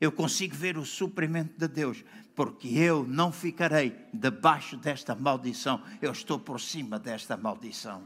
Eu 0.00 0.12
consigo 0.12 0.54
ver 0.54 0.76
o 0.76 0.84
suprimento 0.84 1.58
de 1.58 1.66
Deus, 1.66 2.04
porque 2.34 2.68
eu 2.68 3.04
não 3.08 3.32
ficarei 3.32 3.96
debaixo 4.12 4.76
desta 4.76 5.14
maldição, 5.14 5.82
eu 6.02 6.12
estou 6.12 6.38
por 6.38 6.60
cima 6.60 6.98
desta 6.98 7.36
maldição. 7.36 8.02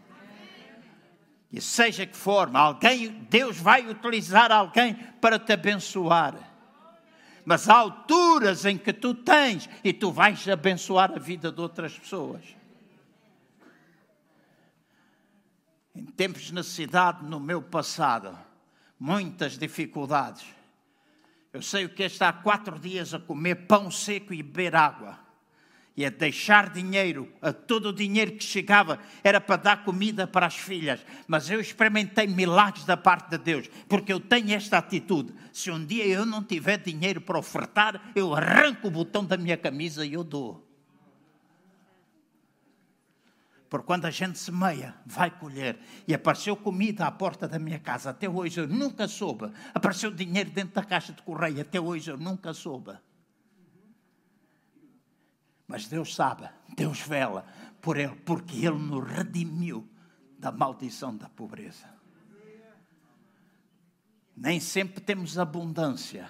E 1.52 1.60
seja 1.60 2.06
que 2.06 2.16
forma, 2.16 2.60
alguém, 2.60 3.10
Deus 3.28 3.58
vai 3.58 3.88
utilizar 3.88 4.52
alguém 4.52 4.94
para 5.20 5.36
te 5.36 5.52
abençoar. 5.52 6.36
Mas 7.44 7.68
há 7.68 7.74
alturas 7.74 8.64
em 8.64 8.78
que 8.78 8.92
tu 8.92 9.14
tens 9.14 9.68
e 9.82 9.92
tu 9.92 10.12
vais 10.12 10.48
abençoar 10.48 11.10
a 11.10 11.18
vida 11.18 11.50
de 11.50 11.60
outras 11.60 11.98
pessoas. 11.98 12.44
Em 15.92 16.04
tempos 16.04 16.42
de 16.42 16.54
necessidade 16.54 17.24
no 17.24 17.40
meu 17.40 17.60
passado, 17.60 18.38
muitas 19.00 19.56
dificuldades. 19.56 20.44
Eu 21.52 21.62
sei 21.62 21.86
o 21.86 21.88
que 21.88 22.02
é 22.02 22.06
estar 22.06 22.42
quatro 22.42 22.78
dias 22.78 23.14
a 23.14 23.18
comer 23.18 23.66
pão 23.66 23.90
seco 23.90 24.34
e 24.34 24.42
beber 24.42 24.76
água. 24.76 25.18
E 25.96 26.06
a 26.06 26.10
deixar 26.10 26.70
dinheiro, 26.70 27.28
a 27.42 27.52
todo 27.52 27.86
o 27.86 27.92
dinheiro 27.92 28.32
que 28.32 28.44
chegava 28.44 29.00
era 29.24 29.40
para 29.40 29.56
dar 29.56 29.84
comida 29.84 30.26
para 30.26 30.46
as 30.46 30.54
filhas. 30.54 31.04
Mas 31.26 31.50
eu 31.50 31.60
experimentei 31.60 32.26
milagres 32.26 32.84
da 32.84 32.96
parte 32.96 33.30
de 33.30 33.38
Deus, 33.38 33.68
porque 33.88 34.12
eu 34.12 34.20
tenho 34.20 34.52
esta 34.54 34.78
atitude. 34.78 35.34
Se 35.52 35.70
um 35.70 35.84
dia 35.84 36.06
eu 36.06 36.24
não 36.24 36.44
tiver 36.44 36.78
dinheiro 36.78 37.20
para 37.20 37.38
ofertar, 37.38 38.12
eu 38.14 38.34
arranco 38.34 38.86
o 38.86 38.90
botão 38.90 39.24
da 39.24 39.36
minha 39.36 39.56
camisa 39.56 40.06
e 40.06 40.12
eu 40.12 40.22
dou. 40.22 40.69
Porque 43.70 43.86
quando 43.86 44.04
a 44.04 44.10
gente 44.10 44.36
semeia, 44.36 44.96
vai 45.06 45.30
colher. 45.30 45.78
E 46.06 46.12
apareceu 46.12 46.56
comida 46.56 47.06
à 47.06 47.10
porta 47.12 47.46
da 47.46 47.56
minha 47.56 47.78
casa. 47.78 48.10
Até 48.10 48.28
hoje 48.28 48.60
eu 48.60 48.66
nunca 48.66 49.06
soube. 49.06 49.50
Apareceu 49.72 50.10
dinheiro 50.10 50.50
dentro 50.50 50.74
da 50.74 50.84
caixa 50.84 51.12
de 51.12 51.22
correio. 51.22 51.60
Até 51.60 51.80
hoje 51.80 52.10
eu 52.10 52.18
nunca 52.18 52.52
soube. 52.52 52.98
Mas 55.68 55.86
Deus 55.86 56.16
sabe, 56.16 56.50
Deus 56.76 57.00
vela 57.00 57.46
por 57.80 57.96
Ele, 57.96 58.16
porque 58.16 58.56
Ele 58.56 58.76
nos 58.76 59.08
redimiu 59.08 59.88
da 60.36 60.50
maldição 60.50 61.16
da 61.16 61.28
pobreza. 61.28 61.88
Nem 64.36 64.58
sempre 64.58 65.00
temos 65.00 65.38
abundância 65.38 66.28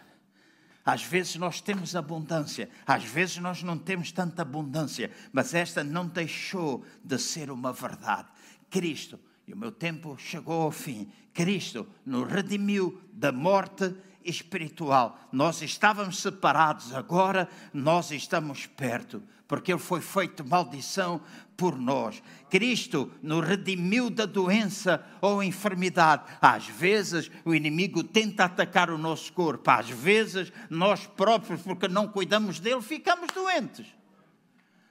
às 0.85 1.03
vezes 1.03 1.37
nós 1.37 1.61
temos 1.61 1.95
abundância, 1.95 2.69
às 2.87 3.05
vezes 3.05 3.39
nós 3.39 3.63
não 3.63 3.79
temos 3.79 4.13
tanta 4.13 4.43
abundância, 4.43 5.11
mas 5.33 5.55
esta 5.55 5.85
não 5.85 6.07
deixou 6.07 6.85
de 7.05 7.19
ser 7.19 7.51
uma 7.51 7.73
verdade. 7.73 8.29
Cristo, 8.69 9.19
e 9.47 9.53
o 9.53 9.57
meu 9.57 9.73
tempo 9.73 10.17
chegou 10.19 10.63
ao 10.63 10.71
fim, 10.71 11.11
Cristo 11.35 11.87
nos 12.05 12.31
redimiu 12.31 13.01
da 13.13 13.33
morte 13.33 13.95
espiritual. 14.25 15.19
Nós 15.33 15.63
estávamos 15.63 16.19
separados, 16.21 16.95
agora 16.95 17.49
nós 17.73 18.11
estamos 18.11 18.67
perto, 18.67 19.23
porque 19.47 19.73
Ele 19.73 19.81
foi 19.81 20.01
feito 20.01 20.45
maldição 20.45 21.21
por 21.57 21.77
nós. 21.79 22.23
Cristo 22.49 23.13
nos 23.23 23.47
redimiu 23.47 24.09
da 24.09 24.25
doença 24.25 25.05
ou 25.21 25.43
enfermidade. 25.43 26.25
Às 26.41 26.67
vezes 26.67 27.31
o 27.45 27.55
inimigo 27.55 28.03
tenta 28.03 28.45
atacar 28.45 28.91
o 28.91 28.99
nosso 28.99 29.33
corpo, 29.33 29.71
às 29.71 29.91
vezes 29.91 30.53
nós 30.69 31.07
próprios, 31.07 31.61
porque 31.63 31.89
não 31.89 32.09
cuidamos 32.09 32.61
dele, 32.61 32.81
ficamos 32.81 33.29
doentes. 33.35 33.87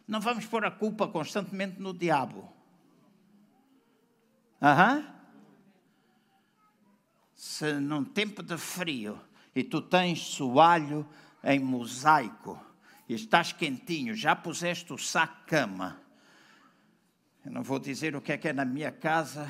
Não 0.08 0.20
vamos 0.20 0.46
pôr 0.46 0.66
a 0.66 0.72
culpa 0.72 1.08
constantemente 1.08 1.80
no 1.80 1.94
diabo. 1.94 2.52
Aham. 4.62 5.19
Se 7.40 7.72
num 7.74 8.04
tempo 8.04 8.44
de 8.44 8.58
frio 8.58 9.20
e 9.56 9.64
tu 9.64 9.82
tens 9.82 10.20
soalho 10.20 11.08
em 11.42 11.60
mosaico 11.60 12.60
e 13.08 13.14
estás 13.14 13.54
quentinho, 13.54 14.14
já 14.14 14.36
puseste 14.36 14.92
o 14.92 14.98
saco 14.98 15.46
cama 15.48 16.10
eu 17.46 17.52
não 17.54 17.64
vou 17.64 17.80
dizer 17.80 18.16
o 18.16 18.22
que 18.22 18.34
é 18.34 18.38
que 18.38 18.50
é 18.50 18.54
na 18.54 18.66
minha 18.66 18.92
casa, 18.92 19.50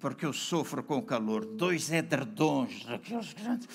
porque 0.00 0.26
eu 0.26 0.32
sofro 0.32 0.82
com 0.82 0.98
o 0.98 1.02
calor. 1.02 1.46
Dois 1.46 1.90
edredons, 1.90 2.84
aqueles 2.88 3.32
grandes. 3.32 3.68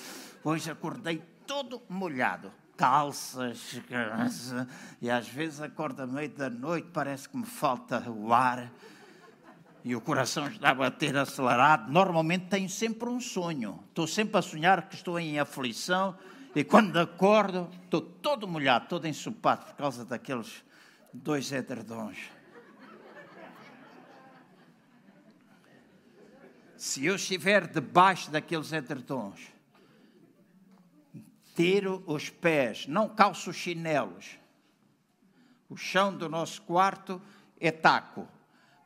Hoje 0.44 0.70
acordei 0.70 1.22
todo 1.46 1.82
molhado. 1.88 2.52
Calças, 2.76 3.80
e 5.00 5.08
às 5.08 5.28
vezes 5.28 5.60
acordo 5.60 6.02
à 6.02 6.06
meia 6.06 6.28
da 6.28 6.50
noite, 6.50 6.88
parece 6.92 7.28
que 7.28 7.36
me 7.36 7.46
falta 7.46 8.08
o 8.10 8.32
ar 8.32 8.70
e 9.84 9.94
o 9.94 10.00
coração 10.00 10.48
está 10.48 10.70
a 10.70 10.74
bater 10.74 11.16
acelerado. 11.16 11.92
Normalmente 11.92 12.46
tenho 12.46 12.68
sempre 12.68 13.08
um 13.08 13.20
sonho. 13.20 13.84
Estou 13.88 14.06
sempre 14.06 14.38
a 14.38 14.42
sonhar 14.42 14.88
que 14.88 14.94
estou 14.94 15.18
em 15.20 15.38
aflição 15.38 16.16
e 16.54 16.64
quando 16.64 16.96
acordo 16.96 17.68
estou 17.84 18.00
todo 18.00 18.48
molhado, 18.48 18.88
todo 18.88 19.06
ensopado 19.06 19.66
por 19.66 19.74
causa 19.74 20.04
daqueles 20.04 20.64
dois 21.12 21.52
edredons. 21.52 22.16
se 26.84 27.06
eu 27.06 27.14
estiver 27.14 27.66
debaixo 27.66 28.30
daqueles 28.30 28.70
edredons, 28.70 29.40
tiro 31.54 32.04
os 32.06 32.28
pés, 32.28 32.86
não 32.86 33.08
calço 33.08 33.48
os 33.48 33.56
chinelos. 33.56 34.38
O 35.70 35.78
chão 35.78 36.14
do 36.14 36.28
nosso 36.28 36.60
quarto 36.60 37.22
é 37.58 37.70
taco, 37.70 38.28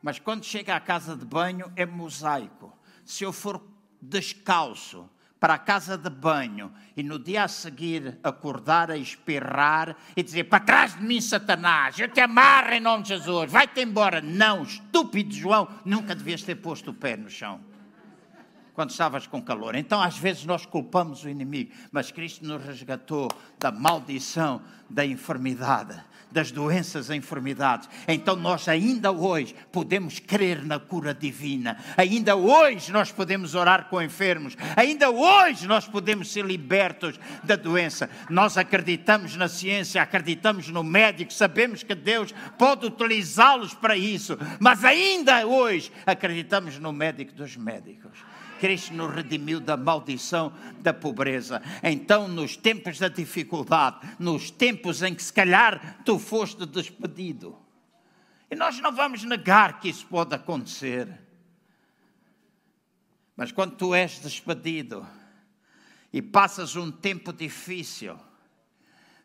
mas 0.01 0.19
quando 0.19 0.43
chega 0.43 0.75
à 0.75 0.79
casa 0.79 1.15
de 1.15 1.25
banho 1.25 1.71
é 1.75 1.85
mosaico. 1.85 2.77
Se 3.05 3.23
eu 3.23 3.33
for 3.33 3.61
descalço 4.01 5.09
para 5.39 5.53
a 5.53 5.57
casa 5.57 5.97
de 5.97 6.09
banho 6.09 6.71
e 6.95 7.01
no 7.01 7.17
dia 7.17 7.45
a 7.45 7.47
seguir 7.47 8.19
acordar 8.23 8.91
a 8.91 8.97
espirrar 8.97 9.95
e 10.15 10.21
dizer 10.21 10.45
para 10.45 10.63
trás 10.63 10.95
de 10.95 11.03
mim, 11.03 11.21
Satanás, 11.21 11.97
eu 11.97 12.09
te 12.09 12.19
amarro 12.19 12.73
em 12.73 12.79
nome 12.79 13.03
de 13.03 13.09
Jesus, 13.09 13.51
vai-te 13.51 13.81
embora. 13.81 14.21
Não, 14.21 14.63
estúpido 14.63 15.33
João, 15.33 15.67
nunca 15.85 16.13
devias 16.13 16.43
ter 16.43 16.55
posto 16.55 16.91
o 16.91 16.93
pé 16.93 17.15
no 17.15 17.29
chão 17.29 17.68
quando 18.79 18.91
estavas 18.91 19.27
com 19.27 19.41
calor. 19.41 19.75
Então, 19.75 20.01
às 20.01 20.17
vezes, 20.17 20.45
nós 20.45 20.65
culpamos 20.65 21.25
o 21.25 21.29
inimigo, 21.29 21.69
mas 21.91 22.11
Cristo 22.11 22.45
nos 22.45 22.63
resgatou 22.63 23.29
da 23.59 23.73
maldição 23.73 24.61
da 24.89 25.05
enfermidade, 25.05 26.01
das 26.31 26.49
doenças 26.49 27.09
e 27.09 27.15
enfermidades. 27.17 27.89
Então, 28.07 28.37
nós 28.37 28.69
ainda 28.69 29.11
hoje 29.11 29.53
podemos 29.69 30.19
crer 30.19 30.63
na 30.63 30.79
cura 30.79 31.13
divina, 31.13 31.77
ainda 31.97 32.37
hoje 32.37 32.89
nós 32.93 33.11
podemos 33.11 33.53
orar 33.53 33.89
com 33.89 34.01
enfermos, 34.01 34.55
ainda 34.77 35.09
hoje 35.09 35.67
nós 35.67 35.85
podemos 35.85 36.31
ser 36.31 36.45
libertos 36.45 37.19
da 37.43 37.57
doença. 37.57 38.09
Nós 38.29 38.57
acreditamos 38.57 39.35
na 39.35 39.49
ciência, 39.49 40.01
acreditamos 40.01 40.69
no 40.69 40.85
médico, 40.85 41.33
sabemos 41.33 41.83
que 41.83 41.93
Deus 41.93 42.33
pode 42.57 42.85
utilizá-los 42.85 43.73
para 43.73 43.97
isso, 43.97 44.37
mas 44.57 44.85
ainda 44.85 45.45
hoje 45.45 45.91
acreditamos 46.05 46.79
no 46.79 46.93
médico 46.93 47.33
dos 47.33 47.57
médicos. 47.57 48.29
Cristo 48.59 48.93
nos 48.93 49.13
redimiu 49.13 49.59
da 49.59 49.75
maldição 49.75 50.53
da 50.79 50.93
pobreza. 50.93 51.61
Então, 51.81 52.27
nos 52.27 52.57
tempos 52.57 52.99
da 52.99 53.07
dificuldade, 53.07 54.15
nos 54.19 54.51
tempos 54.51 55.01
em 55.01 55.15
que 55.15 55.23
se 55.23 55.33
calhar 55.33 56.03
tu 56.03 56.19
foste 56.19 56.65
despedido, 56.65 57.57
e 58.51 58.55
nós 58.55 58.79
não 58.79 58.91
vamos 58.91 59.23
negar 59.23 59.79
que 59.79 59.89
isso 59.89 60.05
pode 60.07 60.35
acontecer. 60.35 61.07
Mas 63.35 63.51
quando 63.51 63.75
tu 63.75 63.95
és 63.95 64.19
despedido 64.19 65.05
e 66.11 66.21
passas 66.21 66.75
um 66.75 66.91
tempo 66.91 67.31
difícil, 67.31 68.19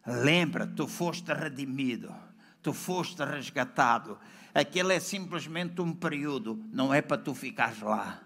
lembra, 0.06 0.66
tu 0.66 0.86
foste 0.86 1.32
redimido 1.32 2.14
tu 2.64 2.72
foste 2.72 3.22
resgatado. 3.22 4.18
Aquele 4.54 4.94
é 4.94 5.00
simplesmente 5.00 5.80
um 5.82 5.92
período, 5.92 6.64
não 6.72 6.92
é 6.92 7.02
para 7.02 7.18
tu 7.18 7.34
ficares 7.34 7.80
lá. 7.80 8.20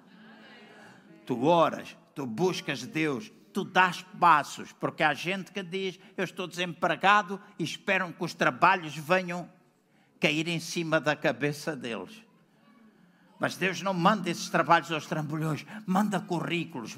Tu 1.29 1.45
oras, 1.45 1.95
tu 2.14 2.24
buscas 2.24 2.87
Deus, 2.87 3.31
tu 3.53 3.62
dás 3.62 4.01
passos, 4.18 4.72
porque 4.72 5.03
há 5.03 5.12
gente 5.12 5.53
que 5.53 5.62
diz: 5.62 6.01
Eu 6.16 6.24
estou 6.24 6.47
desempregado 6.47 7.39
e 7.59 7.64
esperam 7.64 8.11
que 8.11 8.24
os 8.24 8.33
trabalhos 8.33 8.97
venham 8.97 9.47
cair 10.18 10.49
em 10.49 10.59
cima 10.59 10.99
da 10.99 11.14
cabeça 11.14 11.76
deles. 11.76 12.24
Mas 13.39 13.59
Deus 13.59 13.83
não 13.83 13.93
manda 13.93 14.31
esses 14.31 14.49
trabalhos 14.49 14.91
aos 14.91 15.05
trambolhões, 15.05 15.66
manda 15.85 16.18
currículos, 16.18 16.97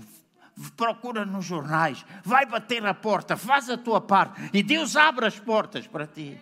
procura 0.76 1.26
nos 1.26 1.44
jornais, 1.44 2.06
vai 2.22 2.46
bater 2.46 2.86
a 2.86 2.94
porta, 2.94 3.36
faz 3.36 3.68
a 3.68 3.76
tua 3.76 4.00
parte 4.00 4.48
e 4.52 4.62
Deus 4.62 4.94
abre 4.94 5.26
as 5.26 5.40
portas 5.40 5.88
para 5.88 6.06
ti. 6.06 6.38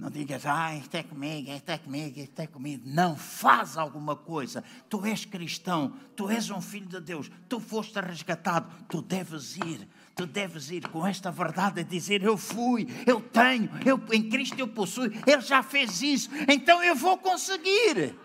Não 0.00 0.08
digas, 0.08 0.46
ah, 0.46 0.74
isto 0.74 0.94
é 0.94 1.02
comigo, 1.02 1.50
isto 1.50 1.68
é 1.68 1.76
comigo, 1.76 2.18
isto 2.18 2.40
é 2.40 2.46
comigo. 2.46 2.82
Não, 2.86 3.14
faz 3.14 3.76
alguma 3.76 4.16
coisa. 4.16 4.64
Tu 4.88 5.04
és 5.04 5.26
cristão, 5.26 5.94
tu 6.16 6.30
és 6.30 6.48
um 6.48 6.58
filho 6.58 6.86
de 6.86 7.00
Deus, 7.02 7.30
tu 7.46 7.60
foste 7.60 8.00
resgatado, 8.00 8.72
tu 8.88 9.02
deves 9.02 9.58
ir. 9.58 9.86
Tu 10.16 10.24
deves 10.24 10.70
ir 10.70 10.88
com 10.88 11.06
esta 11.06 11.30
verdade 11.30 11.82
e 11.82 11.84
dizer: 11.84 12.22
Eu 12.22 12.38
fui, 12.38 12.88
eu 13.06 13.20
tenho, 13.20 13.68
eu, 13.84 14.02
em 14.10 14.26
Cristo 14.26 14.58
eu 14.58 14.68
possuo, 14.68 15.04
Ele 15.04 15.42
já 15.42 15.62
fez 15.62 16.00
isso, 16.00 16.30
então 16.48 16.82
eu 16.82 16.96
vou 16.96 17.18
conseguir. 17.18 18.16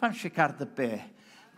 Vamos 0.00 0.18
ficar 0.18 0.52
de 0.52 0.66
pé. 0.66 1.10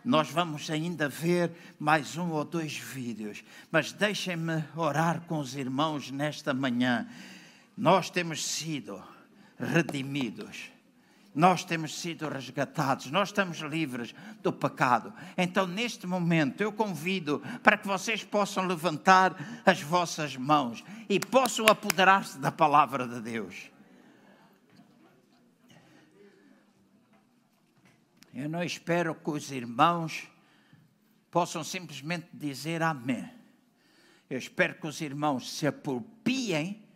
Nós 0.05 0.29
vamos 0.29 0.69
ainda 0.69 1.09
ver 1.09 1.51
mais 1.79 2.15
um 2.15 2.29
ou 2.29 2.45
dois 2.45 2.77
vídeos, 2.77 3.43
mas 3.71 3.91
deixem-me 3.91 4.63
orar 4.75 5.21
com 5.21 5.39
os 5.39 5.55
irmãos 5.55 6.11
nesta 6.11 6.53
manhã. 6.53 7.07
Nós 7.79 8.09
temos 8.09 8.45
sido 8.45 9.01
redimidos. 9.57 10.69
Nós 11.33 11.63
temos 11.63 11.97
sido 11.97 12.27
resgatados, 12.27 13.09
nós 13.09 13.29
estamos 13.29 13.59
livres 13.59 14.13
do 14.43 14.51
pecado. 14.51 15.13
Então, 15.37 15.65
neste 15.65 16.05
momento, 16.05 16.59
eu 16.59 16.73
convido 16.73 17.41
para 17.63 17.77
que 17.77 17.87
vocês 17.87 18.21
possam 18.21 18.65
levantar 18.65 19.61
as 19.65 19.81
vossas 19.81 20.35
mãos 20.35 20.83
e 21.07 21.21
possam 21.21 21.67
apoderar-se 21.67 22.37
da 22.39 22.51
palavra 22.51 23.07
de 23.07 23.21
Deus. 23.21 23.71
Eu 28.33 28.49
não 28.49 28.61
espero 28.61 29.15
que 29.15 29.29
os 29.29 29.51
irmãos 29.51 30.27
possam 31.31 31.63
simplesmente 31.63 32.27
dizer 32.33 32.81
amém. 32.81 33.31
Eu 34.29 34.37
espero 34.37 34.75
que 34.75 34.87
os 34.87 34.99
irmãos 34.99 35.49
se 35.49 35.65
apropiem 35.65 36.88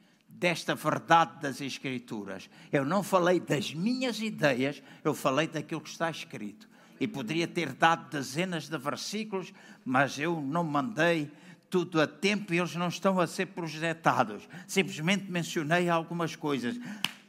desta 0.44 0.76
verdade 0.76 1.39
das 1.41 1.62
Escrituras. 1.62 2.50
Eu 2.70 2.84
não 2.84 3.02
falei 3.02 3.39
das 3.39 3.74
minhas 3.74 4.20
ideias, 4.20 4.84
eu 5.02 5.14
falei 5.14 5.48
daquilo 5.48 5.80
que 5.80 5.89
está 5.89 6.12
escrito. 6.12 6.68
E 7.00 7.08
poderia 7.08 7.48
ter 7.48 7.72
dado 7.72 8.10
dezenas 8.10 8.68
de 8.68 8.78
versículos, 8.78 9.54
mas 9.86 10.20
eu 10.20 10.41
não 10.41 10.66
mandei 10.66 11.32
tudo 11.70 12.02
a 12.02 12.06
tempo 12.06 12.54
e 12.54 12.58
eles 12.58 12.76
não 12.76 12.89
estão 12.89 13.22
a 13.22 13.26
ser 13.26 13.46
projetados. 13.48 14.44
Simplesmente 14.68 15.32
mencionei 15.32 15.88
algumas 15.88 16.36
coisas, 16.36 16.78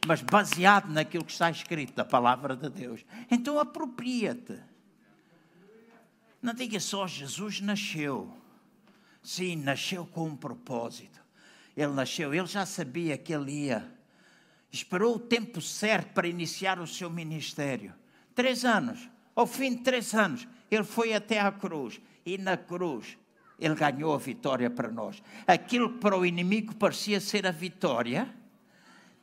mas 0.05 0.21
baseado 0.21 0.91
naquilo 0.91 1.25
que 1.25 1.31
está 1.31 1.49
escrito 1.49 1.95
da 1.95 2.05
palavra 2.05 2.57
de 2.57 2.69
Deus. 2.69 3.07
Então 3.31 3.61
apropria-te. 3.61 4.59
Não 6.43 6.53
diga 6.53 6.81
só 6.81 7.07
Jesus 7.07 7.61
nasceu. 7.61 8.37
Sim, 9.23 9.55
nasceu 9.55 10.05
com 10.05 10.27
um 10.27 10.37
propósito 10.37 11.24
ele 11.77 11.93
nasceu, 11.93 12.33
ele 12.33 12.47
já 12.47 12.65
sabia 12.65 13.17
que 13.19 13.33
ele 13.33 13.67
ia. 13.67 13.91
Esperou 14.71 15.17
o 15.17 15.21
tempo 15.21 15.61
certo 15.61 16.13
para 16.13 16.29
iniciar 16.29 16.79
o 16.79 16.87
seu 16.87 17.09
ministério. 17.11 17.93
Três 18.35 18.65
anos. 18.65 19.09
Ao 19.35 19.47
fim 19.47 19.77
de 19.77 19.83
três 19.83 20.15
anos, 20.15 20.47
ele 20.71 20.85
foi 20.85 21.13
até 21.13 21.41
à 21.41 21.51
cruz. 21.51 22.01
E 22.25 22.39
na 22.39 22.57
cruz, 22.57 23.19
ele 23.59 23.75
ganhou 23.75 24.15
a 24.15 24.19
vitória 24.19 24.71
para 24.71 24.91
nós. 24.91 25.23
Aquilo 25.47 25.93
que 25.93 25.99
para 25.99 26.17
o 26.17 26.27
inimigo 26.27 26.75
parecia 26.75 27.21
ser 27.21 27.47
a 27.47 27.51
vitória 27.51 28.33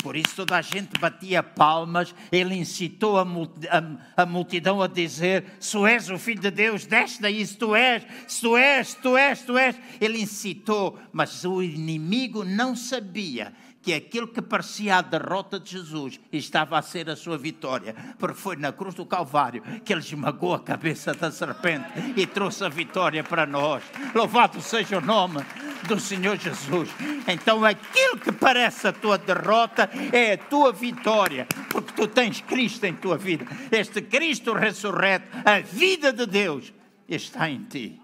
por 0.02 0.16
isso 0.16 0.36
toda 0.36 0.58
a 0.58 0.62
gente 0.62 1.00
batia 1.00 1.44
palmas, 1.44 2.14
ele 2.32 2.56
incitou 2.56 3.18
a, 3.18 4.26
multidão 4.26 4.82
a 4.82 4.88
dizer: 4.88 5.46
Se 5.60 5.72
tu 5.72 5.86
és 5.86 6.10
o 6.10 6.18
Filho 6.18 6.42
de 6.42 6.52
Deus, 6.52 6.86
desce 6.86 7.22
daí, 7.22 7.46
se 7.46 7.58
tu 7.58 7.76
és, 7.76 8.04
se 8.28 8.42
tu 8.42 8.58
és, 8.58 8.94
tu 8.96 9.18
és, 9.18 9.42
tu 9.42 9.58
és. 9.58 9.76
Ele 10.00 10.22
incitou, 10.22 11.00
mas 11.12 11.46
o 11.46 11.62
inimigo 11.62 12.44
não 12.44 12.76
sabia 12.76 13.54
que 13.82 13.94
aquilo 13.94 14.28
que 14.28 14.42
parecia 14.42 14.98
a 14.98 15.02
derrota 15.02 15.60
de 15.60 15.72
Jesus 15.72 16.20
estava 16.32 16.78
a 16.78 16.82
ser 16.82 17.10
a 17.10 17.16
sua 17.16 17.38
vitória, 17.38 17.96
porque 18.20 18.38
foi 18.38 18.56
na 18.56 18.72
cruz 18.72 18.94
do 18.94 19.06
Calvário 19.06 19.62
que 19.84 19.92
ele 19.92 20.02
esmagou 20.02 20.54
a 20.54 20.60
cabeça 20.60 21.14
da 21.14 21.32
serpente 21.32 21.88
e 22.16 22.28
trouxe 22.28 22.64
a 22.64 22.70
vitória 22.70 23.24
para 23.24 23.46
nós. 23.46 23.84
Louvado 24.14 24.62
seja 24.62 24.98
o 24.98 25.02
nome 25.02 25.44
do 25.88 26.00
Senhor 26.00 26.38
Jesus. 26.38 26.90
Então 27.28 27.66
aquilo 27.66 28.20
que 28.20 28.32
parece 28.32 28.88
a 28.88 28.94
tua 28.94 29.18
derrota 29.18 29.90
é 30.12 30.34
a 30.34 30.38
tua 30.38 30.72
vitória, 30.72 31.48
porque 31.70 31.94
tu 31.94 32.08
tens 32.08 32.42
Cristo 32.42 32.86
em 32.86 32.94
tua 32.94 33.18
vida. 33.18 33.46
Este 33.72 34.02
Cristo 34.02 34.54
ressurreto, 34.54 35.28
a 35.44 35.60
vida 35.60 36.14
de 36.14 36.26
Deus 36.26 36.72
está 37.08 37.50
em 37.50 37.64
ti. 37.64 38.00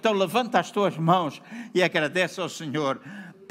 Então 0.00 0.12
levanta 0.12 0.58
as 0.58 0.72
tuas 0.72 0.96
mãos 0.96 1.40
e 1.72 1.80
agradece 1.80 2.40
ao 2.40 2.48
Senhor 2.48 3.00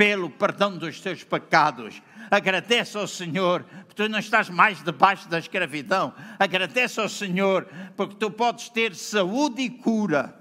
pelo 0.02 0.32
perdão 0.32 0.76
dos 0.76 1.00
teus 1.00 1.24
pecados. 1.24 2.02
Agradece 2.32 2.98
ao 2.98 3.06
Senhor, 3.06 3.64
porque 3.86 3.94
tu 3.94 4.10
não 4.10 4.18
estás 4.18 4.50
mais 4.50 4.84
debaixo 4.84 5.30
da 5.30 5.38
escravidão. 5.38 6.12
Agradece 6.40 7.00
ao 7.00 7.08
Senhor, 7.08 7.68
porque 7.96 8.16
tu 8.16 8.32
podes 8.32 8.68
ter 8.70 8.96
saúde 8.96 9.62
e 9.62 9.70
cura. 9.70 10.36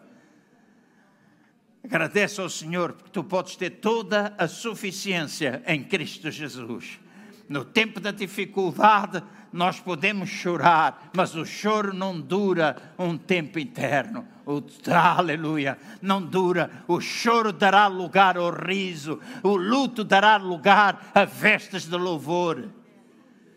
Agradece 1.85 2.41
ao 2.41 2.49
Senhor, 2.49 2.95
porque 2.95 3.11
tu 3.11 3.23
podes 3.23 3.55
ter 3.55 3.69
toda 3.69 4.35
a 4.39 4.49
suficiência 4.49 5.63
em 5.67 5.85
Cristo 5.85 6.31
Jesus. 6.31 6.99
No 7.47 7.63
tempo 7.63 8.01
da 8.01 8.13
dificuldade, 8.13 9.23
nós 9.53 9.81
podemos 9.81 10.29
chorar, 10.29 11.11
mas 11.15 11.35
o 11.35 11.45
choro 11.45 11.93
não 11.93 12.21
dura 12.21 12.77
um 12.99 13.19
tempo 13.19 13.59
eterno. 13.59 14.27
O, 14.47 14.63
aleluia, 14.93 15.77
não 16.01 16.23
dura. 16.23 16.71
O 16.87 17.01
choro 17.01 17.53
dará 17.53 17.87
lugar 17.87 18.37
ao 18.37 18.51
riso, 18.51 19.21
o 19.43 19.57
luto 19.57 20.05
dará 20.05 20.37
lugar 20.37 21.11
a 21.15 21.25
vestes 21.25 21.87
de 21.87 21.97
louvor, 21.97 22.69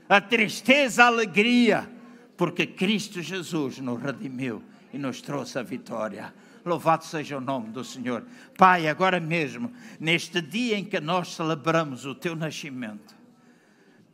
a 0.10 0.20
tristeza, 0.20 1.04
a 1.04 1.08
alegria, 1.08 1.90
porque 2.36 2.66
Cristo 2.66 3.22
Jesus 3.22 3.78
nos 3.80 4.02
redimiu 4.02 4.64
e 4.92 4.98
nos 4.98 5.22
trouxe 5.22 5.60
a 5.60 5.64
vitória. 5.64 6.34
Louvado 6.66 7.04
seja 7.04 7.38
o 7.38 7.42
nome 7.42 7.70
do 7.70 7.84
Senhor. 7.84 8.24
Pai, 8.58 8.88
agora 8.88 9.20
mesmo, 9.20 9.72
neste 10.00 10.42
dia 10.42 10.78
em 10.78 10.86
que 10.86 11.00
nós 11.00 11.36
celebramos 11.36 12.06
o 12.06 12.16
teu 12.16 12.36
nascimento, 12.36 13.14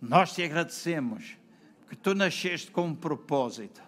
nós 0.01 0.33
te 0.33 0.43
agradecemos 0.43 1.38
que 1.89 1.97
tu 1.97 2.13
nasceste 2.13 2.69
com 2.69 2.85
um 2.85 2.95
propósito. 2.95 3.81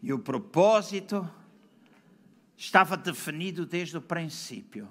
E 0.00 0.12
o 0.12 0.18
propósito 0.18 1.28
estava 2.56 2.96
definido 2.96 3.66
desde 3.66 3.96
o 3.96 4.00
princípio. 4.00 4.88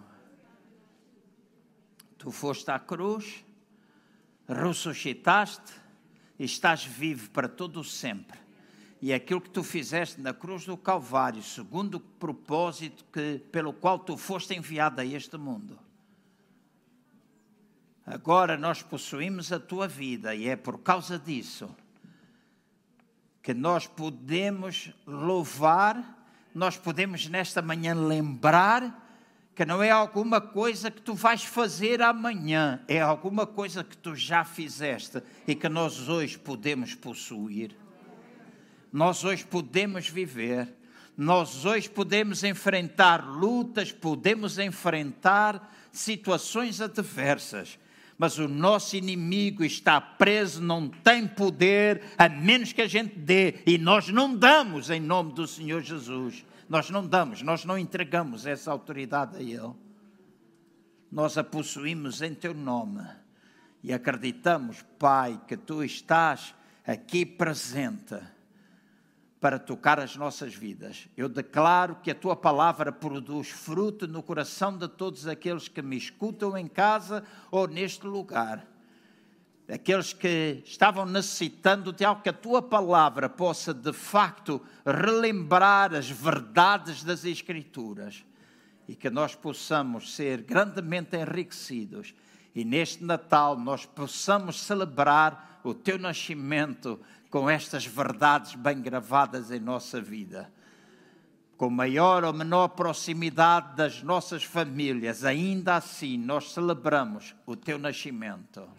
Tu 2.17 2.31
foste 2.31 2.69
à 2.69 2.79
cruz, 2.79 3.45
ressuscitaste 4.47 5.73
e 6.37 6.43
estás 6.43 6.83
vivo 6.83 7.29
para 7.31 7.47
todo 7.47 7.79
o 7.79 7.83
sempre. 7.83 8.37
E 9.01 9.13
aquilo 9.13 9.41
que 9.41 9.49
tu 9.49 9.63
fizeste 9.63 10.21
na 10.21 10.33
cruz 10.33 10.65
do 10.65 10.77
Calvário, 10.77 11.43
segundo 11.43 11.95
o 11.95 11.99
propósito 11.99 13.05
que, 13.11 13.39
pelo 13.51 13.73
qual 13.73 13.99
tu 13.99 14.17
foste 14.17 14.53
enviado 14.53 15.01
a 15.01 15.05
este 15.05 15.37
mundo, 15.37 15.77
Agora 18.05 18.57
nós 18.57 18.81
possuímos 18.81 19.51
a 19.53 19.59
tua 19.59 19.87
vida 19.87 20.35
e 20.35 20.47
é 20.47 20.55
por 20.55 20.79
causa 20.79 21.17
disso 21.17 21.73
que 23.41 23.53
nós 23.53 23.85
podemos 23.85 24.89
louvar, 25.05 26.25
nós 26.55 26.77
podemos 26.77 27.27
nesta 27.27 27.61
manhã 27.61 27.93
lembrar 27.93 29.01
que 29.53 29.65
não 29.65 29.83
é 29.83 29.91
alguma 29.91 30.39
coisa 30.39 30.89
que 30.89 31.01
tu 31.01 31.13
vais 31.13 31.43
fazer 31.43 32.01
amanhã, 32.01 32.81
é 32.87 33.01
alguma 33.01 33.45
coisa 33.45 33.83
que 33.83 33.97
tu 33.97 34.15
já 34.15 34.45
fizeste 34.45 35.21
e 35.45 35.53
que 35.53 35.67
nós 35.67 36.07
hoje 36.07 36.39
podemos 36.39 36.95
possuir. 36.95 37.75
Nós 38.91 39.25
hoje 39.25 39.45
podemos 39.45 40.07
viver, 40.07 40.73
nós 41.17 41.65
hoje 41.65 41.89
podemos 41.89 42.43
enfrentar 42.43 43.27
lutas, 43.27 43.91
podemos 43.91 44.57
enfrentar 44.57 45.71
situações 45.91 46.79
adversas 46.79 47.77
mas 48.23 48.39
o 48.39 48.47
nosso 48.47 48.95
inimigo 48.95 49.65
está 49.65 49.99
preso, 49.99 50.61
não 50.61 50.87
tem 50.87 51.27
poder, 51.27 52.01
a 52.17 52.29
menos 52.29 52.71
que 52.71 52.81
a 52.81 52.87
gente 52.87 53.19
dê, 53.19 53.55
e 53.65 53.77
nós 53.77 54.07
não 54.07 54.33
damos 54.33 54.89
em 54.89 55.01
nome 55.01 55.33
do 55.33 55.45
Senhor 55.45 55.81
Jesus. 55.81 56.45
Nós 56.69 56.89
não 56.89 57.05
damos, 57.05 57.41
nós 57.41 57.65
não 57.65 57.77
entregamos 57.77 58.45
essa 58.45 58.71
autoridade 58.71 59.35
a 59.35 59.41
Ele. 59.41 59.73
Nós 61.11 61.37
a 61.37 61.43
possuímos 61.43 62.21
em 62.21 62.33
Teu 62.33 62.53
nome 62.53 63.05
e 63.83 63.91
acreditamos, 63.91 64.85
Pai, 64.97 65.41
que 65.45 65.57
Tu 65.57 65.83
estás 65.83 66.55
aqui 66.87 67.25
presente 67.25 68.15
para 69.43 69.59
tocar 69.59 69.99
as 69.99 70.15
nossas 70.15 70.55
vidas. 70.55 71.09
Eu 71.17 71.27
declaro 71.27 71.97
que 72.01 72.09
a 72.09 72.15
tua 72.15 72.33
palavra 72.33 72.93
produz 72.93 73.49
fruto 73.49 74.07
no 74.07 74.23
coração 74.23 74.77
de 74.77 74.87
todos 74.87 75.27
aqueles 75.27 75.67
que 75.67 75.81
me 75.81 75.97
escutam 75.97 76.57
em 76.57 76.65
casa 76.65 77.25
ou 77.51 77.67
neste 77.67 78.07
lugar. 78.07 78.65
Aqueles 79.67 80.13
que 80.13 80.63
estavam 80.63 81.05
necessitando 81.05 81.91
de 81.91 82.05
algo 82.05 82.21
que 82.21 82.29
a 82.29 82.33
tua 82.33 82.61
palavra 82.61 83.27
possa 83.27 83.73
de 83.73 83.91
facto 83.91 84.61
relembrar 84.85 85.93
as 85.93 86.09
verdades 86.09 87.03
das 87.03 87.25
Escrituras 87.25 88.23
e 88.87 88.95
que 88.95 89.09
nós 89.09 89.35
possamos 89.35 90.15
ser 90.15 90.41
grandemente 90.41 91.17
enriquecidos 91.17 92.15
e 92.55 92.63
neste 92.63 93.03
Natal 93.03 93.57
nós 93.57 93.85
possamos 93.85 94.61
celebrar 94.61 95.59
o 95.65 95.73
teu 95.73 95.99
nascimento 95.99 96.97
com 97.33 97.49
estas 97.49 97.83
verdades 97.83 98.53
bem 98.53 98.79
gravadas 98.79 99.49
em 99.49 99.59
nossa 99.59 99.99
vida. 99.99 100.53
Com 101.57 101.67
maior 101.67 102.23
ou 102.23 102.31
menor 102.31 102.67
proximidade 102.67 103.75
das 103.75 104.03
nossas 104.03 104.43
famílias, 104.43 105.25
ainda 105.25 105.75
assim 105.75 106.15
nós 106.15 106.53
celebramos 106.53 107.35
o 107.47 107.55
teu 107.55 107.79
nascimento. 107.79 108.69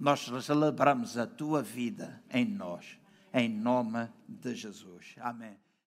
Nós 0.00 0.30
celebramos 0.42 1.18
a 1.18 1.26
tua 1.26 1.62
vida 1.62 2.22
em 2.30 2.46
nós, 2.46 2.98
em 3.34 3.50
nome 3.50 4.08
de 4.26 4.54
Jesus. 4.54 5.14
Amém. 5.20 5.67